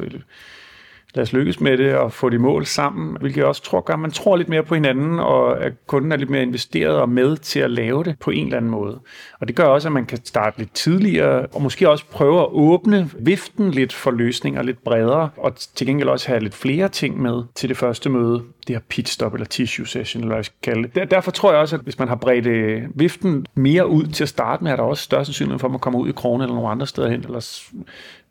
lad 1.15 1.23
os 1.23 1.33
lykkes 1.33 1.61
med 1.61 1.79
det 1.79 1.95
og 1.95 2.13
få 2.13 2.29
de 2.29 2.39
mål 2.39 2.67
sammen, 2.67 3.17
hvilket 3.21 3.39
jeg 3.39 3.47
også 3.47 3.63
tror 3.63 3.81
gør, 3.81 3.95
at 3.95 4.01
man 4.01 4.11
tror 4.11 4.37
lidt 4.37 4.49
mere 4.49 4.63
på 4.63 4.75
hinanden, 4.75 5.19
og 5.19 5.65
at 5.65 5.73
kunden 5.87 6.13
er 6.13 6.17
lidt 6.17 6.31
mere 6.31 6.43
investeret 6.43 6.97
og 6.97 7.09
med 7.09 7.37
til 7.37 7.61
at 7.61 7.71
lave 7.71 8.05
det 8.05 8.19
på 8.21 8.31
en 8.31 8.45
eller 8.45 8.57
anden 8.57 8.71
måde. 8.71 9.01
Og 9.41 9.49
det 9.49 9.57
gør 9.57 9.65
også, 9.65 9.89
at 9.89 9.93
man 9.93 10.07
kan 10.07 10.25
starte 10.25 10.59
lidt 10.59 10.75
tidligere, 10.75 11.47
og 11.47 11.63
måske 11.63 11.91
også 11.91 12.05
prøve 12.11 12.41
at 12.41 12.49
åbne 12.51 13.11
viften 13.19 13.71
lidt 13.71 13.93
for 13.93 14.11
løsninger 14.11 14.63
lidt 14.63 14.85
bredere, 14.85 15.31
og 15.37 15.57
til 15.57 15.87
gengæld 15.87 16.09
også 16.09 16.29
have 16.29 16.41
lidt 16.41 16.55
flere 16.55 16.89
ting 16.89 17.23
med 17.23 17.43
til 17.55 17.69
det 17.69 17.77
første 17.77 18.11
møde, 18.11 18.43
det 18.67 18.77
her 18.77 18.81
pitstop 18.89 19.35
eller 19.35 19.47
tissue 19.47 19.87
session, 19.87 20.21
eller 20.21 20.29
hvad 20.29 20.39
jeg 20.39 20.45
skal 20.45 20.59
kalde 20.63 20.89
det. 20.95 21.11
Derfor 21.11 21.31
tror 21.31 21.51
jeg 21.51 21.61
også, 21.61 21.77
at 21.77 21.83
hvis 21.83 21.99
man 21.99 22.09
har 22.09 22.17
bredt 22.17 22.47
øh, 22.47 22.83
viften 22.95 23.47
mere 23.55 23.89
ud 23.89 24.07
til 24.07 24.25
at 24.25 24.29
starte 24.29 24.65
med, 24.65 24.73
er 24.73 24.77
der 24.77 24.83
også 24.83 25.03
større 25.03 25.25
sandsynlighed 25.25 25.59
for, 25.59 25.67
at 25.69 25.71
man 25.71 25.81
kommer 25.81 26.01
ud 26.01 26.09
i 26.09 26.13
kronen 26.13 26.43
eller 26.43 26.55
nogle 26.55 26.71
andre 26.71 26.87
steder 26.87 27.11
hen, 27.11 27.21
eller 27.21 27.63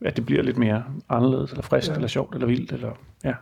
at 0.06 0.16
det 0.16 0.26
bliver 0.26 0.44
lidt 0.44 0.58
mere 0.58 0.84
anderledes, 1.10 1.52
eller 1.52 1.64
frisk, 1.64 1.90
ja. 1.90 1.96
eller 1.96 2.08
sjovt, 2.08 2.34
eller 2.34 2.48
vildt, 2.48 2.72
eller 2.72 2.90
ja. 3.24 3.34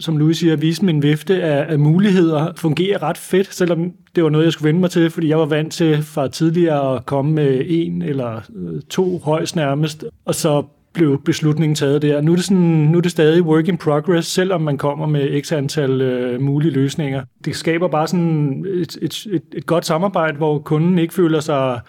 Som 0.00 0.16
Louis 0.16 0.38
siger, 0.38 0.56
vise 0.56 0.84
min 0.84 1.02
vifte 1.02 1.42
af, 1.42 1.72
af 1.72 1.78
muligheder 1.78 2.52
fungerer 2.56 3.02
ret 3.02 3.18
fedt, 3.18 3.54
selvom 3.54 3.92
det 4.14 4.24
var 4.24 4.30
noget, 4.30 4.44
jeg 4.44 4.52
skulle 4.52 4.66
vende 4.66 4.80
mig 4.80 4.90
til, 4.90 5.10
fordi 5.10 5.28
jeg 5.28 5.38
var 5.38 5.46
vant 5.46 5.72
til 5.72 6.02
fra 6.02 6.28
tidligere 6.28 6.96
at 6.96 7.06
komme 7.06 7.32
med 7.32 7.62
en 7.66 8.02
eller 8.02 8.40
øh, 8.56 8.82
to 8.90 9.18
højst 9.18 9.56
nærmest, 9.56 10.04
og 10.24 10.34
så 10.34 10.62
blev 10.96 11.22
beslutningen 11.24 11.74
taget 11.74 12.02
der. 12.02 12.20
Nu 12.20 12.32
er 12.32 12.36
det, 12.36 12.44
sådan, 12.44 12.62
nu 12.62 12.98
er 12.98 13.02
det 13.02 13.10
stadig 13.10 13.42
work 13.42 13.68
in 13.68 13.76
progress, 13.76 14.28
selvom 14.28 14.60
man 14.60 14.78
kommer 14.78 15.06
med 15.06 15.42
x 15.42 15.52
antal 15.52 16.00
øh, 16.00 16.40
mulige 16.40 16.70
løsninger. 16.72 17.22
Det 17.44 17.56
skaber 17.56 17.88
bare 17.88 18.06
sådan 18.06 18.64
et, 18.68 18.98
et, 19.02 19.26
et, 19.30 19.42
et 19.52 19.66
godt 19.66 19.86
samarbejde, 19.86 20.36
hvor 20.36 20.58
kunden 20.58 20.98
ikke 20.98 21.14
føler 21.14 21.40
sig 21.40 21.80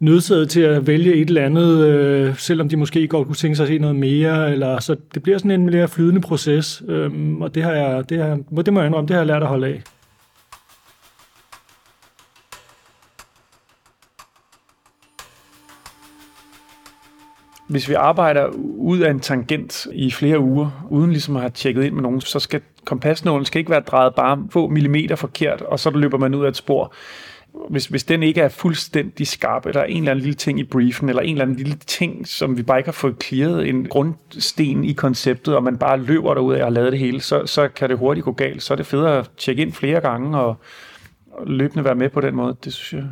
nødsaget 0.00 0.50
til 0.50 0.60
at 0.60 0.86
vælge 0.86 1.14
et 1.14 1.28
eller 1.28 1.44
andet, 1.44 1.86
øh, 1.86 2.36
selvom 2.36 2.68
de 2.68 2.76
måske 2.76 3.08
godt 3.08 3.26
kunne 3.26 3.36
tænke 3.36 3.56
sig 3.56 3.64
at 3.64 3.68
se 3.68 3.78
noget 3.78 3.96
mere. 3.96 4.52
Eller, 4.52 4.78
så 4.78 4.96
det 5.14 5.22
bliver 5.22 5.38
sådan 5.38 5.50
en 5.50 5.66
mere 5.66 5.88
flydende 5.88 6.20
proces, 6.20 6.82
øh, 6.88 7.10
og 7.40 7.54
det, 7.54 7.62
har 7.62 7.72
jeg, 7.72 8.10
det, 8.10 8.18
har, 8.18 8.62
det 8.62 8.72
må 8.72 8.80
jeg 8.80 8.86
indrømme, 8.86 9.08
det 9.08 9.14
har 9.14 9.20
jeg 9.20 9.26
lært 9.26 9.42
at 9.42 9.48
holde 9.48 9.66
af. 9.66 9.82
Hvis 17.68 17.88
vi 17.88 17.94
arbejder 17.94 18.46
ud 18.76 18.98
af 18.98 19.10
en 19.10 19.20
tangent 19.20 19.86
i 19.92 20.10
flere 20.10 20.40
uger, 20.40 20.86
uden 20.90 21.10
ligesom 21.10 21.36
at 21.36 21.42
have 21.42 21.50
tjekket 21.50 21.84
ind 21.84 21.94
med 21.94 22.02
nogen, 22.02 22.20
så 22.20 22.38
skal 22.38 22.60
kompasnålen 22.84 23.44
skal 23.44 23.58
ikke 23.58 23.70
være 23.70 23.80
drejet 23.80 24.14
bare 24.14 24.46
få 24.50 24.68
millimeter 24.68 25.16
forkert, 25.16 25.62
og 25.62 25.78
så 25.78 25.90
løber 25.90 26.18
man 26.18 26.34
ud 26.34 26.44
af 26.44 26.48
et 26.48 26.56
spor 26.56 26.94
hvis, 27.70 27.86
hvis 27.86 28.04
den 28.04 28.22
ikke 28.22 28.40
er 28.40 28.48
fuldstændig 28.48 29.26
skarp, 29.26 29.66
eller 29.66 29.82
en 29.82 29.96
eller 29.96 30.10
anden 30.10 30.22
lille 30.22 30.36
ting 30.36 30.60
i 30.60 30.64
briefen, 30.64 31.08
eller 31.08 31.22
en 31.22 31.30
eller 31.30 31.44
anden 31.44 31.56
lille 31.56 31.76
ting, 31.86 32.28
som 32.28 32.56
vi 32.56 32.62
bare 32.62 32.78
ikke 32.78 32.88
har 32.88 32.92
fået 32.92 33.22
clearet, 33.22 33.68
en 33.68 33.88
grundsten 33.88 34.84
i 34.84 34.92
konceptet, 34.92 35.56
og 35.56 35.62
man 35.62 35.78
bare 35.78 36.00
løber 36.00 36.34
derud 36.34 36.54
og 36.54 36.60
har 36.60 36.70
lavet 36.70 36.92
det 36.92 37.00
hele, 37.00 37.20
så, 37.20 37.46
så 37.46 37.68
kan 37.68 37.88
det 37.88 37.98
hurtigt 37.98 38.24
gå 38.24 38.32
galt. 38.32 38.62
Så 38.62 38.74
er 38.74 38.76
det 38.76 38.86
federe 38.86 39.18
at 39.18 39.30
tjekke 39.38 39.62
ind 39.62 39.72
flere 39.72 40.00
gange, 40.00 40.38
og, 40.38 40.56
og 41.30 41.46
løbende 41.46 41.84
være 41.84 41.94
med 41.94 42.08
på 42.08 42.20
den 42.20 42.34
måde. 42.34 42.56
Det 42.64 42.72
synes 42.72 43.02
jeg. 43.02 43.10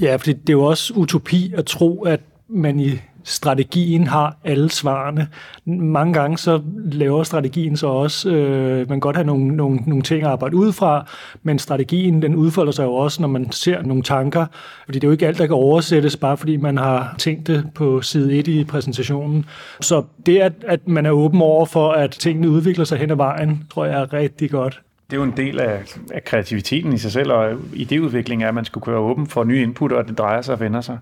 Ja, 0.00 0.16
for 0.16 0.24
det 0.24 0.48
er 0.48 0.52
jo 0.52 0.64
også 0.64 0.94
utopi 0.94 1.52
at 1.56 1.66
tro, 1.66 2.02
at 2.02 2.20
man 2.48 2.80
i 2.80 3.00
strategien 3.24 4.06
har 4.06 4.36
alle 4.44 4.70
svarene. 4.70 5.28
Mange 5.64 6.14
gange 6.14 6.38
så 6.38 6.62
laver 6.92 7.22
strategien 7.22 7.76
så 7.76 7.86
også, 7.86 8.30
øh, 8.30 8.78
man 8.78 8.86
kan 8.86 9.00
godt 9.00 9.16
have 9.16 9.26
nogle, 9.26 9.56
nogle, 9.56 9.76
nogle 9.86 10.02
ting 10.02 10.22
at 10.22 10.28
arbejde 10.28 10.56
ud 10.56 10.72
fra, 10.72 11.06
men 11.42 11.58
strategien 11.58 12.22
den 12.22 12.34
udfolder 12.34 12.72
sig 12.72 12.84
jo 12.84 12.94
også, 12.94 13.22
når 13.22 13.28
man 13.28 13.52
ser 13.52 13.82
nogle 13.82 14.02
tanker, 14.02 14.46
fordi 14.84 14.98
det 14.98 15.04
er 15.04 15.08
jo 15.08 15.12
ikke 15.12 15.26
alt, 15.26 15.38
der 15.38 15.46
kan 15.46 15.54
oversættes, 15.54 16.16
bare 16.16 16.36
fordi 16.36 16.56
man 16.56 16.76
har 16.76 17.14
tænkt 17.18 17.46
det 17.46 17.70
på 17.74 18.02
side 18.02 18.38
1 18.38 18.48
i 18.48 18.64
præsentationen. 18.64 19.44
Så 19.80 20.02
det, 20.26 20.38
at, 20.38 20.52
at 20.66 20.88
man 20.88 21.06
er 21.06 21.10
åben 21.10 21.40
over 21.40 21.66
for, 21.66 21.92
at 21.92 22.10
tingene 22.10 22.48
udvikler 22.48 22.84
sig 22.84 22.98
hen 22.98 23.10
ad 23.10 23.16
vejen, 23.16 23.64
tror 23.70 23.84
jeg 23.84 24.00
er 24.00 24.12
rigtig 24.12 24.50
godt. 24.50 24.80
Det 25.10 25.16
er 25.16 25.20
jo 25.20 25.24
en 25.24 25.36
del 25.36 25.60
af, 25.60 25.82
af 26.14 26.24
kreativiteten 26.24 26.92
i 26.92 26.98
sig 26.98 27.12
selv, 27.12 27.32
og 27.32 27.52
idéudvikling 27.52 28.42
er, 28.42 28.48
at 28.48 28.54
man 28.54 28.64
skal 28.64 28.82
kunne 28.82 28.92
være 28.92 29.02
åben 29.02 29.26
for 29.26 29.44
nye 29.44 29.62
input, 29.62 29.92
og 29.92 30.08
det 30.08 30.18
drejer 30.18 30.42
sig 30.42 30.54
og 30.54 30.60
vender 30.60 30.80
sig. 30.80 30.98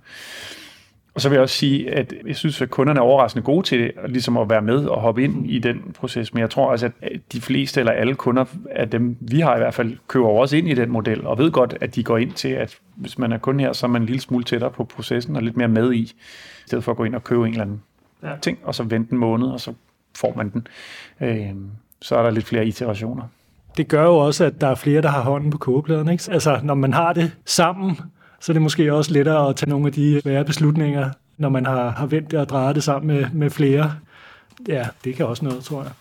Og 1.14 1.20
så 1.20 1.28
vil 1.28 1.36
jeg 1.36 1.42
også 1.42 1.56
sige, 1.56 1.90
at 1.90 2.14
jeg 2.26 2.36
synes, 2.36 2.62
at 2.62 2.70
kunderne 2.70 3.00
er 3.00 3.02
overraskende 3.04 3.44
gode 3.44 3.66
til 3.66 3.80
det, 3.80 3.92
ligesom 4.08 4.36
at 4.36 4.50
være 4.50 4.62
med 4.62 4.86
og 4.86 5.00
hoppe 5.00 5.24
ind 5.24 5.50
i 5.50 5.58
den 5.58 5.94
proces. 5.98 6.34
Men 6.34 6.40
jeg 6.40 6.50
tror 6.50 6.70
også, 6.70 6.90
at 7.02 7.20
de 7.32 7.40
fleste 7.40 7.80
eller 7.80 7.92
alle 7.92 8.14
kunder 8.14 8.44
af 8.70 8.90
dem, 8.90 9.16
vi 9.20 9.40
har 9.40 9.54
i 9.54 9.58
hvert 9.58 9.74
fald, 9.74 9.96
køber 10.08 10.28
også 10.28 10.56
ind 10.56 10.68
i 10.68 10.74
den 10.74 10.90
model, 10.90 11.26
og 11.26 11.38
ved 11.38 11.50
godt, 11.50 11.74
at 11.80 11.94
de 11.94 12.04
går 12.04 12.18
ind 12.18 12.32
til, 12.32 12.48
at 12.48 12.78
hvis 12.96 13.18
man 13.18 13.32
er 13.32 13.38
kunde 13.38 13.64
her, 13.64 13.72
så 13.72 13.86
er 13.86 13.90
man 13.90 14.02
en 14.02 14.06
lille 14.06 14.20
smule 14.20 14.44
tættere 14.44 14.70
på 14.70 14.84
processen 14.84 15.36
og 15.36 15.42
lidt 15.42 15.56
mere 15.56 15.68
med 15.68 15.92
i, 15.92 15.98
i 15.98 16.12
stedet 16.66 16.84
for 16.84 16.92
at 16.92 16.96
gå 16.96 17.04
ind 17.04 17.14
og 17.14 17.24
købe 17.24 17.46
en 17.46 17.50
eller 17.50 17.62
anden 17.62 17.82
ja. 18.22 18.32
ting, 18.42 18.58
og 18.62 18.74
så 18.74 18.82
vente 18.82 19.12
en 19.12 19.18
måned, 19.18 19.46
og 19.46 19.60
så 19.60 19.72
får 20.16 20.34
man 20.36 20.50
den. 20.50 20.66
Øh, 21.20 21.54
så 22.00 22.16
er 22.16 22.22
der 22.22 22.30
lidt 22.30 22.46
flere 22.46 22.66
iterationer. 22.66 23.22
Det 23.76 23.88
gør 23.88 24.02
jo 24.04 24.16
også, 24.16 24.44
at 24.44 24.60
der 24.60 24.66
er 24.66 24.74
flere, 24.74 25.02
der 25.02 25.08
har 25.08 25.22
hånden 25.22 25.50
på 25.50 25.58
kogepladen. 25.58 26.08
Ikke? 26.08 26.24
Altså, 26.30 26.60
når 26.62 26.74
man 26.74 26.92
har 26.92 27.12
det 27.12 27.32
sammen, 27.44 27.98
så 28.44 28.52
er 28.52 28.54
det 28.54 28.62
måske 28.62 28.92
også 28.92 29.12
lettere 29.12 29.48
at 29.48 29.56
tage 29.56 29.70
nogle 29.70 29.86
af 29.86 29.92
de 29.92 30.20
svære 30.22 30.44
beslutninger, 30.44 31.10
når 31.38 31.48
man 31.48 31.66
har, 31.66 31.90
har 31.90 32.06
vendt 32.06 32.30
det 32.30 32.38
og 32.38 32.48
drejet 32.48 32.74
det 32.74 32.84
sammen 32.84 33.16
med, 33.16 33.26
med 33.32 33.50
flere. 33.50 33.94
Ja, 34.68 34.88
det 35.04 35.16
kan 35.16 35.26
også 35.26 35.44
noget, 35.44 35.64
tror 35.64 35.82
jeg. 35.82 35.92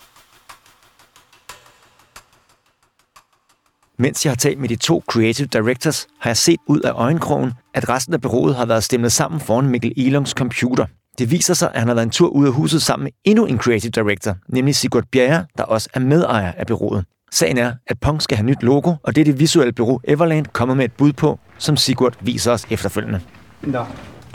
Mens 3.97 4.25
jeg 4.25 4.31
har 4.31 4.35
talt 4.35 4.59
med 4.59 4.69
de 4.69 4.75
to 4.75 5.03
creative 5.11 5.47
directors, 5.47 6.07
har 6.19 6.29
jeg 6.29 6.37
set 6.37 6.59
ud 6.67 6.79
af 6.79 6.91
øjenkrogen, 6.91 7.51
at 7.73 7.89
resten 7.89 8.13
af 8.13 8.21
bureauet 8.21 8.55
har 8.55 8.65
været 8.65 8.83
stemlet 8.83 9.11
sammen 9.11 9.41
foran 9.41 9.69
Mikkel 9.69 9.93
Elons 9.97 10.29
computer. 10.29 10.85
Det 11.17 11.31
viser 11.31 11.53
sig, 11.53 11.71
at 11.73 11.79
han 11.79 11.87
har 11.87 11.95
været 11.95 12.05
en 12.05 12.11
tur 12.11 12.29
ud 12.29 12.47
af 12.47 12.53
huset 12.53 12.81
sammen 12.81 13.03
med 13.03 13.11
endnu 13.23 13.45
en 13.45 13.57
creative 13.57 13.91
director, 13.91 14.35
nemlig 14.47 14.75
Sigurd 14.75 15.03
Bjerre, 15.11 15.45
der 15.57 15.63
også 15.63 15.89
er 15.93 15.99
medejer 15.99 16.51
af 16.51 16.67
bureauet. 16.67 17.05
Sagen 17.31 17.57
er, 17.57 17.73
at 17.87 17.99
Pong 17.99 18.21
skal 18.21 18.37
have 18.37 18.45
nyt 18.45 18.63
logo, 18.63 18.93
og 19.03 19.15
det 19.15 19.21
er 19.21 19.25
det 19.25 19.39
visuelle 19.39 19.73
bureau 19.73 19.99
Everland 20.03 20.45
kommer 20.45 20.75
med 20.75 20.85
et 20.85 20.93
bud 20.93 21.13
på, 21.13 21.39
som 21.63 21.77
Sigurd 21.77 22.13
viser 22.21 22.51
os 22.51 22.65
efterfølgende. 22.69 23.19
Nå, 23.61 23.85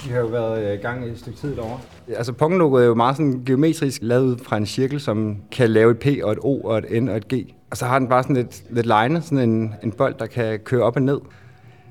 vi 0.05 0.11
har 0.11 0.19
jo 0.19 0.27
været 0.27 0.75
i 0.75 0.77
gang 0.77 1.07
i 1.07 1.11
et 1.11 1.19
stykke 1.19 1.39
tid 1.39 1.57
derovre. 1.57 1.79
Altså 2.17 2.33
Pong-logoet 2.33 2.83
er 2.83 2.87
jo 2.87 2.95
meget 2.95 3.17
sådan 3.17 3.43
geometrisk 3.47 3.99
lavet 4.03 4.25
ud 4.25 4.37
fra 4.45 4.57
en 4.57 4.67
cirkel, 4.67 5.01
som 5.01 5.37
kan 5.53 5.71
lave 5.71 5.91
et 5.91 5.99
P 5.99 6.07
og 6.23 6.33
et 6.33 6.39
O 6.43 6.61
og 6.61 6.79
et 6.79 7.03
N 7.03 7.09
og 7.09 7.17
et 7.17 7.29
G. 7.29 7.35
Og 7.71 7.77
så 7.77 7.87
har 7.87 7.99
den 7.99 8.09
bare 8.09 8.23
sådan 8.23 8.37
lidt, 8.37 8.63
lidt 8.71 8.87
line, 8.87 9.23
sådan 9.23 9.51
en, 9.51 9.75
en 9.83 9.93
bold, 9.93 10.15
der 10.19 10.27
kan 10.27 10.59
køre 10.59 10.83
op 10.83 10.97
og 10.97 11.03
ned. 11.03 11.19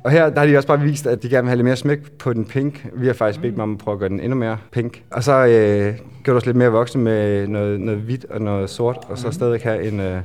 Og 0.04 0.12
her 0.12 0.30
der 0.30 0.40
har 0.40 0.48
de 0.48 0.58
også 0.58 0.68
bare 0.68 0.80
vist, 0.80 1.08
at 1.08 1.24
de 1.24 1.30
gerne 1.30 1.44
vil 1.44 1.50
have 1.50 1.56
lidt 1.56 1.66
mere 1.66 1.76
smæk 1.76 2.12
på 2.12 2.34
den 2.34 2.46
pink. 2.46 2.88
Vi 2.94 3.08
har 3.08 3.14
faktisk 3.14 3.42
bedt 3.42 3.58
mig 3.58 3.64
om 3.64 3.72
at 3.72 3.78
prøve 3.78 3.94
at 3.96 4.00
gøre 4.00 4.10
den 4.10 4.20
endnu 4.20 4.38
mere 4.38 4.58
pink. 4.72 5.04
Og 5.12 5.24
så 5.24 5.46
øh, 5.46 5.96
gjort 6.24 6.38
os 6.38 6.46
lidt 6.46 6.58
mere 6.58 6.70
voksne 6.70 7.02
med 7.02 7.48
noget, 7.48 7.80
noget 7.80 8.02
hvidt 8.02 8.26
og 8.30 8.42
noget 8.42 8.70
sort, 8.70 8.98
og 9.10 9.18
så 9.18 9.32
stadig 9.32 9.62
have 9.64 9.88
en, 9.88 10.00
øh, 10.00 10.22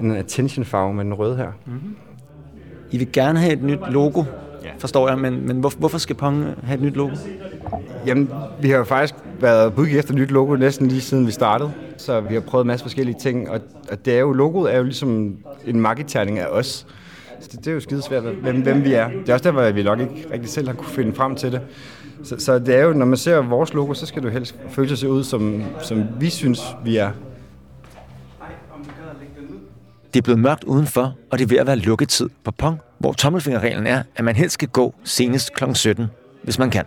en 0.00 0.16
attention 0.16 0.64
farve 0.64 0.94
med 0.94 1.04
den 1.04 1.14
røde 1.14 1.36
her. 1.36 1.52
Mm-hmm. 1.66 1.96
I 2.90 2.98
vil 2.98 3.12
gerne 3.12 3.38
have 3.38 3.52
et 3.52 3.62
nyt 3.62 3.78
logo, 3.90 4.24
forstår 4.78 5.08
jeg, 5.08 5.18
men, 5.18 5.46
men 5.46 5.56
hvor, 5.56 5.72
hvorfor 5.78 5.98
skal 5.98 6.16
Pong 6.16 6.44
have 6.62 6.74
et 6.74 6.82
nyt 6.82 6.96
logo? 6.96 7.16
Jamen, 8.06 8.30
vi 8.60 8.70
har 8.70 8.78
jo 8.78 8.84
faktisk 8.84 9.14
været 9.40 9.74
på 9.74 9.80
udkig 9.80 9.98
efter 9.98 10.12
et 10.12 10.18
nyt 10.18 10.30
logo 10.30 10.56
næsten 10.56 10.88
lige 10.88 11.00
siden 11.00 11.26
vi 11.26 11.32
startede. 11.32 11.72
Så 11.96 12.20
vi 12.20 12.34
har 12.34 12.40
prøvet 12.40 12.64
en 12.64 12.68
masse 12.68 12.84
forskellige 12.84 13.16
ting, 13.20 13.50
og, 13.50 13.60
og 13.90 14.04
det 14.04 14.14
er 14.14 14.18
jo, 14.18 14.32
logoet 14.32 14.74
er 14.74 14.76
jo 14.76 14.84
ligesom 14.84 15.36
en 15.66 15.80
markedterning 15.80 16.38
af 16.38 16.46
os. 16.46 16.86
Så 17.40 17.48
det, 17.52 17.58
det 17.58 17.66
er 17.66 17.74
jo 17.74 17.80
skidesvært, 17.80 18.22
hvem, 18.22 18.62
hvem 18.62 18.84
vi 18.84 18.92
er. 18.92 19.08
Det 19.08 19.28
er 19.28 19.32
også 19.32 19.44
derfor, 19.44 19.60
at 19.60 19.74
vi 19.74 19.82
nok 19.82 20.00
ikke 20.00 20.26
rigtig 20.32 20.50
selv 20.50 20.66
har 20.68 20.74
kunne 20.74 20.88
finde 20.88 21.14
frem 21.14 21.34
til 21.34 21.52
det. 21.52 21.60
Så, 22.24 22.36
så 22.38 22.58
det 22.58 22.74
er 22.74 22.82
jo, 22.82 22.92
når 22.92 23.06
man 23.06 23.16
ser 23.16 23.36
vores 23.42 23.74
logo, 23.74 23.94
så 23.94 24.06
skal 24.06 24.22
det 24.22 24.28
jo 24.28 24.32
helst 24.32 24.56
føle 24.68 24.96
sig 24.96 25.08
ud, 25.08 25.24
som, 25.24 25.62
som 25.82 26.04
vi 26.20 26.30
synes, 26.30 26.76
vi 26.84 26.96
er. 26.96 27.10
Det 30.14 30.20
er 30.20 30.22
blevet 30.22 30.40
mørkt 30.40 30.64
udenfor, 30.64 31.14
og 31.30 31.38
det 31.38 31.44
er 31.44 31.48
ved 31.48 31.56
at 31.56 31.66
være 31.66 31.76
lukketid 31.76 32.28
på 32.44 32.50
Pong, 32.50 32.80
hvor 32.98 33.12
tommelfingerreglen 33.12 33.86
er, 33.86 34.02
at 34.16 34.24
man 34.24 34.36
helst 34.36 34.54
skal 34.54 34.68
gå 34.68 34.94
senest 35.04 35.54
kl. 35.54 35.64
17, 35.74 36.06
hvis 36.42 36.58
man 36.58 36.70
kan. 36.70 36.84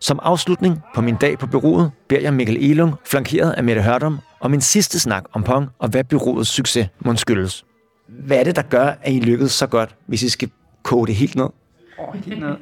Som 0.00 0.20
afslutning 0.22 0.82
på 0.94 1.00
min 1.00 1.16
dag 1.16 1.38
på 1.38 1.46
byrådet, 1.46 1.90
beder 2.08 2.20
jeg 2.20 2.34
Mikkel 2.34 2.70
Elung, 2.70 2.94
flankeret 3.04 3.52
af 3.52 3.64
Mette 3.64 3.82
Hørdom, 3.82 4.18
om 4.40 4.50
min 4.50 4.60
sidste 4.60 5.00
snak 5.00 5.24
om 5.32 5.42
Pong 5.42 5.68
og 5.78 5.88
hvad 5.88 6.04
byrådets 6.04 6.50
succes 6.50 6.88
må 7.00 7.16
skyldes. 7.16 7.64
Hvad 8.08 8.36
er 8.36 8.44
det, 8.44 8.56
der 8.56 8.62
gør, 8.62 8.86
at 9.02 9.12
I 9.12 9.20
lykkedes 9.20 9.52
så 9.52 9.66
godt, 9.66 9.94
hvis 10.06 10.22
I 10.22 10.28
skal 10.28 10.50
koge 10.82 11.06
det 11.06 11.14
helt 11.14 11.36
ned? 11.36 11.48
Oh, 11.98 12.14
helt 12.24 12.40
ned. 12.40 12.56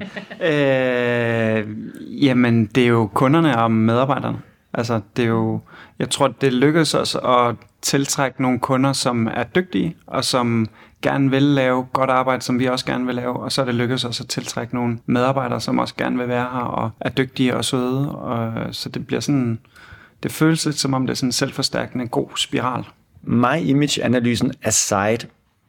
øh, 0.51 1.77
jamen, 2.24 2.66
det 2.66 2.83
er 2.83 2.88
jo 2.88 3.11
kunderne 3.14 3.62
og 3.62 3.70
medarbejderne. 3.70 4.38
Altså, 4.74 5.01
det 5.16 5.22
er 5.22 5.29
jo, 5.29 5.61
jeg 5.98 6.11
tror, 6.11 6.29
det 6.29 6.53
lykkedes 6.53 6.94
os 6.94 7.14
at 7.14 7.57
tiltrække 7.83 8.43
nogle 8.43 8.59
kunder, 8.59 8.93
som 8.93 9.27
er 9.27 9.45
dygtige, 9.45 9.97
og 10.07 10.25
som 10.25 10.69
gerne 11.03 11.31
vil 11.31 11.43
lave 11.43 11.87
godt 11.93 12.11
arbejde, 12.11 12.43
som 12.43 12.59
vi 12.59 12.67
også 12.67 12.87
gerne 12.87 13.07
vil 13.07 13.14
lave, 13.14 13.37
og 13.37 13.53
så 13.53 13.61
er 13.61 13.64
det 13.64 13.75
lykkedes 13.75 14.05
os 14.05 14.21
at 14.21 14.29
tiltrække 14.29 14.75
nogle 14.75 14.99
medarbejdere, 15.07 15.61
som 15.61 15.79
også 15.79 15.95
gerne 15.95 16.19
vil 16.19 16.29
være 16.29 16.49
her, 16.53 16.61
og 16.61 16.91
er 17.01 17.11
dygtige 17.11 17.57
og 17.57 17.64
søde, 17.64 18.14
og 18.14 18.75
så 18.75 18.88
det 18.88 19.07
bliver 19.07 19.21
sådan, 19.21 19.59
det 20.23 20.33
føles 20.33 20.64
lidt 20.64 20.79
som 20.79 20.95
om 20.95 21.07
det 21.07 21.11
er 21.11 21.17
sådan 21.17 21.29
en 21.29 21.33
selvforstærkende 21.33 22.09
god 22.09 22.29
spiral. 22.37 22.85
My 23.23 23.61
Image-analysen 23.61 24.53
aside, 24.62 25.19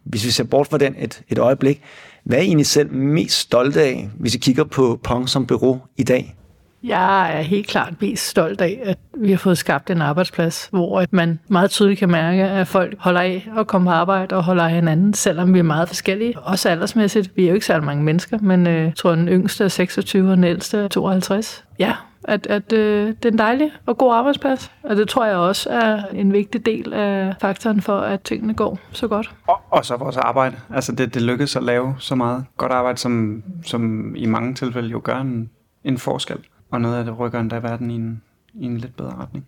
hvis 0.04 0.26
vi 0.26 0.32
ser 0.32 0.44
bort 0.44 0.68
fra 0.68 0.78
den 0.78 0.96
et, 0.98 1.24
et 1.30 1.38
øjeblik, 1.38 1.82
hvad 2.24 2.38
er 2.38 2.42
I 2.42 2.46
egentlig 2.46 2.68
selv 2.68 2.94
mest 2.94 3.40
stolte 3.40 3.82
af, 3.82 4.10
hvis 4.20 4.36
I 4.36 4.38
kigger 4.38 4.64
på 4.64 5.00
Pong 5.04 5.30
som 5.30 5.46
bureau 5.46 5.82
i 5.98 6.04
dag? 6.04 6.36
Jeg 6.84 7.38
er 7.38 7.42
helt 7.42 7.68
klart 7.68 7.94
mest 8.02 8.28
stolt 8.28 8.62
af, 8.62 8.80
at 8.84 8.98
vi 9.18 9.32
har 9.32 9.38
fået 9.38 9.58
skabt 9.58 9.90
en 9.90 10.02
arbejdsplads, 10.02 10.68
hvor 10.72 11.06
man 11.12 11.40
meget 11.48 11.72
tydeligt 11.72 12.00
kan 12.00 12.10
mærke, 12.10 12.44
at 12.44 12.68
folk 12.68 12.96
holder 13.00 13.22
af 13.22 13.50
at 13.58 13.68
komme 13.68 13.86
på 13.86 13.92
arbejde 13.92 14.36
og 14.36 14.44
holder 14.44 14.64
af 14.64 14.72
hinanden, 14.72 15.14
selvom 15.14 15.54
vi 15.54 15.60
er 15.60 15.64
meget 15.64 15.88
forskellige. 15.88 16.40
Også 16.40 16.70
aldersmæssigt. 16.70 17.32
Vi 17.36 17.44
er 17.44 17.48
jo 17.48 17.54
ikke 17.54 17.66
særlig 17.66 17.86
mange 17.86 18.04
mennesker, 18.04 18.38
men 18.42 18.68
øh, 18.68 18.84
jeg 18.84 18.96
tror, 18.96 19.16
den 19.16 19.28
yngste 19.28 19.64
er 19.64 19.68
26 19.68 20.32
og 20.32 20.36
den 20.36 20.44
ældste 20.44 20.78
er 20.78 20.88
52. 20.88 21.66
Ja, 21.80 21.96
at, 22.24 22.48
at 22.48 22.74
øh, 22.74 23.08
det 23.08 23.26
er 23.26 23.32
en 23.32 23.38
dejlig 23.38 23.72
og 23.86 23.98
god 23.98 24.14
arbejdsplads. 24.14 24.72
Og 24.84 24.96
det 24.96 25.10
tror 25.10 25.26
jeg 25.26 25.36
også 25.36 25.70
er 25.70 26.02
en 26.14 26.34
vigtig 26.34 26.66
del 26.66 26.94
af 26.94 27.36
faktoren 27.42 27.82
for, 27.82 28.00
at 28.00 28.22
tingene 28.22 28.54
går 28.54 28.80
så 28.92 29.08
godt. 29.08 29.32
Og, 29.48 29.62
og 29.70 29.86
så 29.86 29.98
vores 29.98 30.18
arbejde. 30.18 30.56
Altså 30.74 30.92
det, 30.92 31.14
det 31.14 31.22
lykkedes 31.22 31.56
at 31.56 31.64
lave 31.64 31.96
så 32.00 32.16
meget 32.16 32.46
godt 32.58 32.72
arbejde, 32.72 32.98
som, 32.98 33.44
som 33.64 34.16
i 34.16 34.26
mange 34.26 34.56
tilfælde 34.56 34.90
jo 34.90 35.02
gør 35.04 35.18
en, 35.18 35.50
en 35.84 35.98
forskel 35.98 36.38
og 36.72 36.82
noget 36.82 36.98
af 36.98 37.06
det 37.06 37.20
rykker 37.20 37.40
endda 37.40 37.60
verden 37.60 37.92
i 37.92 37.96
en, 37.96 38.22
i 38.54 38.66
en 38.66 38.78
lidt 38.78 38.98
bedre 38.98 39.16
retning. 39.16 39.46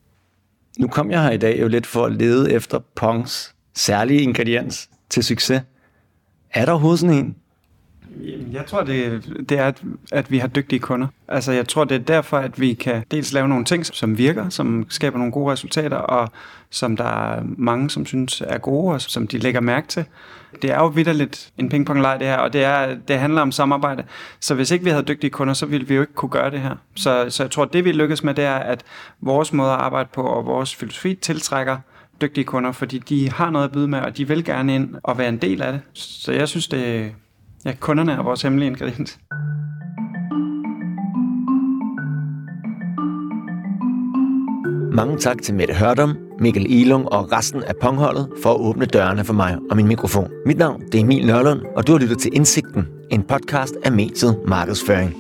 Nu 0.80 0.88
kom 0.88 1.12
jeg 1.12 1.24
her 1.24 1.32
i 1.32 1.38
dag 1.38 1.62
jo 1.62 1.68
lidt 1.68 1.88
for 1.88 2.06
at 2.06 2.12
lede 2.12 2.52
efter 2.52 2.80
Pongs 2.96 3.56
særlige 3.74 4.22
ingrediens 4.22 4.90
til 5.10 5.24
succes. 5.24 5.64
Er 6.54 6.66
der 6.66 6.72
overhovedet 6.72 7.00
sådan 7.00 7.16
en? 7.16 7.36
Jeg 8.52 8.66
tror, 8.66 8.84
det, 8.84 9.24
det 9.50 9.60
er, 9.60 9.66
at, 9.66 9.82
at 10.12 10.32
vi 10.32 10.38
har 10.38 10.48
dygtige 10.48 10.80
kunder. 10.80 11.08
Altså, 11.28 11.52
jeg 11.52 11.68
tror, 11.68 11.84
det 11.84 11.96
er 11.96 12.00
derfor, 12.00 12.38
at 12.38 12.60
vi 12.60 12.74
kan 12.74 13.04
dels 13.12 13.34
lave 13.34 13.48
nogle 13.48 13.66
ting, 13.66 13.86
som 13.86 14.18
virker, 14.18 14.50
som 14.50 14.86
skaber 14.90 15.18
nogle 15.18 15.32
gode 15.32 15.52
resultater, 15.52 15.98
og 15.98 16.30
som 16.70 16.98
der 16.98 17.34
er 17.34 17.44
mange, 17.58 17.90
som 17.90 18.06
synes 18.06 18.42
er 18.48 18.58
gode, 18.58 18.94
og 18.94 19.02
som 19.02 19.28
de 19.28 19.38
lægger 19.38 19.62
mærke 19.62 19.88
til. 19.88 20.06
Det 20.62 20.72
er 20.72 20.80
jo 20.80 20.88
vidderligt 20.88 21.52
en 21.58 21.70
pingpongleg 21.70 22.20
det 22.20 22.28
her, 22.28 22.38
og 22.38 22.54
det, 22.54 22.64
er, 22.64 22.96
det 23.08 23.20
handler 23.20 23.42
om 23.42 23.52
samarbejde. 23.52 24.04
Så 24.40 24.56
hvis 24.56 24.72
ikke 24.72 24.86
vi 24.86 24.92
havde 24.92 25.04
dygtige 25.04 25.32
kunder, 25.32 25.54
så 25.54 25.66
ville 25.66 25.88
vi 25.88 25.96
jo 25.96 26.02
ikke 26.02 26.14
kunne 26.14 26.30
gøre 26.30 26.52
det 26.52 26.60
her. 26.60 26.76
Så, 26.96 27.26
så 27.30 27.44
jeg 27.44 27.52
tror, 27.52 27.66
det 27.66 27.86
vi 27.86 27.92
lykkes 27.92 28.24
med, 28.24 28.34
det 28.34 28.44
er, 28.44 28.56
at 28.56 28.84
vores 29.22 29.54
måde 29.54 29.72
at 29.72 29.78
arbejde 29.78 30.10
på, 30.14 30.22
og 30.22 30.46
vores 30.46 30.76
filosofi 30.76 31.16
tiltrækker 31.16 31.78
dygtige 32.22 32.46
kunder, 32.46 32.72
fordi 32.72 32.98
de 32.98 33.32
har 33.32 33.50
noget 33.50 33.66
at 33.66 33.72
byde 33.72 33.88
med, 33.88 34.00
og 34.00 34.18
de 34.18 34.28
vil 34.28 34.46
gerne 34.46 34.76
ind 34.76 34.96
og 35.04 35.18
være 35.18 35.30
en 35.30 35.38
del 35.38 35.62
af 35.62 35.72
det. 35.72 35.82
Så 35.94 36.32
jeg 36.32 36.48
synes, 36.48 36.68
det, 36.68 37.12
Ja, 37.66 37.74
kunderne 37.80 38.12
er 38.12 38.24
vores 38.24 38.42
hemmelige 38.42 38.70
ingrediens. 38.70 39.20
Mange 44.96 45.18
tak 45.18 45.42
til 45.42 45.54
Mette 45.54 45.74
Hørdom, 45.74 46.18
Mikkel 46.40 46.66
Elung 46.70 47.12
og 47.12 47.32
resten 47.32 47.64
af 47.64 47.76
Pongholdet 47.82 48.30
for 48.44 48.50
at 48.50 48.60
åbne 48.60 48.86
dørene 48.86 49.24
for 49.24 49.34
mig 49.34 49.58
og 49.70 49.76
min 49.78 49.88
mikrofon. 49.88 50.28
Mit 50.46 50.58
navn 50.58 50.82
det 50.82 50.96
er 50.96 51.00
Emil 51.04 51.26
Nørlund, 51.26 51.62
og 51.76 51.88
du 51.88 51.92
har 51.92 52.00
lyttet 52.00 52.20
til 52.20 52.36
Indsigten, 52.36 52.88
en 53.10 53.24
podcast 53.24 53.74
af 53.84 53.92
mediet 53.92 54.40
Markedsføring. 54.48 55.16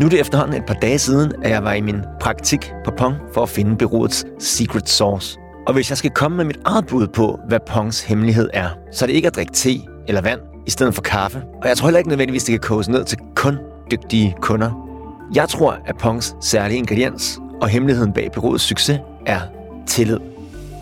Nu 0.00 0.06
er 0.06 0.10
det 0.10 0.20
efterhånden 0.20 0.56
et 0.56 0.66
par 0.66 0.74
dage 0.74 0.98
siden, 0.98 1.32
at 1.42 1.50
jeg 1.50 1.64
var 1.64 1.72
i 1.72 1.80
min 1.80 2.00
praktik 2.20 2.72
på 2.84 2.90
Pong 2.90 3.14
for 3.34 3.42
at 3.42 3.48
finde 3.48 3.76
byrådets 3.76 4.24
secret 4.38 4.88
sauce. 4.88 5.38
Og 5.66 5.74
hvis 5.74 5.90
jeg 5.90 5.98
skal 5.98 6.10
komme 6.10 6.36
med 6.36 6.44
mit 6.44 6.60
eget 6.64 6.86
bud 6.86 7.06
på, 7.06 7.38
hvad 7.48 7.58
Pongs 7.66 8.02
hemmelighed 8.04 8.50
er, 8.52 8.68
så 8.92 9.04
er 9.04 9.06
det 9.06 9.14
ikke 9.14 9.28
at 9.28 9.34
drikke 9.34 9.52
te 9.52 9.80
eller 10.08 10.20
vand, 10.20 10.40
i 10.66 10.70
stedet 10.70 10.94
for 10.94 11.02
kaffe. 11.02 11.42
Og 11.62 11.68
jeg 11.68 11.76
tror 11.76 11.86
heller 11.86 11.98
ikke 11.98 12.08
nødvendigvis, 12.08 12.44
det 12.44 12.52
kan 12.52 12.60
koges 12.60 12.88
ned 12.88 13.04
til 13.04 13.18
kun 13.34 13.58
dygtige 13.90 14.36
kunder. 14.40 14.86
Jeg 15.34 15.48
tror, 15.48 15.78
at 15.86 15.98
Pongs 15.98 16.36
særlige 16.40 16.78
ingrediens 16.78 17.38
og 17.60 17.68
hemmeligheden 17.68 18.12
bag 18.12 18.32
byrådets 18.32 18.64
succes 18.64 19.00
er 19.26 19.40
tillid. 19.86 20.18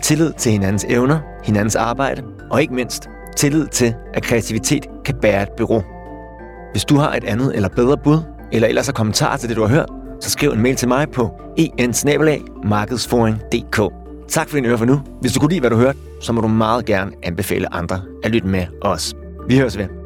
Tillid 0.01 0.33
til 0.37 0.51
hinandens 0.51 0.85
evner, 0.89 1.19
hinandens 1.43 1.75
arbejde, 1.75 2.23
og 2.51 2.61
ikke 2.61 2.73
mindst 2.73 3.09
tillid 3.37 3.67
til, 3.67 3.95
at 4.13 4.23
kreativitet 4.23 4.85
kan 5.05 5.15
bære 5.21 5.43
et 5.43 5.49
bureau. 5.57 5.83
Hvis 6.71 6.85
du 6.85 6.97
har 6.97 7.13
et 7.13 7.23
andet 7.23 7.55
eller 7.55 7.69
bedre 7.69 7.97
bud, 7.97 8.19
eller 8.51 8.67
ellers 8.67 8.85
har 8.85 8.93
kommentarer 8.93 9.37
til 9.37 9.49
det, 9.49 9.57
du 9.57 9.61
har 9.61 9.69
hørt, 9.69 9.89
så 10.21 10.29
skriv 10.29 10.51
en 10.51 10.61
mail 10.61 10.75
til 10.75 10.87
mig 10.87 11.09
på 11.09 11.31
ensnabelag.markedsforing.dk 11.77 13.81
Tak 14.29 14.49
for 14.49 14.57
din 14.57 14.65
øre 14.65 14.77
for 14.77 14.85
nu. 14.85 15.01
Hvis 15.21 15.31
du 15.31 15.39
kunne 15.39 15.49
lide, 15.49 15.59
hvad 15.59 15.69
du 15.69 15.75
hørte, 15.75 15.97
så 16.21 16.33
må 16.33 16.41
du 16.41 16.47
meget 16.47 16.85
gerne 16.85 17.11
anbefale 17.23 17.73
andre 17.73 18.01
at 18.23 18.31
lytte 18.31 18.47
med 18.47 18.65
os. 18.81 19.15
Vi 19.49 19.57
høres 19.57 19.77
ved. 19.77 19.98